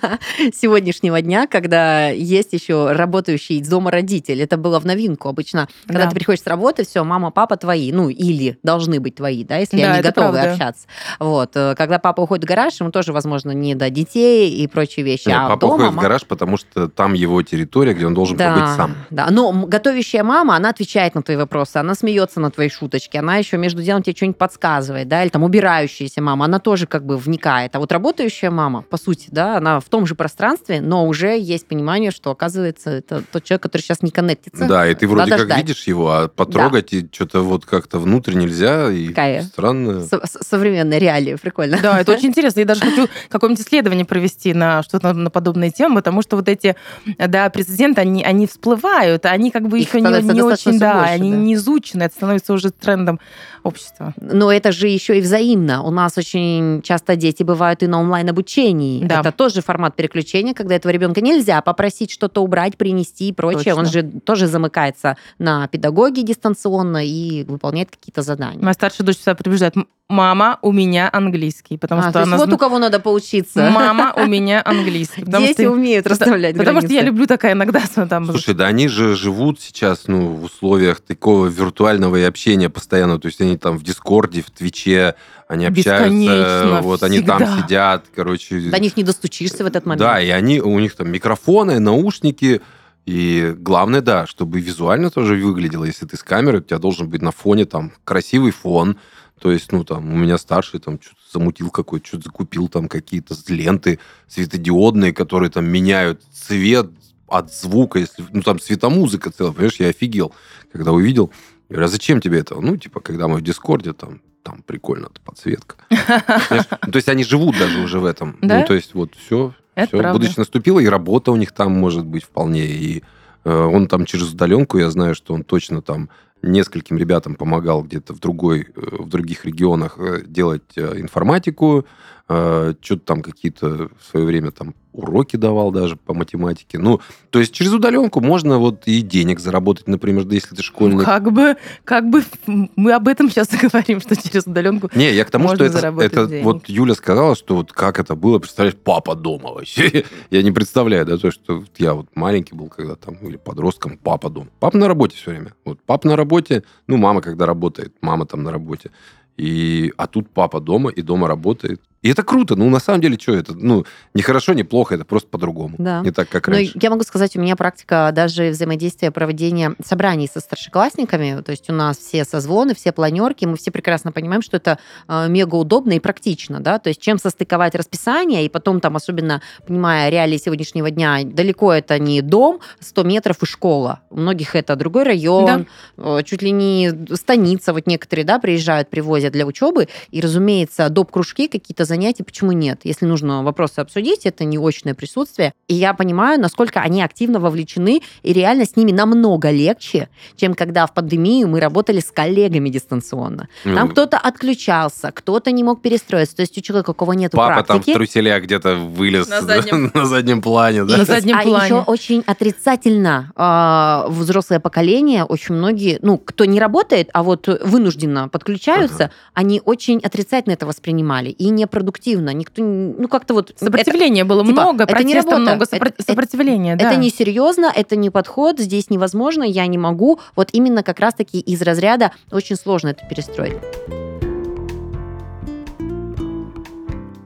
сегодняшнего 0.54 1.20
дня, 1.20 1.46
когда 1.46 2.08
есть 2.08 2.52
еще 2.52 2.92
работающий 2.92 3.58
из 3.58 3.68
дома 3.68 3.90
родитель. 3.90 4.40
Это 4.42 4.56
было 4.56 4.80
в 4.80 4.86
новинку 4.86 5.28
обычно. 5.28 5.68
Когда 5.86 6.04
да. 6.04 6.10
ты 6.10 6.14
приходишь 6.14 6.42
с 6.42 6.46
работы, 6.46 6.84
все, 6.84 7.04
мама, 7.04 7.30
папа 7.30 7.56
твои, 7.56 7.92
ну, 7.92 8.08
или 8.08 8.58
должны 8.62 9.00
быть 9.00 9.16
твои, 9.16 9.44
да, 9.44 9.56
если 9.58 9.80
да, 9.80 9.94
они 9.94 10.02
готовы 10.02 10.32
правда. 10.32 10.52
общаться. 10.52 10.86
Вот. 11.18 11.56
Э, 11.56 11.74
когда 11.76 11.98
папа 11.98 12.20
уходит 12.22 12.44
в 12.44 12.48
гараж, 12.48 12.80
ему 12.80 12.90
тоже, 12.90 13.12
возможно, 13.12 13.50
не 13.50 13.74
до 13.74 13.90
детей 13.90 14.50
и 14.50 14.66
прочие 14.66 15.04
вещи. 15.04 15.28
Нет, 15.28 15.36
а 15.38 15.48
папа 15.48 15.60
дома, 15.60 15.74
уходит 15.74 15.94
в 15.94 16.00
гараж, 16.00 16.26
потому 16.26 16.45
потому 16.46 16.58
что 16.58 16.88
там 16.88 17.14
его 17.14 17.42
территория, 17.42 17.92
где 17.92 18.06
он 18.06 18.14
должен 18.14 18.36
да, 18.36 18.54
побыть 18.54 18.76
сам. 18.76 18.94
Да, 19.10 19.28
но 19.30 19.52
готовящая 19.66 20.22
мама, 20.22 20.54
она 20.54 20.68
отвечает 20.68 21.16
на 21.16 21.22
твои 21.22 21.36
вопросы, 21.36 21.78
она 21.78 21.96
смеется 21.96 22.38
на 22.38 22.52
твои 22.52 22.68
шуточки, 22.68 23.16
она 23.16 23.36
еще 23.36 23.56
между 23.56 23.82
делом 23.82 24.04
тебе 24.04 24.14
что-нибудь 24.14 24.38
подсказывает, 24.38 25.08
да, 25.08 25.24
или 25.24 25.30
там 25.30 25.42
убирающаяся 25.42 26.22
мама, 26.22 26.44
она 26.44 26.60
тоже 26.60 26.86
как 26.86 27.04
бы 27.04 27.16
вникает. 27.16 27.74
А 27.74 27.80
вот 27.80 27.90
работающая 27.90 28.50
мама, 28.50 28.82
по 28.82 28.96
сути, 28.96 29.26
да, 29.32 29.56
она 29.56 29.80
в 29.80 29.86
том 29.86 30.06
же 30.06 30.14
пространстве, 30.14 30.80
но 30.80 31.08
уже 31.08 31.36
есть 31.36 31.66
понимание, 31.66 32.12
что, 32.12 32.30
оказывается, 32.30 32.90
это 32.90 33.24
тот 33.32 33.42
человек, 33.42 33.64
который 33.64 33.82
сейчас 33.82 34.02
не 34.02 34.12
коннектится. 34.12 34.68
Да, 34.68 34.86
и 34.86 34.94
ты 34.94 35.08
вроде 35.08 35.30
Надо 35.30 35.38
как 35.38 35.46
ждать. 35.46 35.58
видишь 35.58 35.82
его, 35.88 36.12
а 36.12 36.28
потрогать 36.28 36.90
да. 36.92 36.98
и 36.98 37.06
что-то 37.10 37.40
вот 37.40 37.66
как-то 37.66 37.98
внутрь 37.98 38.34
нельзя, 38.34 38.88
и 38.92 39.08
Какая? 39.08 39.42
странно. 39.42 40.02
Со 40.02 40.20
современная 40.24 40.98
реалия, 40.98 41.36
прикольно. 41.38 41.78
Да, 41.82 42.00
это 42.00 42.12
очень 42.12 42.28
интересно. 42.28 42.60
Я 42.60 42.66
даже 42.66 42.82
хочу 42.82 43.08
какое-нибудь 43.30 43.66
исследование 43.66 44.04
провести 44.04 44.54
на 44.54 44.84
что-то 44.84 45.12
на 45.12 45.30
подобные 45.30 45.72
темы, 45.72 45.96
потому 45.96 46.22
что 46.22 46.35
вот 46.36 46.48
эти 46.48 46.76
да, 47.18 47.50
прецеденты, 47.50 48.00
они, 48.00 48.22
они 48.22 48.46
всплывают, 48.46 49.26
они 49.26 49.50
как 49.50 49.68
бы 49.68 49.80
Их 49.80 49.88
еще 49.88 50.00
не, 50.00 50.22
не 50.22 50.42
очень, 50.42 50.78
да, 50.78 50.94
больше, 50.94 51.12
они 51.12 51.30
да. 51.30 51.36
не 51.36 51.54
изучены, 51.54 52.04
это 52.04 52.14
становится 52.14 52.52
уже 52.52 52.70
трендом 52.70 53.20
общества. 53.66 54.14
Но 54.20 54.52
это 54.52 54.72
же 54.72 54.88
еще 54.88 55.18
и 55.18 55.20
взаимно. 55.20 55.82
У 55.82 55.90
нас 55.90 56.16
очень 56.18 56.82
часто 56.82 57.16
дети 57.16 57.42
бывают 57.42 57.82
и 57.82 57.86
на 57.86 58.00
онлайн-обучении. 58.00 59.04
Да. 59.04 59.20
Это 59.20 59.32
тоже 59.32 59.62
формат 59.62 59.96
переключения, 59.96 60.54
когда 60.54 60.74
этого 60.74 60.92
ребенка 60.92 61.20
нельзя 61.20 61.60
попросить 61.60 62.10
что-то 62.10 62.42
убрать, 62.42 62.76
принести 62.76 63.28
и 63.28 63.32
прочее. 63.32 63.74
Точно. 63.74 63.80
Он 63.80 63.86
же 63.86 64.02
тоже 64.02 64.46
замыкается 64.46 65.16
на 65.38 65.66
педагоге 65.68 66.22
дистанционно 66.22 67.04
и 67.04 67.44
выполняет 67.44 67.90
какие-то 67.90 68.22
задания. 68.22 68.62
Моя 68.62 68.74
старшая 68.74 69.06
дочь 69.06 69.16
всегда 69.16 69.34
прибеждает, 69.34 69.74
мама, 70.08 70.58
у 70.62 70.72
меня 70.72 71.10
английский, 71.12 71.78
потому 71.78 72.02
а, 72.02 72.10
что 72.10 72.22
она... 72.22 72.36
вот 72.36 72.52
у 72.52 72.58
кого 72.58 72.78
надо 72.78 73.00
поучиться. 73.00 73.70
Мама, 73.70 74.12
у 74.16 74.26
меня 74.26 74.62
английский. 74.64 75.24
Дети 75.26 75.62
что... 75.62 75.70
умеют 75.70 76.06
расставлять 76.06 76.56
Потому 76.56 76.80
что 76.80 76.92
я 76.92 77.02
люблю 77.02 77.26
такая 77.26 77.52
иногда 77.52 77.82
там... 78.08 78.26
Слушай, 78.26 78.54
да 78.54 78.66
они 78.66 78.88
же 78.88 79.16
живут 79.16 79.60
сейчас 79.60 80.04
ну, 80.06 80.28
в 80.28 80.44
условиях 80.44 81.00
такого 81.00 81.46
виртуального 81.46 82.16
и 82.16 82.22
общения 82.22 82.68
постоянно. 82.68 83.18
То 83.18 83.26
есть 83.26 83.40
они 83.40 83.55
там 83.56 83.78
в 83.78 83.82
Дискорде, 83.82 84.42
в 84.42 84.50
Твиче, 84.50 85.14
они 85.48 85.66
общаются, 85.66 86.80
вот 86.82 87.02
они 87.02 87.20
там 87.20 87.62
сидят, 87.62 88.06
короче. 88.14 88.58
До 88.70 88.78
них 88.78 88.96
не 88.96 89.02
достучишься 89.02 89.64
в 89.64 89.66
этот 89.66 89.86
момент. 89.86 90.00
Да, 90.00 90.20
и 90.20 90.28
они, 90.30 90.60
у 90.60 90.78
них 90.78 90.94
там 90.94 91.10
микрофоны, 91.10 91.78
наушники, 91.78 92.60
и 93.04 93.54
главное, 93.56 94.00
да, 94.00 94.26
чтобы 94.26 94.60
визуально 94.60 95.10
тоже 95.10 95.36
выглядело. 95.36 95.84
Если 95.84 96.06
ты 96.06 96.16
с 96.16 96.22
камерой, 96.22 96.60
у 96.60 96.64
тебя 96.64 96.78
должен 96.78 97.08
быть 97.08 97.22
на 97.22 97.30
фоне 97.30 97.64
там 97.64 97.92
красивый 98.04 98.50
фон, 98.50 98.98
то 99.40 99.52
есть, 99.52 99.70
ну, 99.70 99.84
там, 99.84 100.12
у 100.12 100.16
меня 100.16 100.38
старший 100.38 100.80
там 100.80 100.98
что-то 101.00 101.20
замутил 101.32 101.70
какой-то, 101.70 102.06
что-то 102.06 102.24
закупил 102.24 102.68
там 102.68 102.88
какие-то 102.88 103.34
ленты 103.48 103.98
светодиодные, 104.28 105.12
которые 105.12 105.50
там 105.50 105.66
меняют 105.66 106.22
цвет 106.32 106.90
от 107.28 107.52
звука, 107.52 107.98
если, 107.98 108.24
ну, 108.32 108.42
там 108.42 108.58
светомузыка 108.58 109.30
целая, 109.30 109.52
понимаешь, 109.52 109.76
я 109.78 109.88
офигел, 109.88 110.32
когда 110.72 110.92
увидел. 110.92 111.30
Я 111.68 111.74
говорю, 111.74 111.86
а 111.86 111.88
зачем 111.88 112.20
тебе 112.20 112.38
это? 112.38 112.54
Ну, 112.60 112.76
типа, 112.76 113.00
когда 113.00 113.26
мы 113.28 113.38
в 113.38 113.42
Дискорде, 113.42 113.92
там, 113.92 114.20
там 114.42 114.62
прикольно 114.62 115.08
подсветка. 115.24 115.76
Ну, 115.90 116.92
то 116.92 116.96
есть 116.96 117.08
они 117.08 117.24
живут 117.24 117.58
даже 117.58 117.80
уже 117.80 117.98
в 117.98 118.04
этом. 118.04 118.36
Ну, 118.40 118.64
то 118.64 118.74
есть 118.74 118.94
вот 118.94 119.14
все, 119.14 119.54
все. 119.74 120.12
Будущее 120.12 120.36
наступило, 120.38 120.78
и 120.78 120.86
работа 120.86 121.32
у 121.32 121.36
них 121.36 121.52
там 121.52 121.72
может 121.72 122.06
быть 122.06 122.24
вполне. 122.24 122.66
И 122.66 123.02
э, 123.44 123.52
он 123.52 123.88
там 123.88 124.06
через 124.06 124.32
удаленку, 124.32 124.78
я 124.78 124.90
знаю, 124.90 125.14
что 125.14 125.34
он 125.34 125.42
точно 125.42 125.82
там 125.82 126.08
нескольким 126.42 126.98
ребятам 126.98 127.34
помогал 127.34 127.82
где-то 127.82 128.14
в, 128.14 128.20
другой, 128.20 128.68
э, 128.74 128.80
в 129.02 129.08
других 129.08 129.44
регионах 129.44 129.98
э, 129.98 130.22
делать 130.24 130.76
информатику, 130.76 131.84
что-то 132.26 132.98
там 132.98 133.22
какие-то 133.22 133.88
в 133.98 134.04
свое 134.04 134.26
время 134.26 134.50
там 134.50 134.74
уроки 134.96 135.36
давал 135.36 135.70
даже 135.70 135.96
по 135.96 136.14
математике. 136.14 136.78
Ну, 136.78 137.00
то 137.30 137.38
есть 137.38 137.52
через 137.52 137.72
удаленку 137.72 138.20
можно 138.20 138.58
вот 138.58 138.82
и 138.86 139.02
денег 139.02 139.40
заработать, 139.40 139.86
например, 139.86 140.24
да, 140.24 140.34
если 140.34 140.54
ты 140.54 140.62
школьник. 140.62 140.98
Ну, 140.98 141.04
как 141.04 141.30
бы, 141.32 141.56
как 141.84 142.08
бы 142.08 142.24
мы 142.76 142.92
об 142.92 143.06
этом 143.08 143.30
сейчас 143.30 143.52
и 143.52 143.56
говорим, 143.66 144.00
что 144.00 144.16
через 144.16 144.46
удаленку 144.46 144.90
Не, 144.94 145.12
я 145.12 145.24
к 145.24 145.30
тому, 145.30 145.54
что 145.54 145.64
это, 145.64 145.94
это 146.00 146.26
денег. 146.26 146.44
вот 146.44 146.68
Юля 146.68 146.94
сказала, 146.94 147.36
что 147.36 147.56
вот 147.56 147.72
как 147.72 148.00
это 148.00 148.16
было, 148.16 148.38
представляешь, 148.38 148.76
папа 148.76 149.14
дома 149.14 149.52
вообще. 149.52 150.04
я 150.30 150.42
не 150.42 150.50
представляю, 150.50 151.04
да, 151.04 151.18
то, 151.18 151.30
что 151.30 151.62
я 151.76 151.94
вот 151.94 152.08
маленький 152.14 152.54
был, 152.54 152.68
когда 152.68 152.96
там, 152.96 153.16
или 153.16 153.36
подростком, 153.36 153.98
папа 153.98 154.30
дома. 154.30 154.48
Папа 154.58 154.76
на 154.76 154.88
работе 154.88 155.16
все 155.16 155.30
время. 155.30 155.52
Вот 155.64 155.78
папа 155.84 156.08
на 156.08 156.16
работе, 156.16 156.64
ну, 156.86 156.96
мама 156.96 157.20
когда 157.20 157.46
работает, 157.46 157.94
мама 158.00 158.26
там 158.26 158.42
на 158.42 158.50
работе. 158.50 158.90
И, 159.36 159.92
а 159.98 160.06
тут 160.06 160.30
папа 160.30 160.60
дома, 160.60 160.90
и 160.90 161.02
дома 161.02 161.28
работает. 161.28 161.82
И 162.06 162.08
это 162.08 162.22
круто. 162.22 162.54
Ну, 162.54 162.70
на 162.70 162.78
самом 162.78 163.00
деле, 163.00 163.18
что 163.18 163.34
это? 163.34 163.52
Ну, 163.52 163.84
не 164.14 164.22
хорошо, 164.22 164.52
не 164.52 164.62
плохо, 164.62 164.94
это 164.94 165.04
просто 165.04 165.28
по-другому. 165.28 165.74
Да. 165.76 166.02
Не 166.02 166.12
так, 166.12 166.28
как 166.28 166.46
раньше. 166.46 166.70
Но 166.76 166.80
я 166.80 166.90
могу 166.90 167.02
сказать, 167.02 167.34
у 167.34 167.40
меня 167.40 167.56
практика 167.56 168.12
даже 168.14 168.50
взаимодействия, 168.50 169.10
проведения 169.10 169.74
собраний 169.84 170.28
со 170.32 170.38
старшеклассниками. 170.38 171.42
То 171.42 171.50
есть 171.50 171.68
у 171.68 171.72
нас 171.72 171.98
все 171.98 172.24
созвоны, 172.24 172.76
все 172.76 172.92
планерки, 172.92 173.44
мы 173.44 173.56
все 173.56 173.72
прекрасно 173.72 174.12
понимаем, 174.12 174.40
что 174.40 174.56
это 174.56 174.78
э, 175.08 175.26
мега 175.28 175.56
удобно 175.56 175.94
и 175.94 175.98
практично, 175.98 176.60
да. 176.60 176.78
То 176.78 176.90
есть 176.90 177.00
чем 177.00 177.18
состыковать 177.18 177.74
расписание, 177.74 178.44
и 178.44 178.48
потом 178.48 178.80
там, 178.80 178.94
особенно 178.94 179.42
понимая 179.66 180.08
реалии 180.08 180.36
сегодняшнего 180.36 180.92
дня, 180.92 181.18
далеко 181.24 181.72
это 181.72 181.98
не 181.98 182.22
дом, 182.22 182.60
100 182.78 183.02
метров 183.02 183.42
и 183.42 183.46
школа. 183.46 183.98
У 184.10 184.20
многих 184.20 184.54
это 184.54 184.76
другой 184.76 185.02
район, 185.02 185.66
да. 185.96 186.18
Э, 186.18 186.22
чуть 186.24 186.42
ли 186.42 186.52
не 186.52 186.92
станица. 187.16 187.72
Вот 187.72 187.88
некоторые, 187.88 188.24
да, 188.24 188.38
приезжают, 188.38 188.90
привозят 188.90 189.32
для 189.32 189.44
учебы. 189.44 189.88
И, 190.12 190.20
разумеется, 190.20 190.88
доп. 190.88 191.10
кружки 191.10 191.48
какие-то 191.48 191.84
занятия 191.84 191.95
занятий, 191.96 192.22
почему 192.22 192.52
нет? 192.52 192.80
Если 192.84 193.06
нужно 193.06 193.42
вопросы 193.42 193.80
обсудить, 193.80 194.26
это 194.26 194.44
не 194.44 194.58
очное 194.58 194.94
присутствие. 194.94 195.52
И 195.66 195.74
я 195.74 195.94
понимаю, 195.94 196.38
насколько 196.38 196.80
они 196.80 197.02
активно 197.02 197.40
вовлечены, 197.40 198.02
и 198.22 198.32
реально 198.32 198.64
с 198.66 198.76
ними 198.76 198.92
намного 198.92 199.50
легче, 199.50 200.08
чем 200.36 200.54
когда 200.54 200.86
в 200.86 200.92
пандемию 200.92 201.48
мы 201.48 201.58
работали 201.58 202.00
с 202.00 202.10
коллегами 202.12 202.68
дистанционно. 202.68 203.48
Там 203.64 203.74
ну, 203.74 203.88
кто-то 203.88 204.18
отключался, 204.18 205.10
кто-то 205.10 205.50
не 205.52 205.64
мог 205.64 205.80
перестроиться. 205.80 206.36
То 206.36 206.42
есть 206.42 206.58
у 206.58 206.60
человека, 206.60 206.90
у 206.90 206.94
кого 206.94 207.14
нет 207.14 207.32
Папа 207.32 207.64
практики... 207.64 207.84
там 207.86 207.94
в 207.94 207.96
труселях 207.96 208.42
где-то 208.42 208.74
вылез 208.76 209.28
на 209.28 209.40
заднем, 209.40 209.90
на 209.94 210.04
заднем 210.04 210.42
плане. 210.42 210.84
Да? 210.84 210.98
На 210.98 211.04
заднем 211.04 211.38
а 211.38 211.42
плане. 211.42 211.64
еще 211.64 211.80
очень 211.80 212.22
отрицательно 212.26 213.32
э, 213.36 214.10
взрослое 214.10 214.60
поколение, 214.60 215.24
очень 215.24 215.54
многие, 215.54 215.98
ну, 216.02 216.18
кто 216.18 216.44
не 216.44 216.60
работает, 216.60 217.08
а 217.14 217.22
вот 217.22 217.48
вынужденно 217.64 218.28
подключаются, 218.28 219.04
ага. 219.04 219.12
они 219.32 219.62
очень 219.64 219.98
отрицательно 220.00 220.52
это 220.52 220.66
воспринимали 220.66 221.30
и 221.30 221.48
непродуктивно. 221.76 222.30
Никто, 222.30 222.62
ну, 222.62 223.08
как-то 223.08 223.34
вот... 223.34 223.52
Сопротивления 223.56 224.20
это, 224.22 224.28
было 224.28 224.44
типа, 224.44 224.62
много, 224.62 224.84
это 224.84 225.04
не 225.04 225.14
работа. 225.14 225.38
много 225.38 225.64
сопро- 225.64 225.88
это, 225.88 226.02
сопротивления, 226.02 226.74
это, 226.74 226.84
да. 226.84 226.92
Это 226.92 227.00
несерьезно, 227.00 227.70
это 227.74 227.96
не 227.96 228.10
подход, 228.10 228.58
здесь 228.58 228.90
невозможно, 228.90 229.42
я 229.42 229.66
не 229.66 229.78
могу. 229.78 230.20
Вот 230.34 230.48
именно 230.52 230.82
как 230.82 231.00
раз-таки 231.00 231.38
из 231.38 231.62
разряда 231.62 232.12
очень 232.30 232.56
сложно 232.56 232.88
это 232.88 233.04
перестроить. 233.06 233.56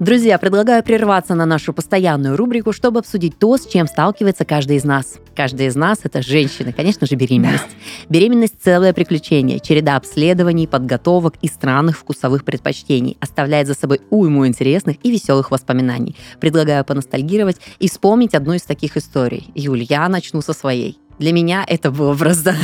Друзья, 0.01 0.39
предлагаю 0.39 0.83
прерваться 0.83 1.35
на 1.35 1.45
нашу 1.45 1.75
постоянную 1.75 2.35
рубрику, 2.35 2.73
чтобы 2.73 3.01
обсудить 3.01 3.39
то, 3.39 3.59
с 3.59 3.67
чем 3.67 3.87
сталкивается 3.87 4.47
каждый 4.47 4.79
из 4.79 4.85
нас. 4.85 5.19
Каждый 5.37 5.67
из 5.67 5.77
нас– 5.77 5.99
это 6.05 6.23
женщины, 6.23 6.73
конечно 6.73 7.07
же, 7.07 7.17
беременность. 7.17 7.77
Беременность– 8.09 8.55
целое 8.63 8.95
приключение, 8.95 9.61
череда 9.61 9.97
обследований, 9.97 10.67
подготовок 10.67 11.35
и 11.43 11.49
странных 11.49 11.99
вкусовых 11.99 12.47
предпочтений. 12.47 13.19
Оставляет 13.21 13.67
за 13.67 13.75
собой 13.75 14.01
уйму 14.09 14.47
интересных 14.47 14.97
и 15.03 15.11
веселых 15.11 15.51
воспоминаний. 15.51 16.17
Предлагаю 16.41 16.83
поностальгировать 16.83 17.59
и 17.79 17.87
вспомнить 17.87 18.35
одну 18.35 18.55
из 18.55 18.63
таких 18.63 18.97
историй. 18.97 19.51
Юль, 19.55 19.83
я 19.83 20.09
начну 20.09 20.41
со 20.41 20.55
своей. 20.55 21.00
Для 21.21 21.33
меня 21.33 21.67
это 21.69 21.91
было 21.91 22.15
просто 22.15 22.57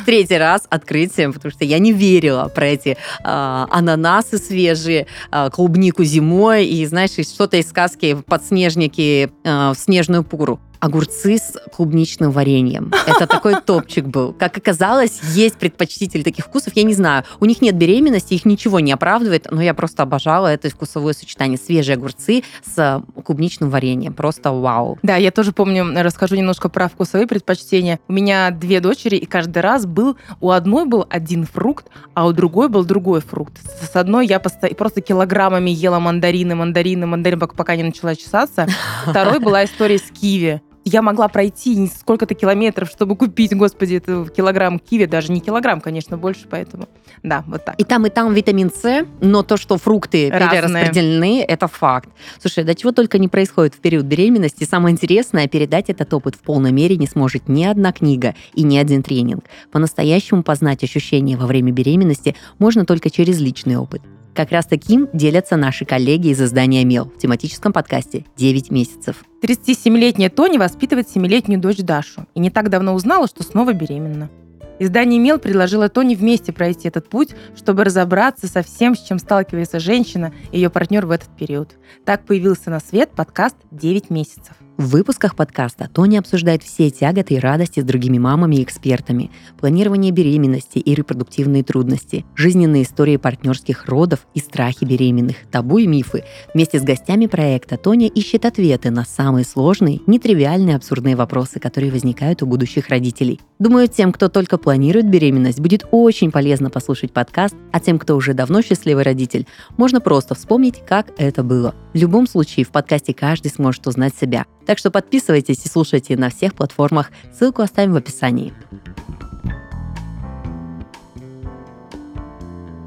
в 0.00 0.04
третий 0.06 0.38
раз 0.38 0.62
открытием, 0.70 1.32
потому 1.32 1.50
что 1.50 1.64
я 1.64 1.80
не 1.80 1.92
верила 1.92 2.46
про 2.46 2.68
эти 2.68 2.90
э, 2.90 2.96
ананасы 3.24 4.38
свежие, 4.38 5.08
э, 5.32 5.50
клубнику 5.50 6.04
зимой 6.04 6.66
и, 6.66 6.86
знаешь, 6.86 7.10
что-то 7.10 7.56
из 7.56 7.68
сказки 7.68 8.16
«Подснежники» 8.26 9.32
э, 9.42 9.72
в 9.72 9.74
снежную 9.76 10.22
пуру 10.22 10.60
огурцы 10.82 11.38
с 11.38 11.56
клубничным 11.72 12.32
вареньем. 12.32 12.92
Это 13.06 13.28
такой 13.28 13.54
топчик 13.64 14.04
был. 14.04 14.32
Как 14.32 14.58
оказалось, 14.58 15.20
есть 15.32 15.56
предпочтители 15.56 16.24
таких 16.24 16.46
вкусов. 16.46 16.72
Я 16.74 16.82
не 16.82 16.92
знаю, 16.92 17.22
у 17.38 17.44
них 17.44 17.62
нет 17.62 17.76
беременности, 17.76 18.34
их 18.34 18.44
ничего 18.44 18.80
не 18.80 18.90
оправдывает, 18.90 19.46
но 19.48 19.62
я 19.62 19.74
просто 19.74 20.02
обожала 20.02 20.48
это 20.48 20.68
вкусовое 20.70 21.12
сочетание. 21.12 21.56
Свежие 21.56 21.94
огурцы 21.94 22.42
с 22.64 23.00
клубничным 23.24 23.70
вареньем. 23.70 24.12
Просто 24.12 24.50
вау. 24.50 24.98
Да, 25.04 25.14
я 25.14 25.30
тоже 25.30 25.52
помню, 25.52 25.86
расскажу 26.02 26.34
немножко 26.34 26.68
про 26.68 26.88
вкусовые 26.88 27.28
предпочтения. 27.28 28.00
У 28.08 28.12
меня 28.12 28.50
две 28.50 28.80
дочери, 28.80 29.14
и 29.14 29.24
каждый 29.24 29.60
раз 29.60 29.86
был, 29.86 30.16
у 30.40 30.50
одной 30.50 30.84
был 30.84 31.06
один 31.08 31.46
фрукт, 31.46 31.86
а 32.14 32.26
у 32.26 32.32
другой 32.32 32.68
был 32.68 32.84
другой 32.84 33.20
фрукт. 33.20 33.54
С 33.88 33.94
одной 33.94 34.26
я 34.26 34.40
просто 34.40 35.00
килограммами 35.00 35.70
ела 35.70 36.00
мандарины, 36.00 36.56
мандарины, 36.56 37.06
мандарины, 37.06 37.46
пока 37.46 37.76
не 37.76 37.84
начала 37.84 38.16
чесаться. 38.16 38.66
Второй 39.06 39.38
была 39.38 39.64
история 39.64 39.98
с 39.98 40.10
киви 40.10 40.60
я 40.84 41.02
могла 41.02 41.28
пройти 41.28 41.86
сколько-то 41.86 42.34
километров, 42.34 42.88
чтобы 42.88 43.16
купить, 43.16 43.54
господи, 43.54 43.96
это 43.96 44.26
килограмм 44.26 44.78
киви, 44.78 45.06
даже 45.06 45.32
не 45.32 45.40
килограмм, 45.40 45.80
конечно, 45.80 46.16
больше, 46.16 46.46
поэтому 46.48 46.88
да, 47.22 47.44
вот 47.46 47.64
так. 47.64 47.74
И 47.78 47.84
там, 47.84 48.06
и 48.06 48.10
там 48.10 48.34
витамин 48.34 48.70
С, 48.70 49.06
но 49.20 49.42
то, 49.42 49.56
что 49.56 49.78
фрукты 49.78 50.30
Разные. 50.30 50.50
перераспределены, 50.50 51.42
это 51.42 51.68
факт. 51.68 52.08
Слушай, 52.40 52.64
да 52.64 52.74
чего 52.74 52.92
только 52.92 53.18
не 53.18 53.28
происходит 53.28 53.74
в 53.74 53.78
период 53.78 54.06
беременности, 54.06 54.64
самое 54.64 54.92
интересное, 54.92 55.46
передать 55.48 55.88
этот 55.88 56.12
опыт 56.12 56.34
в 56.34 56.40
полной 56.40 56.72
мере 56.72 56.96
не 56.96 57.06
сможет 57.06 57.48
ни 57.48 57.64
одна 57.64 57.92
книга 57.92 58.34
и 58.54 58.62
ни 58.62 58.76
один 58.76 59.02
тренинг. 59.02 59.44
По-настоящему 59.70 60.42
познать 60.42 60.82
ощущения 60.82 61.36
во 61.36 61.46
время 61.46 61.72
беременности 61.72 62.36
можно 62.58 62.84
только 62.84 63.10
через 63.10 63.40
личный 63.40 63.76
опыт. 63.76 64.02
Как 64.34 64.50
раз 64.50 64.64
таким 64.64 65.10
делятся 65.12 65.56
наши 65.56 65.84
коллеги 65.84 66.28
из 66.28 66.40
издания 66.40 66.84
«Мел» 66.86 67.04
в 67.04 67.18
тематическом 67.18 67.70
подкасте 67.70 68.24
«9 68.38 68.72
месяцев». 68.72 69.16
37-летняя 69.42 70.30
Тони 70.30 70.56
воспитывает 70.56 71.06
7-летнюю 71.14 71.60
дочь 71.60 71.78
Дашу 71.78 72.26
и 72.34 72.40
не 72.40 72.48
так 72.48 72.70
давно 72.70 72.94
узнала, 72.94 73.26
что 73.26 73.42
снова 73.42 73.74
беременна. 73.74 74.30
Издание 74.78 75.20
«Мел» 75.20 75.38
предложило 75.38 75.90
Тони 75.90 76.14
вместе 76.14 76.50
пройти 76.50 76.88
этот 76.88 77.10
путь, 77.10 77.34
чтобы 77.54 77.84
разобраться 77.84 78.46
со 78.46 78.62
всем, 78.62 78.96
с 78.96 79.02
чем 79.02 79.18
сталкивается 79.18 79.78
женщина 79.78 80.32
и 80.50 80.56
ее 80.56 80.70
партнер 80.70 81.04
в 81.04 81.10
этот 81.10 81.28
период. 81.36 81.76
Так 82.06 82.24
появился 82.24 82.70
на 82.70 82.80
свет 82.80 83.10
подкаст 83.10 83.56
«9 83.70 84.06
месяцев». 84.08 84.56
В 84.78 84.88
выпусках 84.88 85.36
подкаста 85.36 85.88
Тони 85.92 86.16
обсуждает 86.16 86.62
все 86.62 86.90
тяготы 86.90 87.34
и 87.34 87.38
радости 87.38 87.80
с 87.80 87.84
другими 87.84 88.16
мамами 88.16 88.56
и 88.56 88.62
экспертами, 88.62 89.30
планирование 89.60 90.12
беременности 90.12 90.78
и 90.78 90.94
репродуктивные 90.94 91.62
трудности, 91.62 92.24
жизненные 92.34 92.84
истории 92.84 93.18
партнерских 93.18 93.86
родов 93.86 94.26
и 94.32 94.40
страхи 94.40 94.86
беременных, 94.86 95.36
табу 95.50 95.76
и 95.76 95.86
мифы. 95.86 96.24
Вместе 96.54 96.78
с 96.78 96.82
гостями 96.82 97.26
проекта 97.26 97.76
Тоня 97.76 98.08
ищет 98.08 98.46
ответы 98.46 98.90
на 98.90 99.04
самые 99.04 99.44
сложные, 99.44 100.00
нетривиальные, 100.06 100.76
абсурдные 100.76 101.16
вопросы, 101.16 101.60
которые 101.60 101.92
возникают 101.92 102.42
у 102.42 102.46
будущих 102.46 102.88
родителей. 102.88 103.40
Думаю, 103.58 103.88
тем, 103.88 104.10
кто 104.10 104.28
только 104.28 104.56
планирует 104.56 105.08
беременность, 105.08 105.60
будет 105.60 105.86
очень 105.90 106.32
полезно 106.32 106.70
послушать 106.70 107.12
подкаст, 107.12 107.54
а 107.72 107.78
тем, 107.78 107.98
кто 107.98 108.16
уже 108.16 108.32
давно 108.32 108.62
счастливый 108.62 109.04
родитель, 109.04 109.46
можно 109.76 110.00
просто 110.00 110.34
вспомнить, 110.34 110.82
как 110.88 111.12
это 111.18 111.42
было. 111.42 111.74
В 111.92 111.98
любом 111.98 112.26
случае, 112.26 112.64
в 112.64 112.70
подкасте 112.70 113.12
каждый 113.12 113.50
сможет 113.50 113.86
узнать 113.86 114.14
себя. 114.18 114.46
Так 114.66 114.78
что 114.78 114.90
подписывайтесь 114.90 115.64
и 115.64 115.68
слушайте 115.68 116.16
на 116.16 116.30
всех 116.30 116.54
платформах. 116.54 117.10
Ссылку 117.36 117.62
оставим 117.62 117.92
в 117.92 117.96
описании. 117.96 118.52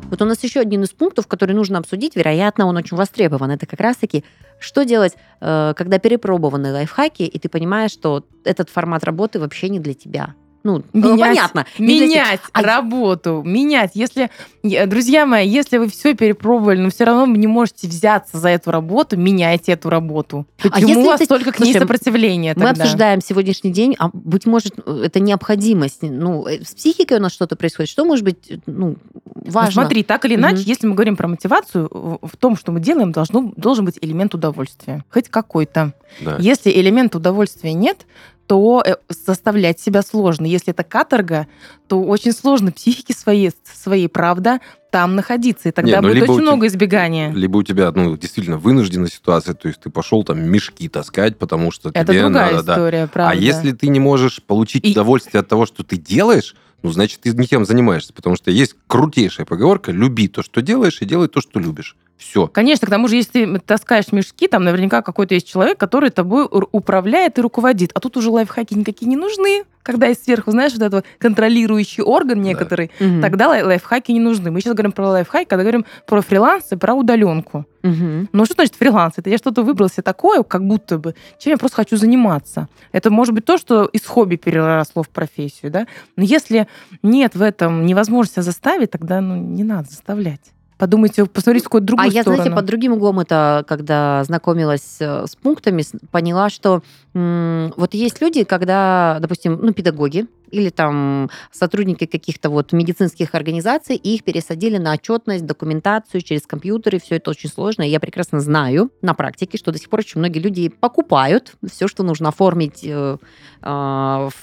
Вот 0.09 0.21
у 0.21 0.25
нас 0.25 0.41
еще 0.43 0.61
один 0.61 0.83
из 0.83 0.91
пунктов, 0.91 1.27
который 1.27 1.53
нужно 1.53 1.79
обсудить, 1.79 2.15
вероятно, 2.15 2.67
он 2.67 2.77
очень 2.77 2.95
востребован. 2.95 3.51
Это 3.51 3.65
как 3.65 3.81
раз-таки, 3.81 4.23
что 4.59 4.85
делать, 4.85 5.13
э, 5.41 5.73
когда 5.75 5.99
перепробованы 5.99 6.71
лайфхаки, 6.71 7.23
и 7.23 7.39
ты 7.39 7.49
понимаешь, 7.49 7.91
что 7.91 8.23
этот 8.45 8.69
формат 8.69 9.03
работы 9.03 9.39
вообще 9.39 9.67
не 9.67 9.79
для 9.79 9.93
тебя. 9.93 10.35
Ну, 10.65 10.83
менять, 10.93 11.11
ну, 11.11 11.19
понятно. 11.19 11.65
Менять 11.77 12.39
а... 12.51 12.63
работу, 12.63 13.43
менять. 13.45 13.91
Если, 13.93 14.31
друзья 14.63 15.27
мои, 15.27 15.47
если 15.47 15.77
вы 15.77 15.87
все 15.87 16.15
перепробовали, 16.15 16.81
но 16.81 16.89
все 16.89 17.03
равно 17.03 17.31
вы 17.31 17.37
не 17.37 17.45
можете 17.45 17.87
взяться 17.87 18.39
за 18.39 18.49
эту 18.49 18.71
работу, 18.71 19.15
меняйте 19.15 19.73
эту 19.73 19.91
работу. 19.91 20.47
А 20.63 20.69
Почему 20.69 20.75
а 20.75 20.79
если 20.89 21.01
у 21.01 21.05
вас 21.05 21.21
это... 21.21 21.29
только 21.29 21.51
к 21.51 21.59
ней 21.59 21.71
Слушай, 21.71 21.81
сопротивление 21.81 22.55
тогда? 22.55 22.73
Мы 22.73 22.81
обсуждаем 22.81 23.21
сегодняшний 23.21 23.71
день, 23.71 23.95
а 23.99 24.09
быть 24.11 24.47
может, 24.47 24.79
это 24.87 25.19
необходимость. 25.19 26.01
Ну, 26.01 26.47
э, 26.47 26.63
с 26.63 26.73
психикой 26.73 27.19
у 27.19 27.21
нас 27.21 27.31
что-то 27.31 27.55
происходит. 27.55 27.91
Что 27.91 28.03
может 28.03 28.25
быть, 28.25 28.59
ну, 28.65 28.95
важно? 29.35 29.83
Ну, 29.83 29.85
смотри, 29.85 30.01
так 30.01 30.25
или 30.25 30.33
иначе, 30.33 30.61
угу. 30.61 30.63
если 30.65 30.87
мы 30.87 30.95
говорим 30.95 31.15
про 31.15 31.27
мотивацию, 31.27 31.87
в 31.91 32.37
том, 32.39 32.57
что 32.57 32.71
мы 32.71 32.79
делаем, 32.79 33.11
должно, 33.11 33.53
должен 33.55 33.85
быть 33.85 33.99
элемент 34.01 34.33
удовольствия. 34.33 35.05
Хоть 35.11 35.29
какой-то. 35.29 35.93
Да. 36.21 36.37
Если 36.39 36.71
элемента 36.71 37.19
удовольствия 37.19 37.73
нет, 37.73 38.07
то 38.47 38.83
э, 38.85 38.95
заставлять 39.09 39.79
себя 39.79 40.01
сложно. 40.01 40.45
Если 40.45 40.71
это 40.71 40.83
каторга, 40.83 41.47
то 41.87 42.01
очень 42.03 42.31
сложно 42.31 42.71
психике 42.71 43.13
своей, 43.13 43.51
своей 43.63 44.07
правда, 44.07 44.59
там 44.91 45.15
находиться. 45.15 45.69
И 45.69 45.71
тогда 45.71 45.97
Не, 45.97 46.01
ну, 46.01 46.07
будет 46.09 46.23
очень 46.23 46.33
тебя, 46.35 46.43
много 46.43 46.67
избегания. 46.67 47.31
Либо 47.31 47.57
у 47.57 47.63
тебя, 47.63 47.91
ну, 47.91 48.15
действительно 48.17 48.57
вынужденная 48.57 49.09
ситуация, 49.09 49.53
то 49.53 49.67
есть 49.67 49.81
ты 49.81 49.89
пошел 49.89 50.23
там 50.23 50.41
мешки 50.41 50.87
таскать, 50.87 51.37
потому 51.37 51.71
что 51.71 51.89
это 51.89 52.13
тебе 52.13 52.21
другая 52.21 52.53
надо... 52.53 52.71
история, 52.73 53.01
да. 53.01 53.07
правда. 53.07 53.31
А 53.31 53.35
если 53.35 53.71
ты 53.71 53.87
не 53.87 53.99
можешь 53.99 54.41
получить 54.41 54.85
и... 54.85 54.91
удовольствие 54.91 55.41
от 55.41 55.47
того, 55.47 55.65
что 55.65 55.83
ты 55.83 55.97
делаешь, 55.97 56.55
ну, 56.81 56.91
значит, 56.91 57.21
ты 57.21 57.31
не 57.33 57.47
тем 57.47 57.65
занимаешься, 57.65 58.13
потому 58.13 58.35
что 58.35 58.51
есть 58.51 58.75
крутейшая 58.87 59.45
поговорка 59.45 59.91
«люби 59.91 60.27
то, 60.27 60.43
что 60.43 60.61
делаешь, 60.61 61.01
и 61.01 61.05
делай 61.05 61.27
то, 61.27 61.41
что 61.41 61.59
любишь». 61.59 61.95
Все. 62.17 62.47
Конечно, 62.47 62.87
к 62.87 62.89
тому 62.89 63.07
же, 63.07 63.17
если 63.17 63.45
ты 63.45 63.59
таскаешь 63.59 64.11
мешки, 64.11 64.47
там 64.47 64.63
наверняка 64.63 65.01
какой-то 65.01 65.33
есть 65.33 65.47
человек, 65.47 65.77
который 65.77 66.09
тобой 66.09 66.47
управляет 66.71 67.37
и 67.37 67.41
руководит. 67.41 67.91
А 67.93 67.99
тут 67.99 68.15
уже 68.15 68.29
лайфхаки 68.29 68.73
никакие 68.73 69.09
не 69.09 69.17
нужны. 69.17 69.63
Когда 69.83 70.07
есть 70.07 70.23
сверху, 70.23 70.49
знаешь, 70.49 70.73
вот 70.73 70.81
этот 70.81 71.05
контролирующий 71.19 72.01
орган 72.01 72.41
некоторый, 72.41 72.89
да. 72.99 73.21
тогда 73.21 73.49
лайфхаки 73.49 74.11
не 74.13 74.19
нужны. 74.19 74.49
Мы 74.49 74.61
сейчас 74.61 74.73
говорим 74.73 74.93
про 74.93 75.09
лайфхаки, 75.09 75.47
когда 75.47 75.61
говорим 75.61 75.85
про 76.07 76.21
фриланс 76.21 76.71
и 76.71 76.75
про 76.75 76.95
удаленку. 76.95 77.65
Угу. 77.83 78.29
Ну, 78.31 78.45
что 78.45 78.55
значит 78.55 78.75
фриланс? 78.75 79.13
Это 79.17 79.29
я 79.29 79.37
что-то 79.37 79.61
выбрал 79.61 79.89
себе 79.89 80.01
такое, 80.01 80.41
как 80.41 80.65
будто 80.65 80.97
бы, 80.97 81.13
чем 81.37 81.51
я 81.51 81.57
просто 81.57 81.75
хочу 81.75 81.97
заниматься. 81.97 82.67
Это 82.93 83.11
может 83.11 83.35
быть 83.35 83.45
то, 83.45 83.59
что 83.59 83.85
из 83.85 84.03
хобби 84.05 84.37
переросло 84.37 85.03
в 85.03 85.09
профессию, 85.09 85.71
да? 85.71 85.85
Но 86.15 86.23
если 86.23 86.67
нет 87.03 87.35
в 87.35 87.41
этом 87.43 87.85
невозможности 87.85 88.39
заставить, 88.39 88.89
тогда 88.89 89.21
ну, 89.21 89.35
не 89.35 89.63
надо 89.63 89.89
заставлять. 89.89 90.54
Подумайте, 90.77 91.25
посмотрите 91.25 91.65
какую-то 91.65 91.87
другую 91.87 92.07
а 92.07 92.11
сторону. 92.11 92.31
А 92.31 92.35
я, 92.35 92.35
знаете, 92.43 92.55
под 92.55 92.65
другим 92.65 92.93
углом 92.93 93.19
это, 93.21 93.63
когда 93.67 94.23
знакомилась 94.25 94.97
э, 94.99 95.25
с 95.25 95.35
пунктами, 95.35 95.83
поняла, 96.11 96.49
что 96.49 96.83
вот 97.13 97.93
есть 97.93 98.21
люди, 98.21 98.43
когда, 98.43 99.19
допустим, 99.21 99.57
ну, 99.61 99.71
педагоги, 99.71 100.27
или 100.55 100.69
там 100.69 101.29
сотрудники 101.51 102.05
каких-то 102.05 102.49
вот 102.49 102.71
медицинских 102.71 103.35
организаций, 103.35 103.95
и 103.97 104.15
их 104.15 104.23
пересадили 104.23 104.77
на 104.77 104.93
отчетность, 104.93 105.45
документацию 105.45 106.21
через 106.21 106.47
компьютеры, 106.47 106.99
все 106.99 107.15
это 107.15 107.31
очень 107.31 107.49
сложно. 107.49 107.83
И 107.83 107.89
я 107.89 107.99
прекрасно 107.99 108.39
знаю 108.39 108.91
на 109.01 109.13
практике, 109.13 109.57
что 109.57 109.71
до 109.71 109.77
сих 109.77 109.89
пор 109.89 109.99
очень 109.99 110.19
многие 110.19 110.39
люди 110.39 110.69
покупают 110.69 111.55
все, 111.69 111.87
что 111.87 112.03
нужно 112.03 112.29
оформить 112.29 112.83
э, 112.83 113.17
э, 113.61 113.67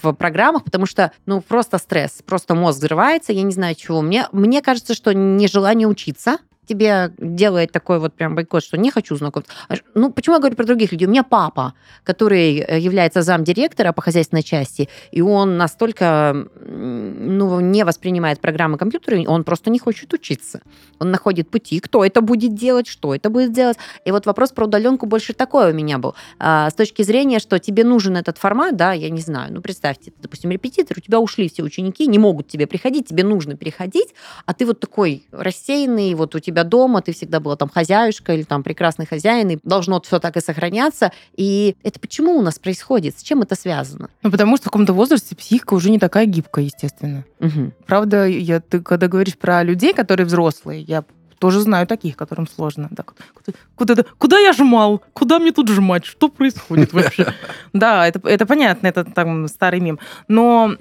в 0.01 0.13
программах, 0.13 0.63
потому 0.63 0.85
что, 0.85 1.11
ну, 1.25 1.41
просто 1.41 1.79
стресс, 1.79 2.21
просто 2.25 2.53
мозг 2.53 2.77
взрывается, 2.77 3.33
я 3.33 3.41
не 3.41 3.51
знаю 3.51 3.75
чего. 3.75 4.01
Мне, 4.01 4.27
мне 4.31 4.61
кажется, 4.61 4.93
что 4.93 5.13
нежелание 5.13 5.87
учиться, 5.87 6.37
тебе 6.65 7.11
делает 7.17 7.71
такой 7.71 7.99
вот 7.99 8.13
прям 8.13 8.35
бойкот, 8.35 8.63
что 8.63 8.77
не 8.77 8.91
хочу 8.91 9.15
знакомиться. 9.15 9.53
А 9.69 9.75
ну, 9.95 10.11
почему 10.11 10.35
я 10.35 10.39
говорю 10.39 10.55
про 10.55 10.65
других 10.65 10.91
людей? 10.91 11.07
У 11.07 11.11
меня 11.11 11.23
папа, 11.23 11.73
который 12.03 12.57
э, 12.59 12.79
является 12.79 13.21
замдиректора 13.21 13.91
по 13.91 14.01
хозяйственной 14.01 14.43
части, 14.43 14.89
и 15.11 15.21
он 15.21 15.57
настолько 15.57 16.47
ну, 16.65 17.59
не 17.59 17.83
воспринимает 17.85 18.39
программы 18.39 18.77
компьютера, 18.77 19.19
он 19.27 19.43
просто 19.43 19.69
не 19.69 19.79
хочет 19.79 20.13
учиться. 20.13 20.61
Он 20.99 21.11
находит 21.11 21.49
пути, 21.49 21.79
кто 21.79 22.05
это 22.05 22.21
будет 22.21 22.55
делать, 22.55 22.87
что 22.87 23.13
это 23.13 23.29
будет 23.29 23.51
делать. 23.51 23.77
И 24.05 24.11
вот 24.11 24.25
вопрос 24.25 24.51
про 24.51 24.65
удаленку 24.65 25.05
больше 25.05 25.33
такой 25.33 25.71
у 25.71 25.73
меня 25.73 25.97
был. 25.97 26.15
А, 26.39 26.69
с 26.69 26.73
точки 26.73 27.03
зрения, 27.03 27.39
что 27.39 27.59
тебе 27.59 27.83
нужен 27.83 28.17
этот 28.17 28.37
формат, 28.37 28.75
да, 28.75 28.93
я 28.93 29.09
не 29.09 29.21
знаю, 29.21 29.53
ну, 29.53 29.61
представьте, 29.61 30.13
допустим, 30.21 30.51
репетитор, 30.51 30.97
у 30.97 31.01
тебя 31.01 31.19
ушли 31.19 31.49
все 31.49 31.63
ученики, 31.63 32.07
не 32.07 32.19
могут 32.19 32.47
тебе 32.47 32.67
приходить, 32.67 33.07
тебе 33.07 33.23
нужно 33.23 33.55
переходить, 33.55 34.13
а 34.45 34.53
ты 34.53 34.65
вот 34.65 34.79
такой 34.79 35.25
рассеянный, 35.31 36.13
вот 36.13 36.35
у 36.35 36.39
тебя 36.39 36.52
тебя 36.53 36.63
дома, 36.63 37.01
ты 37.01 37.11
всегда 37.13 37.39
была 37.39 37.55
там 37.55 37.69
хозяюшка 37.69 38.33
или 38.33 38.43
там 38.43 38.63
прекрасный 38.63 39.05
хозяин, 39.05 39.49
и 39.49 39.57
должно 39.63 39.99
все 40.01 40.19
так 40.19 40.37
и 40.37 40.41
сохраняться. 40.41 41.11
И 41.35 41.75
это 41.83 41.99
почему 41.99 42.37
у 42.37 42.41
нас 42.41 42.59
происходит? 42.59 43.17
С 43.19 43.23
чем 43.23 43.41
это 43.41 43.55
связано? 43.55 44.09
Ну, 44.21 44.31
потому 44.31 44.57
что 44.57 44.63
в 44.63 44.71
каком-то 44.71 44.93
возрасте 44.93 45.35
психика 45.35 45.73
уже 45.73 45.89
не 45.89 45.99
такая 45.99 46.25
гибкая, 46.25 46.65
естественно. 46.65 47.25
Угу. 47.39 47.71
Правда, 47.87 48.25
я, 48.27 48.59
ты 48.59 48.81
когда 48.81 49.07
говоришь 49.07 49.37
про 49.37 49.63
людей, 49.63 49.93
которые 49.93 50.25
взрослые, 50.25 50.81
я 50.81 51.03
тоже 51.39 51.59
знаю 51.59 51.85
таких, 51.87 52.15
которым 52.15 52.47
сложно. 52.47 52.87
Да, 52.89 53.03
куда, 53.03 53.57
куда, 53.75 54.03
куда 54.17 54.39
я 54.39 54.53
жмал? 54.53 55.03
Куда 55.11 55.39
мне 55.39 55.51
тут 55.51 55.67
жмать? 55.67 56.05
Что 56.05 56.29
происходит 56.29 56.93
вообще? 56.93 57.33
Да, 57.73 58.07
это, 58.07 58.21
это 58.29 58.45
понятно, 58.45 58.87
это 58.87 59.03
там 59.03 59.47
старый 59.47 59.81
мем. 59.81 59.99
Но 60.29 60.73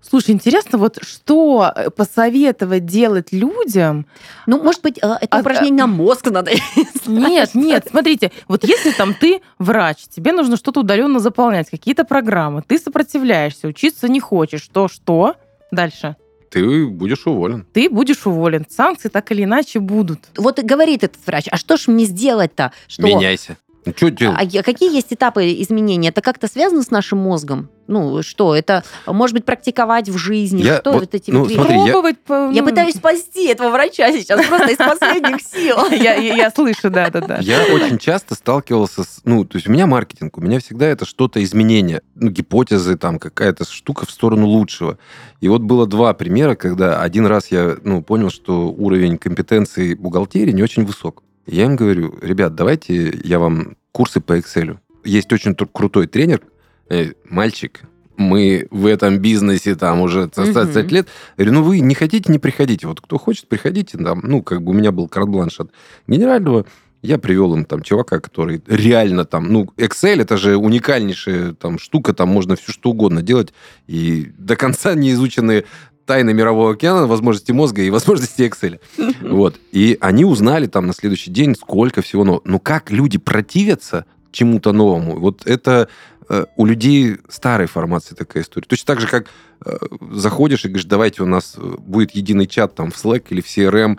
Слушай, 0.00 0.30
интересно, 0.30 0.78
вот 0.78 0.98
что 1.02 1.72
э, 1.74 1.90
посоветовать 1.90 2.86
делать 2.86 3.32
людям? 3.32 4.06
Ну, 4.46 4.62
может 4.62 4.82
быть, 4.82 4.98
э, 4.98 5.16
это 5.20 5.36
а, 5.36 5.40
упражнение 5.40 5.84
а, 5.84 5.86
на 5.86 5.92
мозг 5.92 6.30
надо. 6.30 6.52
Нет, 7.06 7.54
нет, 7.54 7.86
смотрите, 7.90 8.32
вот 8.48 8.64
если 8.64 8.90
там 8.92 9.14
ты 9.14 9.40
врач, 9.58 10.06
тебе 10.08 10.32
нужно 10.32 10.56
что-то 10.56 10.80
удаленно 10.80 11.18
заполнять, 11.20 11.70
какие-то 11.70 12.04
программы, 12.04 12.62
ты 12.66 12.78
сопротивляешься, 12.78 13.66
учиться 13.66 14.08
не 14.08 14.20
хочешь, 14.20 14.68
то 14.68 14.88
что 14.88 15.36
дальше? 15.70 16.16
ты 16.50 16.86
будешь 16.86 17.26
уволен. 17.26 17.66
Ты 17.72 17.90
будешь 17.90 18.26
уволен. 18.26 18.66
Санкции 18.68 19.08
так 19.08 19.30
или 19.32 19.44
иначе 19.44 19.80
будут. 19.80 20.20
Вот 20.36 20.58
и 20.58 20.62
говорит 20.62 21.04
этот 21.04 21.24
врач, 21.26 21.44
а 21.50 21.56
что 21.56 21.76
ж 21.76 21.88
мне 21.88 22.04
сделать-то? 22.04 22.72
Что... 22.86 23.02
Меняйся. 23.02 23.58
Ну, 23.88 23.94
что 23.96 24.10
делать? 24.10 24.54
А 24.54 24.62
какие 24.62 24.94
есть 24.94 25.12
этапы 25.12 25.50
изменения? 25.62 26.08
Это 26.08 26.20
как-то 26.20 26.46
связано 26.46 26.82
с 26.82 26.90
нашим 26.90 27.18
мозгом? 27.18 27.70
Ну, 27.86 28.22
что? 28.22 28.54
Это, 28.54 28.84
может 29.06 29.34
быть, 29.34 29.46
практиковать 29.46 30.10
в 30.10 30.18
жизни? 30.18 30.62
Я, 30.62 30.80
что 30.80 30.92
вот, 30.92 31.04
это 31.04 31.18
тебе? 31.18 31.38
ну, 31.38 31.48
смотри, 31.48 31.74
Пробовать? 31.74 32.16
Я... 32.16 32.26
По, 32.26 32.38
ну... 32.48 32.50
я 32.50 32.62
пытаюсь 32.62 32.96
спасти 32.96 33.46
этого 33.48 33.70
врача 33.70 34.12
сейчас 34.12 34.46
просто 34.46 34.72
из 34.72 34.76
последних 34.76 35.40
сил. 35.40 35.76
Я 35.90 36.50
слышу, 36.50 36.90
да-да-да. 36.90 37.38
Я 37.40 37.62
очень 37.72 37.96
часто 37.98 38.34
сталкивался 38.34 39.04
с... 39.04 39.20
Ну, 39.24 39.44
то 39.44 39.56
есть 39.56 39.68
у 39.68 39.72
меня 39.72 39.86
маркетинг, 39.86 40.36
у 40.36 40.42
меня 40.42 40.60
всегда 40.60 40.86
это 40.86 41.06
что-то 41.06 41.42
изменение, 41.42 42.02
ну, 42.14 42.28
гипотезы, 42.28 42.98
там, 42.98 43.18
какая-то 43.18 43.64
штука 43.64 44.04
в 44.04 44.10
сторону 44.10 44.46
лучшего. 44.46 44.98
И 45.40 45.48
вот 45.48 45.62
было 45.62 45.86
два 45.86 46.12
примера, 46.12 46.56
когда 46.56 47.00
один 47.00 47.24
раз 47.24 47.50
я, 47.50 47.78
ну, 47.82 48.02
понял, 48.02 48.28
что 48.30 48.68
уровень 48.68 49.16
компетенции 49.16 49.94
бухгалтерии 49.94 50.52
не 50.52 50.62
очень 50.62 50.84
высок. 50.84 51.22
Я 51.46 51.64
им 51.64 51.76
говорю, 51.76 52.18
ребят, 52.20 52.54
давайте 52.54 53.18
я 53.24 53.38
вам 53.38 53.77
курсы 53.92 54.20
по 54.20 54.38
Excel. 54.38 54.78
Есть 55.04 55.32
очень 55.32 55.54
крутой 55.54 56.06
тренер, 56.06 56.42
э, 56.90 57.12
мальчик, 57.28 57.82
мы 58.18 58.66
в 58.70 58.86
этом 58.86 59.18
бизнесе 59.18 59.76
там 59.76 60.00
уже 60.00 60.26
20 60.26 60.76
угу. 60.76 60.94
лет. 60.94 61.08
Говорю, 61.36 61.52
ну 61.52 61.62
вы 61.62 61.78
не 61.80 61.94
хотите, 61.94 62.30
не 62.30 62.38
приходите. 62.38 62.86
Вот 62.86 63.00
кто 63.00 63.16
хочет, 63.16 63.46
приходите. 63.46 63.96
Там, 63.96 64.20
ну, 64.24 64.42
как 64.42 64.62
бы 64.62 64.72
у 64.72 64.74
меня 64.74 64.90
был 64.90 65.08
карт-бланш 65.08 65.60
от 65.60 65.70
генерального. 66.08 66.66
Я 67.00 67.18
привел 67.18 67.54
им 67.54 67.64
там 67.64 67.82
чувака, 67.82 68.18
который 68.18 68.60
реально 68.66 69.24
там, 69.24 69.52
ну, 69.52 69.68
Excel 69.76 70.20
это 70.20 70.36
же 70.36 70.56
уникальнейшая 70.56 71.52
там 71.52 71.78
штука, 71.78 72.12
там 72.12 72.28
можно 72.28 72.56
все 72.56 72.72
что 72.72 72.90
угодно 72.90 73.22
делать, 73.22 73.54
и 73.86 74.32
до 74.36 74.56
конца 74.56 74.94
не 74.94 75.12
изученные 75.12 75.64
тайны 76.08 76.32
мирового 76.32 76.72
океана, 76.72 77.06
возможности 77.06 77.52
мозга 77.52 77.82
и 77.82 77.90
возможности 77.98 78.42
Excel. 78.42 78.80
Вот. 79.20 79.56
И 79.70 79.98
они 80.00 80.24
узнали 80.24 80.66
там 80.66 80.86
на 80.86 80.94
следующий 80.94 81.30
день, 81.30 81.54
сколько 81.54 82.02
всего 82.02 82.24
нового. 82.24 82.42
Но 82.44 82.58
как 82.58 82.90
люди 82.90 83.18
противятся 83.18 84.06
чему-то 84.32 84.72
новому, 84.72 85.20
вот 85.20 85.46
это 85.46 85.88
э, 86.28 86.46
у 86.56 86.66
людей 86.66 87.18
старой 87.28 87.66
формации 87.66 88.14
такая 88.14 88.42
история. 88.42 88.66
Точно 88.66 88.86
так 88.86 89.00
же, 89.00 89.06
как 89.06 89.26
э, 89.64 89.76
заходишь 90.12 90.64
и 90.64 90.68
говоришь, 90.68 90.86
давайте 90.86 91.22
у 91.22 91.26
нас 91.26 91.54
э, 91.56 91.74
будет 91.78 92.12
единый 92.12 92.46
чат 92.46 92.74
там 92.74 92.90
в 92.90 92.96
Slack 92.96 93.26
или 93.28 93.42
в 93.42 93.46
CRM, 93.46 93.98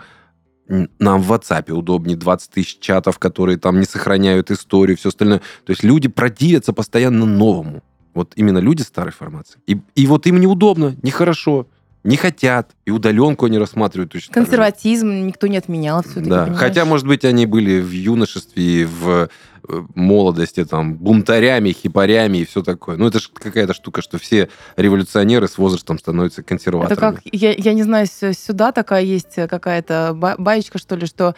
нам 0.98 1.22
в 1.22 1.32
WhatsApp 1.32 1.70
удобнее 1.72 2.16
20 2.16 2.50
тысяч 2.50 2.78
чатов, 2.78 3.18
которые 3.18 3.58
там 3.58 3.80
не 3.80 3.86
сохраняют 3.86 4.50
историю, 4.50 4.96
все 4.96 5.08
остальное. 5.08 5.40
То 5.64 5.70
есть 5.70 5.82
люди 5.82 6.08
противятся 6.08 6.72
постоянно 6.72 7.26
новому. 7.26 7.82
Вот 8.14 8.32
именно 8.36 8.58
люди 8.58 8.82
старой 8.82 9.12
формации. 9.12 9.60
И, 9.66 9.80
и 9.94 10.06
вот 10.06 10.26
им 10.26 10.40
неудобно, 10.40 10.96
нехорошо 11.02 11.66
не 12.02 12.16
хотят, 12.16 12.70
и 12.86 12.90
удаленку 12.90 13.46
они 13.46 13.58
рассматривают 13.58 14.12
точно 14.12 14.32
Консерватизм 14.32 15.26
никто 15.26 15.46
не 15.46 15.58
отменял 15.58 16.02
все-таки, 16.02 16.30
Да, 16.30 16.44
понимаешь? 16.44 16.60
хотя, 16.60 16.84
может 16.84 17.06
быть, 17.06 17.24
они 17.24 17.46
были 17.46 17.80
в 17.80 17.90
юношестве 17.90 18.64
и 18.64 18.84
в 18.84 19.28
э, 19.68 19.82
молодости 19.94 20.64
там 20.64 20.94
бунтарями, 20.94 21.72
хипарями 21.72 22.38
и 22.38 22.44
все 22.46 22.62
такое. 22.62 22.96
Ну, 22.96 23.06
это 23.06 23.18
же 23.20 23.28
какая-то 23.32 23.74
штука, 23.74 24.00
что 24.00 24.18
все 24.18 24.48
революционеры 24.76 25.46
с 25.46 25.58
возрастом 25.58 25.98
становятся 25.98 26.42
консерваторами. 26.42 26.92
Это 26.92 27.00
как, 27.00 27.20
я, 27.32 27.52
я 27.52 27.74
не 27.74 27.82
знаю, 27.82 28.06
сюда 28.06 28.72
такая 28.72 29.02
есть 29.02 29.34
какая-то 29.34 30.16
баечка, 30.38 30.78
что 30.78 30.96
ли, 30.96 31.06
что 31.06 31.34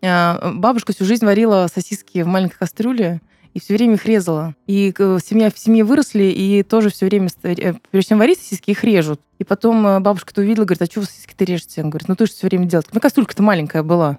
э, 0.00 0.52
бабушка 0.54 0.94
всю 0.94 1.04
жизнь 1.04 1.26
варила 1.26 1.68
сосиски 1.72 2.22
в 2.22 2.26
маленькой 2.26 2.56
кастрюле, 2.58 3.20
и 3.56 3.58
все 3.58 3.72
время 3.72 3.94
их 3.94 4.04
резала. 4.04 4.54
И 4.66 4.92
э, 4.98 5.18
семья 5.24 5.50
в 5.50 5.58
семье 5.58 5.82
выросли, 5.82 6.24
и 6.24 6.62
тоже 6.62 6.90
все 6.90 7.06
время, 7.06 7.30
э, 7.42 7.72
прежде 7.90 8.10
чем 8.10 8.18
варить 8.18 8.38
сосиски, 8.38 8.72
их 8.72 8.84
режут. 8.84 9.18
И 9.38 9.44
потом 9.44 9.86
э, 9.86 10.00
бабушка 10.00 10.32
это 10.32 10.42
увидела, 10.42 10.66
говорит, 10.66 10.82
а 10.82 10.84
что 10.84 11.00
вы 11.00 11.06
сосиски-то 11.06 11.42
режете? 11.44 11.82
Он 11.82 11.88
говорит, 11.88 12.06
ну 12.06 12.16
ты 12.16 12.26
же 12.26 12.32
все 12.32 12.48
время 12.48 12.66
делаешь. 12.66 12.86
Ну, 12.92 13.00
кастрюлька-то 13.00 13.42
маленькая 13.42 13.82
была. 13.82 14.18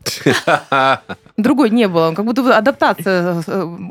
Другой 1.38 1.69
не 1.69 1.88
было. 1.88 2.15
Как 2.15 2.26
будто 2.26 2.58
адаптация, 2.58 3.43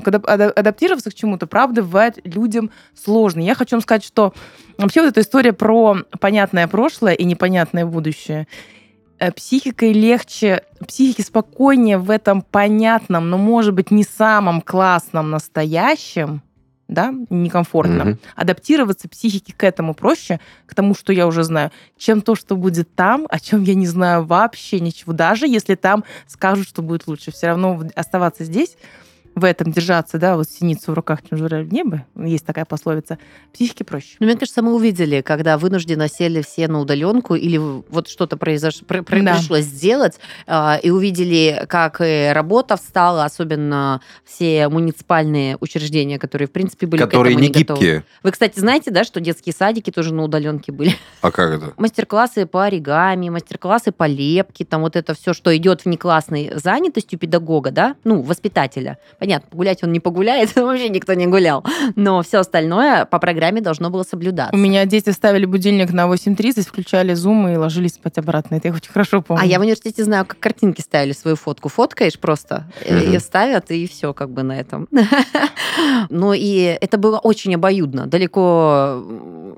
когда 0.02 0.18
адаптироваться 0.48 1.12
к 1.12 1.14
чему-то, 1.14 1.46
правда, 1.46 1.84
бывает 1.84 2.18
людям 2.24 2.72
сложно. 3.00 3.38
Я 3.38 3.54
хочу 3.54 3.76
вам 3.76 3.82
сказать, 3.82 4.02
что 4.02 4.34
вообще 4.78 5.00
вот 5.00 5.10
эта 5.10 5.20
история 5.20 5.52
про 5.52 5.98
понятное 6.18 6.66
прошлое 6.66 7.14
и 7.14 7.22
непонятное 7.22 7.86
будущее, 7.86 8.48
психикой 9.34 9.92
легче, 9.92 10.62
психике 10.86 11.22
спокойнее 11.22 11.98
в 11.98 12.10
этом 12.10 12.42
понятном, 12.42 13.30
но, 13.30 13.38
может 13.38 13.74
быть, 13.74 13.90
не 13.90 14.04
самом 14.04 14.60
классном 14.60 15.30
настоящем, 15.30 16.42
да, 16.88 17.12
некомфортном. 17.30 18.08
Mm-hmm. 18.08 18.18
Адаптироваться 18.36 19.08
психике 19.08 19.52
к 19.56 19.64
этому 19.64 19.94
проще, 19.94 20.40
к 20.66 20.74
тому, 20.74 20.94
что 20.94 21.12
я 21.12 21.26
уже 21.26 21.42
знаю, 21.42 21.72
чем 21.96 22.22
то, 22.22 22.34
что 22.34 22.56
будет 22.56 22.94
там, 22.94 23.26
о 23.28 23.40
чем 23.40 23.62
я 23.62 23.74
не 23.74 23.86
знаю 23.86 24.24
вообще 24.24 24.80
ничего. 24.80 25.12
Даже 25.12 25.48
если 25.48 25.74
там 25.74 26.04
скажут, 26.26 26.68
что 26.68 26.82
будет 26.82 27.06
лучше. 27.06 27.32
Все 27.32 27.48
равно 27.48 27.82
оставаться 27.94 28.44
здесь 28.44 28.76
в 29.36 29.44
этом 29.44 29.70
держаться, 29.70 30.18
да, 30.18 30.36
вот 30.36 30.48
синицу 30.48 30.92
в 30.92 30.94
руках, 30.94 31.20
чем 31.28 31.36
журавль 31.36 31.66
в 31.66 31.72
небо, 31.72 32.06
есть 32.16 32.46
такая 32.46 32.64
пословица, 32.64 33.18
психике 33.52 33.84
проще. 33.84 34.16
Ну, 34.18 34.26
мне 34.26 34.34
кажется, 34.34 34.62
мы 34.62 34.74
увидели, 34.74 35.20
когда 35.20 35.58
вынужденно 35.58 36.08
сели 36.08 36.40
все 36.40 36.66
на 36.68 36.80
удаленку 36.80 37.34
или 37.34 37.58
вот 37.58 38.08
что-то 38.08 38.38
произош... 38.38 38.80
да. 38.88 39.04
пришлось 39.04 39.64
сделать, 39.64 40.18
э, 40.46 40.80
и 40.82 40.90
увидели, 40.90 41.66
как 41.68 42.00
и 42.00 42.30
работа 42.32 42.78
встала, 42.78 43.26
особенно 43.26 44.00
все 44.24 44.68
муниципальные 44.68 45.58
учреждения, 45.60 46.18
которые, 46.18 46.48
в 46.48 46.52
принципе, 46.52 46.86
были 46.86 47.02
которые 47.02 47.34
к 47.34 47.38
этому 47.38 47.42
не, 47.42 47.48
не 47.48 47.52
гибкие. 47.52 47.94
Готовы. 47.96 48.04
Вы, 48.22 48.30
кстати, 48.30 48.58
знаете, 48.58 48.90
да, 48.90 49.04
что 49.04 49.20
детские 49.20 49.52
садики 49.52 49.90
тоже 49.90 50.14
на 50.14 50.22
удаленке 50.22 50.72
были? 50.72 50.94
А 51.20 51.30
как 51.30 51.50
это? 51.50 51.74
Мастер-классы 51.76 52.46
по 52.46 52.64
оригами, 52.64 53.28
мастер-классы 53.28 53.92
по 53.92 54.06
лепке, 54.06 54.64
там 54.64 54.80
вот 54.80 54.96
это 54.96 55.12
все, 55.12 55.34
что 55.34 55.54
идет 55.54 55.82
в 55.82 55.86
неклассной 55.86 56.52
занятостью 56.54 57.18
педагога, 57.18 57.70
да, 57.70 57.96
ну, 58.02 58.22
воспитателя 58.22 58.96
Понятно, 59.26 59.48
погулять 59.50 59.82
он 59.82 59.90
не 59.90 59.98
погуляет, 59.98 60.54
вообще 60.56 60.88
никто 60.88 61.12
не 61.14 61.26
гулял. 61.26 61.64
Но 61.96 62.22
все 62.22 62.38
остальное 62.38 63.06
по 63.06 63.18
программе 63.18 63.60
должно 63.60 63.90
было 63.90 64.04
соблюдаться. 64.04 64.54
У 64.54 64.58
меня 64.58 64.84
дети 64.84 65.10
ставили 65.10 65.46
будильник 65.46 65.92
на 65.92 66.06
8.30, 66.06 66.62
включали 66.62 67.12
зум 67.14 67.48
и 67.48 67.56
ложились 67.56 67.94
спать 67.94 68.18
обратно. 68.18 68.54
Это 68.54 68.68
я 68.68 68.74
очень 68.74 68.92
хорошо 68.92 69.22
помню. 69.22 69.42
А 69.42 69.44
я 69.44 69.58
в 69.58 69.62
университете 69.62 70.04
знаю, 70.04 70.26
как 70.26 70.38
картинки 70.38 70.80
ставили 70.80 71.10
свою 71.10 71.36
фотку. 71.36 71.68
Фоткаешь 71.68 72.20
просто, 72.20 72.70
и 72.88 73.18
ставят, 73.18 73.72
и 73.72 73.88
все 73.88 74.14
как 74.14 74.30
бы 74.30 74.44
на 74.44 74.52
этом. 74.52 74.88
Ну 76.08 76.32
и 76.32 76.78
это 76.80 76.96
было 76.96 77.18
очень 77.18 77.54
обоюдно. 77.54 78.06
Далеко 78.06 79.02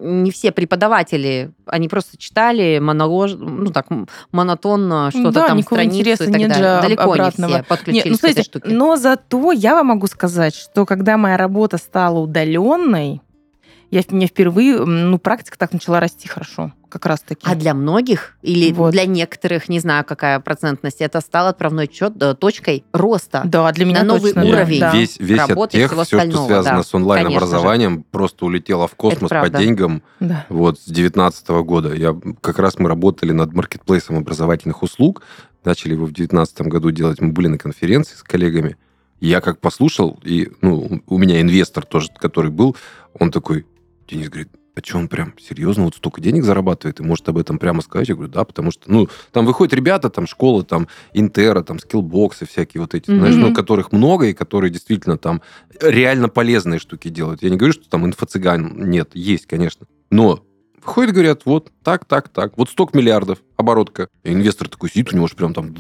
не 0.00 0.31
все 0.31 0.52
преподаватели, 0.52 1.52
они 1.66 1.88
просто 1.88 2.16
читали 2.16 2.78
монолож, 2.78 3.35
ну 3.37 3.70
так, 3.70 3.87
монотонно 4.33 5.11
что-то 5.11 5.33
да, 5.33 5.46
там 5.48 5.62
страницу 5.62 6.24
и 6.24 6.26
так 6.26 6.37
нет 6.37 6.48
далее. 6.48 6.81
Далеко 6.83 7.12
обратного. 7.12 7.50
не 7.50 7.57
все 7.57 7.64
подключились 7.64 8.04
нет, 8.04 8.12
ну, 8.12 8.18
смотрите, 8.18 8.35
к 8.35 8.40
этой 8.40 8.44
штуке. 8.44 8.74
Но 8.74 8.96
зато 8.96 9.52
я 9.59 9.75
вам 9.75 9.88
могу 9.88 10.07
сказать, 10.07 10.55
что 10.55 10.87
когда 10.87 11.16
моя 11.16 11.37
работа 11.37 11.79
стала 11.79 12.18
удаленной, 12.18 13.21
я, 13.90 14.03
мне 14.11 14.27
впервые, 14.27 14.85
ну, 14.85 15.18
практика 15.18 15.57
так 15.57 15.73
начала 15.73 15.99
расти 15.99 16.29
хорошо, 16.29 16.73
как 16.90 17.07
раз 17.07 17.21
таки. 17.21 17.40
А 17.44 17.55
для 17.55 17.73
многих 17.73 18.37
или 18.42 18.71
Вот. 18.71 18.92
для 18.92 19.07
некоторых, 19.07 19.71
не 19.71 19.81
знаю, 19.81 20.05
какая 20.05 20.38
процентность, 20.40 21.01
это 21.01 21.23
стало 21.23 21.51
отправной 21.51 21.88
чет, 21.88 22.12
точкой 22.38 22.85
роста. 22.92 23.42
Да, 23.47 23.73
для 23.73 23.87
меня 23.87 24.01
на 24.01 24.14
новый 24.14 24.35
точно, 24.35 24.49
уровень. 24.49 24.81
да. 24.81 24.92
Весь, 24.92 25.18
весь 25.18 25.40
от 25.40 25.49
Работы 25.49 25.79
и 25.79 25.81
тех, 25.81 25.90
всего 25.90 26.05
все, 26.05 26.31
что 26.31 26.47
связано 26.47 26.77
да. 26.77 26.83
с 26.83 26.94
онлайн-образованием, 26.94 28.03
просто 28.03 28.44
улетело 28.44 28.88
в 28.88 28.94
космос 28.94 29.31
по 29.31 29.49
деньгам. 29.49 30.03
Да. 30.21 30.44
Вот 30.51 30.79
с 30.79 30.85
2019 30.85 31.49
года. 31.49 31.94
Я, 31.94 32.14
как 32.42 32.59
раз 32.59 32.79
мы 32.79 32.90
работали 32.90 33.33
над 33.33 33.55
маркетплейсом 33.55 34.18
образовательных 34.18 34.83
услуг. 34.83 35.23
Начали 35.64 35.94
его 35.94 36.05
в 36.05 36.12
2019 36.12 36.61
году 36.62 36.90
делать. 36.90 37.21
Мы 37.23 37.33
были 37.33 37.49
на 37.49 37.59
конференции 37.59 38.14
с 38.16 38.23
коллегами. 38.23 38.77
Я 39.20 39.40
как 39.40 39.61
послушал, 39.61 40.18
и 40.24 40.50
ну, 40.61 41.02
у 41.07 41.18
меня 41.18 41.40
инвестор 41.40 41.85
тоже, 41.85 42.09
который 42.18 42.50
был, 42.50 42.76
он 43.18 43.31
такой, 43.31 43.66
Денис 44.09 44.28
говорит, 44.28 44.48
а 44.76 44.81
что 44.81 44.98
он 44.98 45.09
прям 45.09 45.35
серьезно 45.40 45.85
вот 45.85 45.96
столько 45.96 46.20
денег 46.20 46.44
зарабатывает 46.44 47.00
и 47.00 47.02
может 47.02 47.28
об 47.28 47.37
этом 47.37 47.59
прямо 47.59 47.83
сказать? 47.83 48.09
Я 48.09 48.14
говорю, 48.14 48.31
да, 48.31 48.44
потому 48.44 48.70
что, 48.70 48.90
ну, 48.90 49.09
там 49.33 49.44
выходят 49.44 49.74
ребята, 49.74 50.09
там 50.09 50.28
школа, 50.28 50.62
там 50.62 50.87
Интера, 51.12 51.62
там 51.62 51.81
скиллбоксы 51.81 52.46
всякие 52.46 52.81
вот 52.81 52.94
эти, 52.94 53.07
знаешь, 53.07 53.35
Мгм. 53.35 53.48
ну, 53.48 53.54
которых 53.54 53.90
много 53.90 54.26
и 54.26 54.35
которые 54.35 54.70
действительно 54.70 55.18
там 55.18 55.42
реально 55.81 56.28
полезные 56.28 56.78
штуки 56.78 57.09
делают. 57.09 57.42
Я 57.42 57.50
не 57.50 57.57
говорю, 57.57 57.72
что 57.72 57.88
там 57.88 58.07
инфо-цыган 58.07 58.88
нет, 58.88 59.11
есть, 59.14 59.46
конечно. 59.46 59.88
Но 60.11 60.44
выходят, 60.76 61.12
говорят, 61.12 61.42
вот 61.44 61.72
так, 61.83 62.04
так, 62.04 62.28
так, 62.28 62.57
вот 62.57 62.70
столько 62.70 62.96
миллиардов, 62.96 63.38
оборотка. 63.57 64.09
И 64.22 64.33
инвестор 64.33 64.68
такой 64.68 64.90
сидит, 64.90 65.12
у 65.12 65.16
него 65.16 65.26
же 65.26 65.35
прям 65.35 65.54
там... 65.54 65.74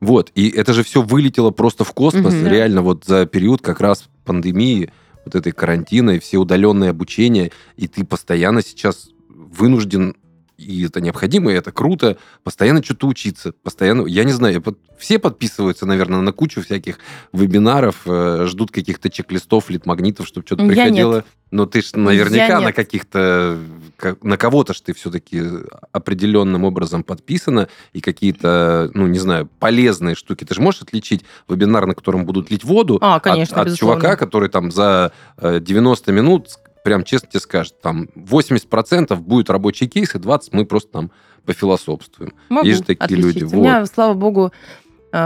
Вот, 0.00 0.30
и 0.34 0.48
это 0.50 0.72
же 0.72 0.82
все 0.82 1.02
вылетело 1.02 1.50
просто 1.50 1.84
в 1.84 1.92
космос, 1.92 2.34
Мгм. 2.34 2.46
реально 2.48 2.82
вот 2.82 3.04
за 3.04 3.24
период 3.26 3.62
как 3.62 3.80
раз 3.80 4.08
пандемии, 4.24 4.92
вот 5.24 5.34
этой 5.34 5.52
карантина 5.52 6.10
и 6.10 6.18
все 6.18 6.38
удаленные 6.38 6.90
обучения, 6.90 7.50
и 7.76 7.88
ты 7.88 8.04
постоянно 8.04 8.62
сейчас 8.62 9.08
вынужден, 9.28 10.14
и 10.58 10.84
это 10.86 11.00
необходимо, 11.00 11.52
и 11.52 11.54
это 11.54 11.70
круто, 11.72 12.16
постоянно 12.42 12.82
что-то 12.82 13.06
учиться, 13.08 13.52
постоянно, 13.62 14.06
я 14.06 14.24
не 14.24 14.32
знаю, 14.32 14.62
под- 14.62 14.78
все 14.98 15.18
подписываются, 15.18 15.84
наверное, 15.86 16.20
на 16.22 16.32
кучу 16.32 16.62
всяких 16.62 16.98
вебинаров, 17.32 18.02
э, 18.06 18.46
ждут 18.48 18.70
каких-то 18.70 19.10
чек-листов, 19.10 19.68
лид-магнитов, 19.70 20.26
чтобы 20.26 20.46
что-то 20.46 20.62
Я 20.64 20.68
приходило. 20.68 21.24
Но 21.52 21.64
ты 21.66 21.80
ж 21.80 21.92
наверняка 21.94 22.46
Я 22.46 22.60
на 22.60 22.66
нет. 22.66 22.74
каких-то, 22.76 23.58
ка- 23.96 24.16
на 24.22 24.36
кого-то 24.36 24.72
ж 24.74 24.80
ты 24.80 24.94
все-таки 24.94 25.42
определенным 25.92 26.64
образом 26.64 27.02
подписана, 27.02 27.68
и 27.92 28.00
какие-то, 28.00 28.90
ну, 28.94 29.06
не 29.06 29.18
знаю, 29.18 29.48
полезные 29.60 30.14
штуки. 30.14 30.44
Ты 30.44 30.54
же 30.54 30.60
можешь 30.60 30.82
отличить 30.82 31.24
вебинар, 31.48 31.86
на 31.86 31.94
котором 31.94 32.24
будут 32.24 32.50
лить 32.50 32.64
воду, 32.64 32.98
А, 33.00 33.16
от- 33.16 33.22
конечно, 33.22 33.60
от, 33.60 33.66
безусловно. 33.66 34.00
чувака, 34.00 34.16
который 34.16 34.48
там 34.48 34.70
за 34.72 35.12
э, 35.38 35.60
90 35.60 36.12
минут 36.12 36.50
с- 36.50 36.58
прям 36.86 37.02
честно 37.02 37.28
тебе 37.28 37.40
скажет, 37.40 37.80
там 37.80 38.08
80% 38.14 39.16
будет 39.16 39.50
рабочий 39.50 39.88
кейс, 39.88 40.14
и 40.14 40.18
20% 40.18 40.50
мы 40.52 40.64
просто 40.66 40.92
там 40.92 41.10
пофилософствуем. 41.44 42.32
Могу 42.48 42.64
Есть 42.64 42.78
же 42.82 42.84
такие 42.84 43.04
отличить. 43.06 43.42
люди, 43.42 43.54
У 43.56 43.58
меня, 43.58 43.84
слава 43.86 44.14
богу, 44.14 44.52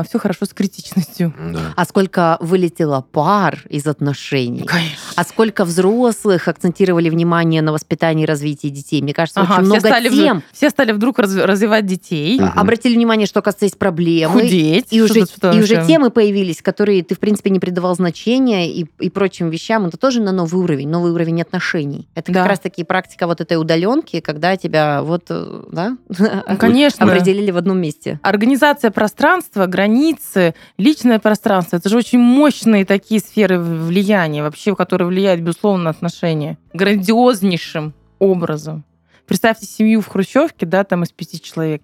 все 0.08 0.18
хорошо 0.18 0.46
с 0.46 0.50
критичностью. 0.50 1.34
Да. 1.52 1.72
А 1.76 1.84
сколько 1.84 2.36
вылетело 2.40 3.04
пар 3.12 3.60
из 3.68 3.86
отношений? 3.86 4.64
Конечно. 4.64 4.96
А 5.16 5.24
сколько 5.24 5.64
взрослых 5.64 6.48
акцентировали 6.48 7.08
внимание 7.10 7.62
на 7.62 7.72
воспитании 7.72 8.24
и 8.24 8.26
развитии 8.26 8.68
детей? 8.68 9.02
Мне 9.02 9.12
кажется, 9.14 9.40
Ага, 9.40 9.54
очень 9.54 9.62
все, 9.64 9.70
много 9.72 9.88
стали, 9.88 10.08
в- 10.08 10.12
тем. 10.14 10.42
все 10.52 10.70
стали 10.70 10.92
вдруг 10.92 11.18
раз- 11.18 11.36
развивать 11.36 11.86
детей, 11.86 12.38
Мгм. 12.40 12.52
Обратили 12.58 12.94
внимание, 12.94 13.26
что, 13.26 13.40
оказывается, 13.40 13.66
есть 13.66 13.78
проблемы. 13.78 14.40
худеть. 14.40 14.86
И 14.90 15.00
уже, 15.02 15.20
и 15.20 15.60
уже 15.60 15.84
темы 15.86 16.10
появились, 16.10 16.62
которые 16.62 17.02
ты, 17.02 17.14
в 17.14 17.18
принципе, 17.18 17.50
не 17.50 17.58
придавал 17.60 17.94
значения 17.94 18.70
и, 18.72 18.86
и 18.98 19.10
прочим 19.10 19.50
вещам. 19.50 19.86
Это 19.86 19.96
тоже 19.96 20.20
на 20.20 20.32
новый 20.32 20.62
уровень, 20.62 20.88
новый 20.88 21.12
уровень 21.12 21.40
отношений. 21.42 22.08
Это 22.14 22.32
Да. 22.32 22.40
как 22.40 22.48
раз-таки 22.50 22.84
практика 22.84 23.26
вот 23.26 23.40
этой 23.40 23.56
удаленки, 23.58 24.20
когда 24.20 24.56
тебя 24.56 25.02
вот, 25.02 25.24
э, 25.30 25.62
да, 25.72 25.96
Ну, 26.08 26.56
конечно. 26.58 27.04
определили 27.10 27.50
в 27.50 27.56
одном 27.56 27.78
месте. 27.80 28.18
Организация 28.22 28.90
пространства, 28.90 29.66
границы, 29.80 30.54
личное 30.76 31.18
пространство. 31.18 31.76
Это 31.76 31.88
же 31.88 31.96
очень 31.96 32.18
мощные 32.18 32.84
такие 32.84 33.18
сферы 33.18 33.58
влияния, 33.58 34.42
вообще, 34.42 34.76
которые 34.76 35.08
влияют, 35.08 35.40
безусловно, 35.40 35.84
на 35.84 35.90
отношения. 35.90 36.58
Грандиознейшим 36.74 37.94
образом. 38.18 38.84
Представьте 39.26 39.64
семью 39.64 40.02
в 40.02 40.08
Хрущевке, 40.08 40.66
да, 40.66 40.84
там 40.84 41.02
из 41.02 41.12
пяти 41.12 41.40
человек. 41.40 41.82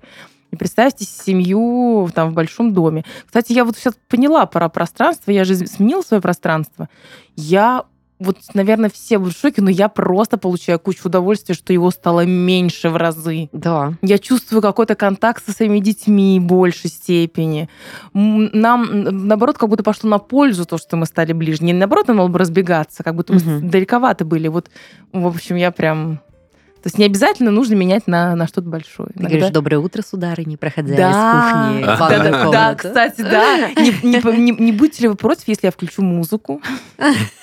И 0.51 0.57
представьте 0.57 1.07
семью 1.07 2.11
там 2.15 2.31
в 2.31 2.35
большом 2.35 2.75
доме. 2.75 3.05
Кстати, 3.25 3.53
я 3.53 3.65
вот 3.65 3.79
сейчас 3.79 3.95
поняла 4.09 4.45
про 4.45 4.69
пространство, 4.69 5.31
я 5.31 5.45
же 5.45 5.57
сменила 5.57 6.03
свое 6.03 6.21
пространство. 6.21 6.91
Я 7.35 7.85
вот, 8.19 8.39
наверное, 8.55 8.89
все 8.89 9.19
будут 9.19 9.37
в 9.37 9.41
шоке, 9.41 9.61
но 9.61 9.69
я 9.71 9.89
просто 9.89 10.39
получаю 10.39 10.79
кучу 10.79 11.01
удовольствия, 11.05 11.55
что 11.55 11.73
его 11.73 11.91
стало 11.91 12.25
меньше 12.25 12.89
в 12.89 12.97
разы. 12.97 13.51
Да. 13.53 13.93
Я 14.01 14.19
чувствую 14.19 14.63
какой-то 14.63 14.95
контакт 14.95 15.45
со 15.45 15.53
своими 15.53 15.81
детьми 15.81 16.41
в 16.41 16.45
большей 16.45 16.89
степени. 16.89 17.69
Нам, 18.15 19.27
наоборот, 19.27 19.59
как 19.59 19.69
будто 19.69 19.83
пошло 19.83 20.09
на 20.09 20.19
пользу 20.19 20.65
то, 20.65 20.79
что 20.79 20.97
мы 20.97 21.05
стали 21.07 21.33
ближе. 21.35 21.63
Не 21.63 21.73
наоборот, 21.75 22.09
нам 22.09 22.17
надо 22.17 22.31
бы 22.31 22.39
разбегаться, 22.39 23.03
как 23.03 23.15
будто 23.17 23.35
мы 23.35 23.41
Мгм. 23.41 23.69
далековаты 23.69 24.25
были. 24.25 24.49
Вот, 24.49 24.71
в 25.13 25.27
общем, 25.27 25.57
я 25.57 25.71
прям... 25.71 26.21
То 26.83 26.89
есть 26.89 26.99
не 26.99 27.05
обязательно 27.05 27.51
нужно 27.51 27.75
менять 27.75 28.07
на, 28.07 28.37
на 28.37 28.47
что-то 28.47 28.69
большое. 28.69 29.09
Ты 29.13 29.19
говоришь, 29.19 29.51
доброе 29.51 29.79
утро, 29.79 30.03
сударыня, 30.03 30.57
проходя 30.57 30.95
Да. 30.97 31.11
из 31.11 31.17
кухни. 31.19 31.85
Да, 31.99 32.09
да, 32.09 32.31
да, 32.31 32.45
комнату». 32.45 32.79
кстати, 32.79 33.21
да. 33.23 33.71
Не, 33.71 33.91
не 34.05 34.41
не- 34.41 34.57
не 34.57 34.73
будете 34.73 35.03
ли 35.03 35.09
вы 35.09 35.17
против, 35.17 35.49
если 35.49 35.67
я 35.67 35.73
включу 35.73 36.03
музыку? 36.03 36.63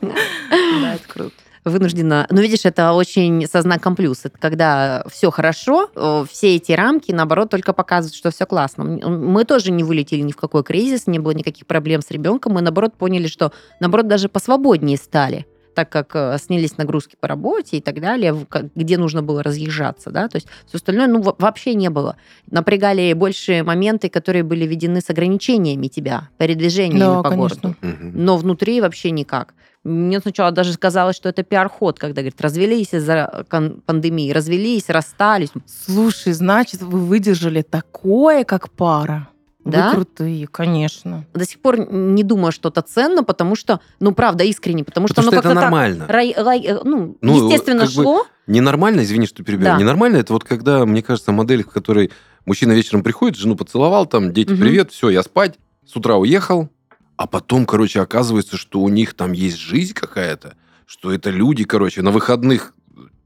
Да, 0.00 0.94
это 0.94 1.08
круто. 1.08 1.34
вынуждена. 1.64 2.26
Но 2.30 2.40
видишь, 2.40 2.64
это 2.64 2.92
очень 2.92 3.46
со 3.46 3.62
знаком 3.62 3.96
плюс. 3.96 4.20
Это 4.24 4.38
когда 4.38 5.04
все 5.10 5.30
хорошо, 5.30 5.90
все 6.30 6.56
эти 6.56 6.72
рамки, 6.72 7.12
наоборот, 7.12 7.50
только 7.50 7.72
показывают, 7.72 8.14
что 8.14 8.30
все 8.30 8.46
классно. 8.46 8.84
Мы 8.84 9.44
тоже 9.44 9.72
не 9.72 9.82
вылетели 9.82 10.20
ни 10.20 10.32
в 10.32 10.36
какой 10.36 10.62
кризис, 10.62 11.06
не 11.06 11.18
было 11.18 11.32
никаких 11.32 11.66
проблем 11.66 12.02
с 12.02 12.10
ребенком. 12.10 12.52
Мы, 12.54 12.60
наоборот, 12.60 12.94
поняли, 12.96 13.26
что, 13.26 13.52
наоборот, 13.80 14.06
даже 14.06 14.28
посвободнее 14.28 14.96
стали 14.96 15.46
так 15.76 15.90
как 15.90 16.10
э, 16.16 16.36
снялись 16.40 16.78
нагрузки 16.78 17.16
по 17.20 17.28
работе 17.28 17.76
и 17.76 17.80
так 17.80 18.00
далее, 18.00 18.34
где 18.74 18.96
нужно 18.98 19.22
было 19.22 19.42
разъезжаться, 19.42 20.10
да, 20.10 20.26
то 20.26 20.36
есть 20.38 20.48
все 20.66 20.76
остальное, 20.78 21.06
ну, 21.06 21.20
во- 21.20 21.36
вообще 21.38 21.74
не 21.74 21.90
было. 21.90 22.16
Напрягали 22.50 23.12
больше 23.12 23.62
моменты, 23.62 24.08
которые 24.08 24.42
были 24.42 24.64
введены 24.66 25.00
с 25.00 25.10
ограничениями 25.10 25.88
тебя, 25.88 26.28
передвижениями 26.38 26.98
Да, 27.00 27.22
по 27.22 27.30
конечно. 27.30 27.76
городу. 27.82 27.96
Но 28.14 28.36
внутри 28.38 28.80
вообще 28.80 29.10
никак. 29.10 29.54
Мне 29.84 30.18
сначала 30.20 30.50
даже 30.50 30.76
казалось, 30.78 31.14
что 31.14 31.28
это 31.28 31.42
пиар-ход, 31.44 31.98
когда, 31.98 32.22
говорит, 32.22 32.40
развелись 32.40 32.92
из-за 32.94 33.44
пандемии, 33.86 34.32
развелись, 34.32 34.88
расстались. 34.88 35.50
Слушай, 35.66 36.32
значит, 36.32 36.80
вы 36.82 36.98
выдержали 36.98 37.62
такое, 37.62 38.42
как 38.44 38.70
пара. 38.70 39.28
Да? 39.66 39.88
Вы 39.88 39.94
крутые, 39.96 40.46
конечно. 40.46 41.26
До 41.34 41.44
сих 41.44 41.60
пор 41.60 41.78
не 41.92 42.22
думаю, 42.22 42.52
что 42.52 42.68
это 42.68 42.82
ценно, 42.82 43.24
потому 43.24 43.56
что, 43.56 43.80
ну, 43.98 44.12
правда, 44.12 44.44
искренне, 44.44 44.84
потому 44.84 45.08
что 45.08 45.16
Потому 45.16 45.28
оно 45.28 45.40
что 45.40 45.40
это 45.40 45.48
как-то 45.48 45.60
так 45.60 45.70
нормально. 45.70 46.06
рай- 46.08 46.34
рай- 46.36 46.64
э, 46.64 46.80
ну, 46.84 47.16
Ну, 47.20 47.46
естественно, 47.48 47.80
как 47.86 47.88
бы 47.94 48.02
шло. 48.02 48.26
Ненормально, 48.46 49.02
извини, 49.02 49.26
что 49.26 49.42
перебиваю. 49.42 49.74
Да. 49.74 49.80
Ненормально 49.80 50.18
это 50.18 50.32
вот 50.32 50.44
когда, 50.44 50.86
мне 50.86 51.02
кажется, 51.02 51.32
модель, 51.32 51.64
в 51.64 51.68
которой 51.68 52.12
мужчина 52.44 52.72
вечером 52.72 53.02
приходит, 53.02 53.36
жену 53.36 53.56
поцеловал, 53.56 54.06
там, 54.06 54.32
дети, 54.32 54.52
Мгм. 54.52 54.60
привет, 54.60 54.92
все, 54.92 55.10
я 55.10 55.24
спать, 55.24 55.58
с 55.84 55.96
утра 55.96 56.14
уехал, 56.16 56.68
а 57.16 57.26
потом, 57.26 57.66
короче, 57.66 58.00
оказывается, 58.00 58.56
что 58.56 58.80
у 58.80 58.88
них 58.88 59.14
там 59.14 59.32
есть 59.32 59.56
жизнь 59.58 59.94
какая-то, 59.94 60.54
что 60.86 61.10
это 61.12 61.30
люди, 61.30 61.64
короче, 61.64 62.02
на 62.02 62.12
выходных, 62.12 62.72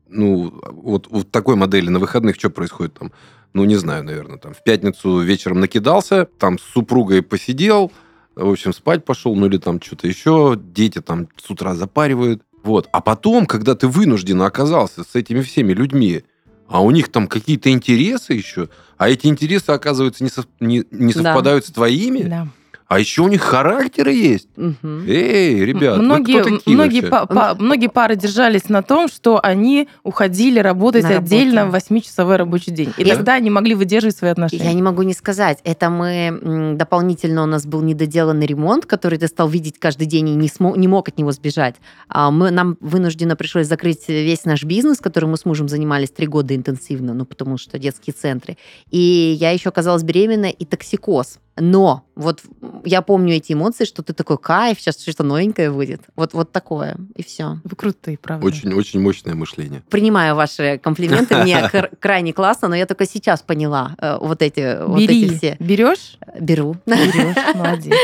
ну, 0.08 0.54
вот 0.72 1.06
в 1.10 1.24
такой 1.24 1.56
модели 1.56 1.90
на 1.90 1.98
выходных 1.98 2.36
что 2.36 2.48
происходит 2.48 2.94
там? 2.94 3.12
Ну, 3.52 3.64
не 3.64 3.76
знаю, 3.76 4.04
наверное, 4.04 4.38
там 4.38 4.54
в 4.54 4.62
пятницу 4.62 5.18
вечером 5.20 5.60
накидался, 5.60 6.26
там 6.38 6.58
с 6.58 6.62
супругой 6.62 7.22
посидел, 7.22 7.90
в 8.36 8.48
общем, 8.48 8.72
спать 8.72 9.04
пошел, 9.04 9.34
ну 9.34 9.46
или 9.46 9.58
там 9.58 9.80
что-то 9.82 10.06
еще, 10.06 10.56
дети 10.56 11.00
там 11.00 11.28
с 11.36 11.50
утра 11.50 11.74
запаривают. 11.74 12.42
Вот. 12.62 12.88
А 12.92 13.00
потом, 13.00 13.46
когда 13.46 13.74
ты 13.74 13.88
вынужденно 13.88 14.46
оказался 14.46 15.02
с 15.02 15.14
этими 15.16 15.40
всеми 15.40 15.72
людьми, 15.72 16.22
а 16.68 16.82
у 16.82 16.90
них 16.92 17.08
там 17.08 17.26
какие-то 17.26 17.70
интересы 17.70 18.34
еще, 18.34 18.68
а 18.98 19.08
эти 19.10 19.26
интересы, 19.26 19.70
оказывается, 19.70 20.22
не, 20.22 20.30
сов- 20.30 20.46
не- 20.60 20.84
не 20.92 21.12
Да. 21.12 21.22
совпадают 21.22 21.66
с 21.66 21.70
твоими, 21.72 22.22
Да. 22.22 22.46
А 22.90 22.98
еще 22.98 23.22
у 23.22 23.28
них 23.28 23.42
характеры 23.42 24.12
есть. 24.12 24.48
Угу. 24.56 25.04
Эй, 25.06 25.64
ребят, 25.64 25.98
многие, 25.98 26.42
многие, 26.68 27.02
па 27.02 27.24
па 27.24 27.54
многие 27.54 27.86
пары 27.86 28.16
держались 28.16 28.68
на 28.68 28.82
том, 28.82 29.06
что 29.06 29.38
они 29.40 29.86
уходили 30.02 30.58
работать 30.58 31.04
на 31.04 31.18
отдельно 31.18 31.66
в 31.66 31.74
8-часовой 31.76 32.34
рабочий 32.34 32.72
день. 32.72 32.92
И 32.96 33.04
я... 33.04 33.14
тогда 33.14 33.34
они 33.34 33.48
могли 33.48 33.76
выдерживать 33.76 34.16
свои 34.16 34.32
отношения. 34.32 34.64
Я 34.64 34.72
не 34.72 34.82
могу 34.82 35.02
не 35.02 35.14
сказать. 35.14 35.60
Это 35.62 35.88
мы 35.88 36.74
дополнительно 36.76 37.44
у 37.44 37.46
нас 37.46 37.64
был 37.64 37.80
недоделанный 37.82 38.46
ремонт, 38.46 38.86
который 38.86 39.20
ты 39.20 39.28
стал 39.28 39.48
видеть 39.48 39.78
каждый 39.78 40.08
день 40.08 40.30
и 40.30 40.34
не, 40.34 40.48
смог, 40.48 40.76
не 40.76 40.88
мог 40.88 41.06
от 41.06 41.16
него 41.16 41.30
сбежать. 41.30 41.76
А 42.08 42.32
мы, 42.32 42.50
нам 42.50 42.76
вынужденно 42.80 43.36
пришлось 43.36 43.68
закрыть 43.68 44.08
весь 44.08 44.44
наш 44.44 44.64
бизнес, 44.64 44.98
которым 44.98 45.30
мы 45.30 45.36
с 45.36 45.44
мужем 45.44 45.68
занимались 45.68 46.10
три 46.10 46.26
года 46.26 46.56
интенсивно, 46.56 47.14
ну 47.14 47.24
потому 47.24 47.56
что 47.56 47.78
детские 47.78 48.14
центры. 48.14 48.56
И 48.90 49.36
я 49.38 49.52
еще 49.52 49.68
оказалась 49.68 50.02
беременна 50.02 50.46
и 50.46 50.64
токсикоз. 50.64 51.38
Но 51.56 52.04
вот 52.14 52.42
я 52.84 53.02
помню 53.02 53.36
эти 53.36 53.52
эмоции, 53.52 53.84
что 53.84 54.02
ты 54.02 54.12
такой 54.12 54.38
кайф, 54.38 54.80
сейчас 54.80 55.00
что-то 55.00 55.24
новенькое 55.24 55.70
выйдет. 55.70 56.02
Вот, 56.16 56.32
вот 56.32 56.52
такое, 56.52 56.96
и 57.16 57.22
все. 57.22 57.58
Вы 57.64 57.76
крутые, 57.76 58.18
правда. 58.18 58.46
Очень-очень 58.46 59.00
мощное 59.00 59.34
мышление. 59.34 59.82
Принимаю 59.90 60.34
ваши 60.34 60.78
комплименты, 60.82 61.36
мне 61.36 61.70
крайне 62.00 62.32
классно, 62.32 62.68
но 62.68 62.76
я 62.76 62.86
только 62.86 63.06
сейчас 63.06 63.42
поняла 63.42 63.94
э, 63.98 64.18
вот 64.20 64.42
эти, 64.42 64.84
вот 64.84 65.00
эти 65.00 65.34
все. 65.34 65.56
Берешь? 65.60 66.18
Беру. 66.38 66.76
Берешь, 66.86 67.36
молодец. 67.54 67.94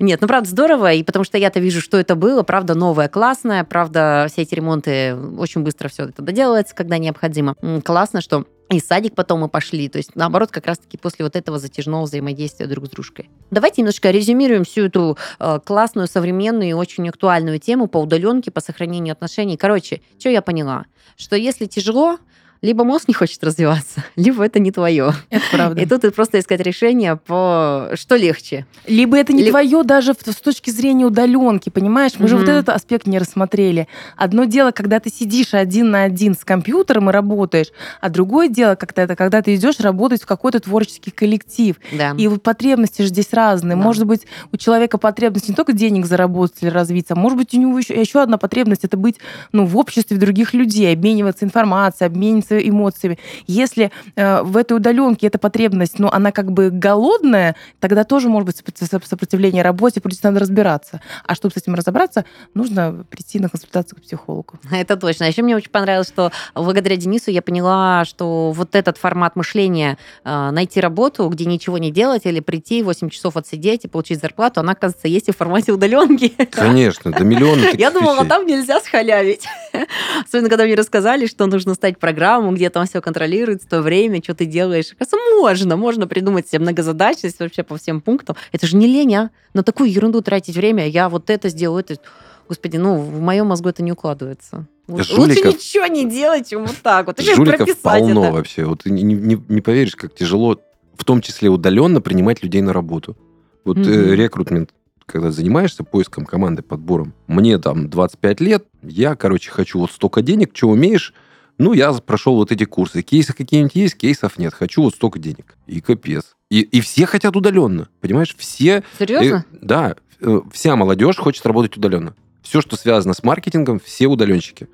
Нет, 0.00 0.20
ну 0.20 0.28
правда 0.28 0.48
здорово, 0.48 0.92
и 0.92 1.02
потому 1.02 1.24
что 1.24 1.38
я-то 1.38 1.60
вижу, 1.60 1.80
что 1.80 1.98
это 1.98 2.14
было, 2.14 2.42
правда 2.42 2.74
новое, 2.74 3.08
классное, 3.08 3.64
правда 3.64 4.26
все 4.30 4.42
эти 4.42 4.54
ремонты 4.54 5.14
очень 5.16 5.62
быстро 5.62 5.88
все 5.88 6.04
это 6.04 6.22
доделывается, 6.22 6.74
когда 6.74 6.98
необходимо. 6.98 7.54
Классно, 7.84 8.20
что 8.20 8.46
и 8.70 8.80
садик 8.80 9.14
потом 9.14 9.40
мы 9.40 9.48
пошли. 9.48 9.88
То 9.88 9.98
есть, 9.98 10.14
наоборот, 10.14 10.50
как 10.50 10.66
раз-таки 10.66 10.98
после 10.98 11.24
вот 11.24 11.36
этого 11.36 11.58
затяжного 11.58 12.04
взаимодействия 12.04 12.66
друг 12.66 12.86
с 12.86 12.90
дружкой. 12.90 13.30
Давайте 13.50 13.80
немножко 13.80 14.10
резюмируем 14.10 14.64
всю 14.64 14.86
эту 14.86 15.16
э, 15.38 15.60
классную, 15.64 16.06
современную 16.06 16.70
и 16.70 16.72
очень 16.74 17.08
актуальную 17.08 17.58
тему 17.58 17.86
по 17.86 17.98
удаленке, 17.98 18.50
по 18.50 18.60
сохранению 18.60 19.12
отношений. 19.12 19.56
Короче, 19.56 20.02
что 20.18 20.28
я 20.28 20.42
поняла? 20.42 20.84
Что 21.16 21.36
если 21.36 21.66
тяжело, 21.66 22.18
либо 22.62 22.84
мозг 22.84 23.08
не 23.08 23.14
хочет 23.14 23.42
развиваться, 23.44 24.04
либо 24.16 24.44
это 24.44 24.58
не 24.58 24.70
твое. 24.70 25.12
Это 25.30 25.44
правда. 25.50 25.80
И 25.80 25.86
тут 25.86 26.14
просто 26.14 26.40
искать 26.40 26.60
решение 26.60 27.16
по 27.16 27.90
что 27.94 28.16
легче. 28.16 28.66
Либо 28.86 29.16
это 29.16 29.32
не 29.32 29.44
Ли... 29.44 29.50
твое 29.50 29.82
даже 29.82 30.14
с 30.14 30.36
точки 30.36 30.70
зрения 30.70 31.06
удаленки, 31.06 31.70
понимаешь? 31.70 32.12
Мы 32.18 32.26
mm-hmm. 32.26 32.28
же 32.28 32.36
вот 32.36 32.48
этот 32.48 32.68
аспект 32.70 33.06
не 33.06 33.18
рассмотрели. 33.18 33.88
Одно 34.16 34.44
дело, 34.44 34.70
когда 34.70 35.00
ты 35.00 35.10
сидишь 35.10 35.54
один 35.54 35.90
на 35.90 36.04
один 36.04 36.34
с 36.34 36.44
компьютером 36.44 37.10
и 37.10 37.12
работаешь, 37.12 37.68
а 38.00 38.08
другое 38.08 38.48
дело, 38.48 38.74
когда 38.74 39.02
это, 39.02 39.16
когда 39.16 39.42
ты 39.42 39.54
идешь 39.54 39.80
работать 39.80 40.22
в 40.22 40.26
какой-то 40.26 40.60
творческий 40.60 41.10
коллектив. 41.10 41.76
Да. 41.92 42.14
И 42.16 42.26
вот 42.28 42.42
потребности 42.42 43.02
же 43.02 43.08
здесь 43.08 43.32
разные. 43.32 43.76
Да. 43.76 43.82
Может 43.82 44.06
быть, 44.06 44.26
у 44.52 44.56
человека 44.56 44.98
потребность 44.98 45.48
не 45.48 45.54
только 45.54 45.72
денег 45.72 46.06
заработать 46.06 46.58
или 46.62 46.70
развиться, 46.70 47.14
а 47.14 47.16
может 47.16 47.38
быть, 47.38 47.54
у 47.54 47.60
него 47.60 47.78
еще, 47.78 47.98
еще 47.98 48.20
одна 48.22 48.38
потребность 48.38 48.84
это 48.84 48.96
быть 48.96 49.16
ну, 49.52 49.64
в 49.64 49.76
обществе 49.76 50.16
других 50.16 50.54
людей, 50.54 50.92
обмениваться 50.92 51.44
информацией, 51.44 52.06
обмениваться 52.06 52.47
эмоциями. 52.50 53.18
Если 53.46 53.90
э, 54.16 54.42
в 54.42 54.56
этой 54.56 54.76
удаленке 54.76 55.26
эта 55.26 55.38
потребность, 55.38 55.98
ну, 55.98 56.08
она 56.08 56.32
как 56.32 56.52
бы 56.52 56.70
голодная, 56.70 57.56
тогда 57.80 58.04
тоже 58.04 58.28
может 58.28 58.46
быть 58.46 58.78
сопротивление 59.04 59.62
работе, 59.62 60.00
плюс 60.00 60.22
надо 60.22 60.40
разбираться. 60.40 61.00
А 61.26 61.34
чтобы 61.34 61.54
с 61.54 61.56
этим 61.58 61.74
разобраться, 61.74 62.24
нужно 62.54 63.04
прийти 63.10 63.38
на 63.38 63.48
консультацию 63.48 63.98
к 63.98 64.02
психологу. 64.02 64.58
Это 64.70 64.96
точно. 64.96 65.26
А 65.26 65.28
еще 65.28 65.42
мне 65.42 65.56
очень 65.56 65.70
понравилось, 65.70 66.08
что 66.08 66.32
благодаря 66.54 66.96
Денису 66.96 67.30
я 67.30 67.42
поняла, 67.42 68.04
что 68.04 68.52
вот 68.52 68.74
этот 68.74 68.98
формат 68.98 69.36
мышления 69.36 69.98
э, 70.24 70.50
найти 70.50 70.80
работу, 70.80 71.28
где 71.28 71.44
ничего 71.44 71.78
не 71.78 71.90
делать, 71.90 72.26
или 72.26 72.40
прийти 72.40 72.82
8 72.82 73.10
часов 73.10 73.36
отсидеть 73.36 73.84
и 73.84 73.88
получить 73.88 74.20
зарплату, 74.20 74.60
она, 74.60 74.72
оказывается, 74.72 75.08
есть 75.08 75.28
и 75.28 75.32
в 75.32 75.36
формате 75.36 75.72
удаленки. 75.72 76.28
Конечно, 76.50 77.12
да 77.12 77.24
миллионы 77.24 77.70
Я 77.74 77.90
думала, 77.90 78.24
там 78.24 78.46
нельзя 78.46 78.80
схалявить. 78.80 79.46
Особенно, 80.24 80.48
когда 80.48 80.64
мне 80.64 80.74
рассказали, 80.74 81.26
что 81.26 81.46
нужно 81.46 81.74
стать 81.74 81.98
программой, 81.98 82.37
программу, 82.38 82.56
где 82.56 82.70
там 82.70 82.86
все 82.86 83.00
контролируется, 83.00 83.68
то 83.68 83.82
время, 83.82 84.22
что 84.22 84.34
ты 84.34 84.46
делаешь. 84.46 84.94
Кажется, 84.98 85.16
можно, 85.38 85.76
можно 85.76 86.06
придумать 86.06 86.48
себе 86.48 86.60
многозадачность 86.60 87.38
вообще 87.40 87.62
по 87.62 87.76
всем 87.76 88.00
пунктам. 88.00 88.36
Это 88.52 88.66
же 88.66 88.76
не 88.76 88.86
лень, 88.86 89.14
а? 89.14 89.30
На 89.54 89.62
такую 89.62 89.90
ерунду 89.90 90.22
тратить 90.22 90.56
время, 90.56 90.88
я 90.88 91.08
вот 91.08 91.30
это 91.30 91.48
сделаю, 91.48 91.80
это... 91.80 92.00
Господи, 92.48 92.78
ну, 92.78 92.96
в 92.96 93.20
моем 93.20 93.48
мозгу 93.48 93.68
это 93.68 93.82
не 93.82 93.92
укладывается. 93.92 94.66
Жуликов, 94.88 95.18
Лучше 95.18 95.48
ничего 95.48 95.86
не 95.86 96.10
делать, 96.10 96.48
чем 96.48 96.64
вот 96.64 96.76
так 96.82 97.06
вот. 97.06 97.20
Жуликов 97.20 97.76
полно 97.78 98.24
это. 98.24 98.32
вообще. 98.32 98.64
Вот 98.64 98.84
ты 98.84 98.90
не, 98.90 99.02
не, 99.02 99.38
не 99.48 99.60
поверишь, 99.60 99.94
как 99.96 100.14
тяжело, 100.14 100.58
в 100.96 101.04
том 101.04 101.20
числе 101.20 101.50
удаленно, 101.50 102.00
принимать 102.00 102.42
людей 102.42 102.62
на 102.62 102.72
работу. 102.72 103.18
Вот 103.64 103.76
mm-hmm. 103.76 104.12
э, 104.12 104.16
рекрутмент, 104.16 104.70
когда 105.04 105.30
занимаешься 105.30 105.84
поиском 105.84 106.24
команды, 106.24 106.62
подбором, 106.62 107.12
мне 107.26 107.58
там 107.58 107.90
25 107.90 108.40
лет, 108.40 108.64
я, 108.82 109.14
короче, 109.14 109.50
хочу 109.50 109.80
вот 109.80 109.90
столько 109.90 110.22
денег, 110.22 110.52
что 110.54 110.68
умеешь, 110.68 111.12
ну, 111.58 111.72
я 111.72 111.92
прошел 111.92 112.36
вот 112.36 112.52
эти 112.52 112.64
курсы. 112.64 113.02
Кейсы 113.02 113.32
какие-нибудь 113.32 113.74
есть, 113.74 113.96
кейсов 113.96 114.38
нет. 114.38 114.54
Хочу 114.54 114.82
вот 114.82 114.94
столько 114.94 115.18
денег. 115.18 115.56
И 115.66 115.80
капец. 115.80 116.36
И, 116.50 116.60
и 116.60 116.80
все 116.80 117.04
хотят 117.06 117.36
удаленно. 117.36 117.88
Понимаешь, 118.00 118.34
все... 118.38 118.84
Серьезно? 118.98 119.44
Э, 119.50 119.56
да. 119.60 119.96
Э, 120.20 120.40
вся 120.52 120.76
молодежь 120.76 121.16
хочет 121.16 121.44
работать 121.46 121.76
удаленно. 121.76 122.14
Все, 122.42 122.60
что 122.60 122.76
связано 122.76 123.12
с 123.12 123.22
маркетингом, 123.22 123.80
все 123.80 124.06
удаленщики. 124.06 124.68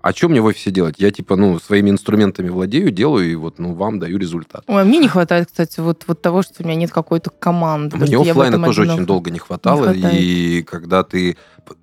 А 0.00 0.12
что 0.12 0.28
мне 0.28 0.40
в 0.40 0.44
офисе 0.44 0.70
делать? 0.70 0.96
Я, 0.98 1.10
типа, 1.10 1.36
ну, 1.36 1.58
своими 1.58 1.90
инструментами 1.90 2.48
владею, 2.48 2.90
делаю, 2.90 3.30
и 3.30 3.34
вот, 3.34 3.58
ну, 3.58 3.74
вам 3.74 3.98
даю 3.98 4.16
результат. 4.18 4.62
Ой, 4.66 4.82
а 4.82 4.84
мне 4.84 4.98
не 4.98 5.08
хватает, 5.08 5.48
кстати, 5.48 5.80
вот, 5.80 6.04
вот 6.06 6.22
того, 6.22 6.42
что 6.42 6.54
у 6.60 6.64
меня 6.64 6.76
нет 6.76 6.92
какой-то 6.92 7.30
команды. 7.30 7.96
Мне 7.96 8.16
офлайна 8.16 8.64
тоже 8.64 8.82
очень 8.82 9.06
долго 9.06 9.30
не 9.30 9.38
хватало. 9.38 9.92
Не 9.94 10.20
и 10.20 10.62
когда 10.62 11.02
ты... 11.02 11.36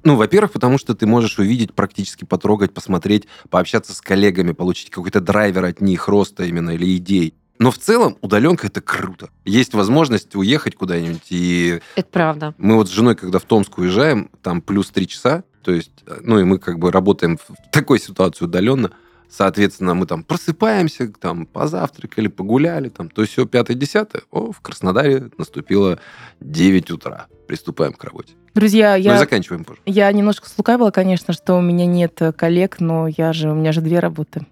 Ну, 0.04 0.16
во-первых, 0.16 0.52
потому 0.52 0.78
что 0.78 0.96
ты 0.96 1.06
можешь 1.06 1.38
увидеть, 1.38 1.74
практически 1.74 2.26
потрогать, 2.26 2.74
посмотреть, 2.74 3.28
пообщаться 3.50 3.94
с 3.94 4.02
коллегами, 4.02 4.54
получить 4.54 4.90
какой-то 4.90 5.20
драйвер 5.20 5.66
от 5.66 5.82
них, 5.82 6.08
роста 6.08 6.46
именно, 6.46 6.72
или 6.72 6.96
идей. 6.98 7.36
Но 7.60 7.72
в 7.72 7.78
целом 7.78 8.18
удаленка 8.22 8.68
это 8.68 8.82
круто. 8.82 9.30
Есть 9.46 9.74
возможность 9.74 10.36
уехать 10.36 10.76
куда-нибудь. 10.76 11.28
И 11.30 11.80
это 11.96 12.08
правда. 12.12 12.54
Мы 12.58 12.76
вот 12.76 12.90
с 12.90 12.92
женой, 12.92 13.16
когда 13.16 13.40
в 13.40 13.44
Томск 13.44 13.78
уезжаем, 13.78 14.30
там 14.42 14.62
плюс 14.62 14.90
три 14.90 15.08
часа, 15.08 15.44
то 15.66 15.72
есть, 15.72 15.92
ну 16.22 16.40
и 16.40 16.44
мы 16.44 16.60
как 16.60 16.78
бы 16.78 16.92
работаем 16.92 17.38
в 17.38 17.72
такой 17.72 18.00
ситуации 18.00 18.46
удаленно. 18.46 18.92
Соответственно, 19.28 19.96
мы 19.96 20.06
там 20.06 20.24
просыпаемся, 20.24 21.12
там 21.20 21.48
позавтракали, 21.48 22.28
погуляли, 22.28 22.90
там 22.90 23.10
то 23.10 23.26
все 23.26 23.48
пятое-десятое. 23.48 24.22
О, 24.30 24.52
в 24.52 24.62
Краснодаре 24.62 25.32
наступило 25.40 26.00
9 26.40 26.92
утра. 26.92 27.26
Приступаем 27.48 27.94
к 27.94 28.04
работе. 28.04 28.36
Друзья, 28.54 28.92
ну 28.96 29.04
я... 29.04 29.16
и 29.16 29.18
заканчиваем 29.18 29.66
позже. 29.66 29.82
Я 29.88 30.12
немножко 30.12 30.48
слукавила, 30.48 30.92
конечно, 30.92 31.34
что 31.34 31.56
у 31.56 31.62
меня 31.62 31.88
нет 31.88 32.22
коллег, 32.38 32.80
но 32.80 33.08
я 33.08 33.34
же, 33.34 33.50
у 33.50 33.56
меня 33.56 33.72
же 33.72 33.82
две 33.82 33.98
работы. 34.00 34.46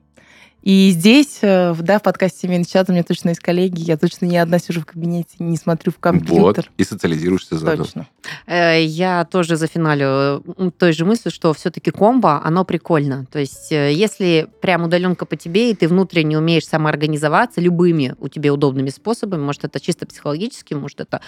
И 0.63 0.91
здесь, 0.91 1.39
э, 1.41 1.75
да, 1.77 1.99
в 1.99 2.03
подкасте 2.03 2.39
«Семейный 2.47 2.63
чат» 2.63 2.89
у 2.89 2.93
меня 2.93 3.03
точно 3.03 3.29
есть 3.29 3.41
коллеги, 3.41 3.81
я 3.81 3.97
точно 3.97 4.27
не 4.27 4.37
одна 4.37 4.59
сижу 4.59 4.79
в 4.79 4.85
кабинете, 4.85 5.35
не 5.39 5.57
смотрю 5.57 5.91
в 5.91 5.97
компьютер. 5.99 6.65
Вот, 6.69 6.71
и 6.77 6.83
социализируешься 6.85 7.57
заодно. 7.57 7.83
Точно. 7.83 8.07
Э, 8.47 8.81
я 8.81 9.25
тоже 9.25 9.57
за 9.57 9.67
финалю 9.67 10.41
той 10.77 10.93
же 10.93 11.03
мысли, 11.03 11.29
что 11.31 11.53
все-таки 11.53 11.91
комбо, 11.91 12.41
оно 12.41 12.63
прикольно. 12.63 13.25
То 13.29 13.39
есть 13.39 13.73
э, 13.73 13.91
если 13.91 14.47
прям 14.61 14.85
удаленка 14.85 15.25
по 15.25 15.35
тебе, 15.35 15.71
и 15.71 15.75
ты 15.75 15.89
внутренне 15.89 16.37
умеешь 16.37 16.65
самоорганизоваться 16.65 17.59
любыми 17.59 18.15
у 18.19 18.29
тебя 18.29 18.53
удобными 18.53 18.89
способами, 18.89 19.41
может, 19.41 19.65
это 19.65 19.81
чисто 19.81 20.05
психологически, 20.05 20.75
может, 20.75 21.01
это 21.01 21.19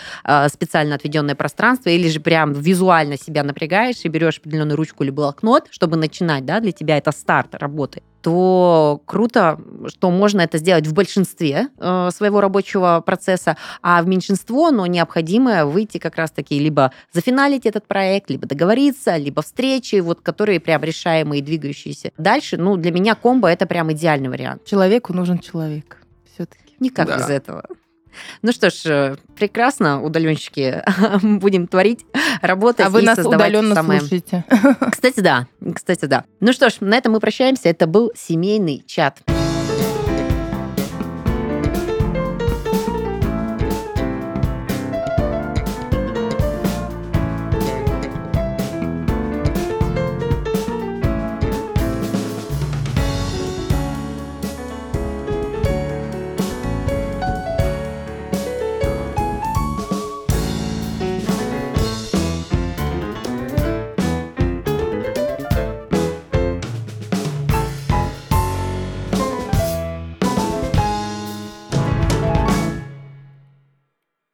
специально 0.50 0.96
отведенное 0.96 1.36
пространство, 1.36 1.90
или 1.90 2.08
же 2.08 2.22
прям 2.22 2.54
визуально 2.54 3.18
себя 3.18 3.44
напрягаешь 3.44 3.98
и 4.04 4.08
берешь 4.08 4.38
определенную 4.38 4.78
ручку 4.78 5.04
или 5.04 5.12
блокнот, 5.12 5.68
чтобы 5.72 5.98
начинать, 5.98 6.46
да, 6.46 6.62
для 6.62 6.72
тебя 6.72 6.98
это 6.98 7.12
старт 7.12 7.56
работы 7.56 8.02
то 8.26 9.04
круто, 9.06 9.25
что 9.30 10.12
можно 10.12 10.42
это 10.42 10.58
сделать 10.58 10.88
в 10.88 10.94
большинстве 10.94 11.68
э, 11.78 12.10
своего 12.12 12.42
рабочего 12.42 13.02
процесса, 13.06 13.58
а 13.82 14.02
в 14.02 14.08
меньшинство, 14.08 14.72
но 14.72 14.86
необходимо 14.86 15.66
выйти 15.66 15.98
как 15.98 16.16
раз-таки 16.16 16.60
либо 16.60 16.92
зафиналить 17.14 17.66
этот 17.66 17.88
проект, 17.88 18.30
либо 18.30 18.48
договориться, 18.48 19.18
либо 19.18 19.42
встречи, 19.42 20.00
вот, 20.00 20.22
которые 20.22 20.60
прям 20.60 20.84
решаемые 20.84 21.42
и 21.42 21.44
двигающиеся. 21.44 22.12
Дальше, 22.18 22.58
ну, 22.58 22.78
для 22.78 22.92
меня 22.92 23.16
комбо 23.16 23.48
это 23.48 23.66
прям 23.66 23.92
идеальный 23.92 24.30
вариант. 24.30 24.66
Человеку 24.66 25.14
нужен 25.14 25.40
человек 25.40 25.98
все-таки. 26.34 26.76
Никак 26.80 27.08
да. 27.08 27.18
без 27.18 27.30
этого. 27.30 27.64
Ну 28.42 28.52
что 28.52 28.70
ж, 28.70 28.76
э, 28.86 29.16
прекрасно, 29.36 30.02
удаленщики, 30.02 30.84
будем 31.22 31.68
творить, 31.68 32.06
работать. 32.42 32.86
А 32.86 32.90
вы 32.90 33.02
нас 33.02 33.20
удаленно 33.20 33.76
самое... 33.76 34.00
слушаете. 34.00 34.44
Кстати, 34.92 35.20
да. 35.20 35.48
Кстати, 35.74 36.06
да. 36.06 36.26
Ну 36.40 36.54
что 36.54 36.70
ж, 36.70 36.76
на 36.80 36.96
этом 36.96 37.14
мы 37.14 37.20
прощаемся. 37.20 37.70
Это 37.70 37.88
был 37.88 38.12
семейный 38.16 38.84
чат. 38.86 39.22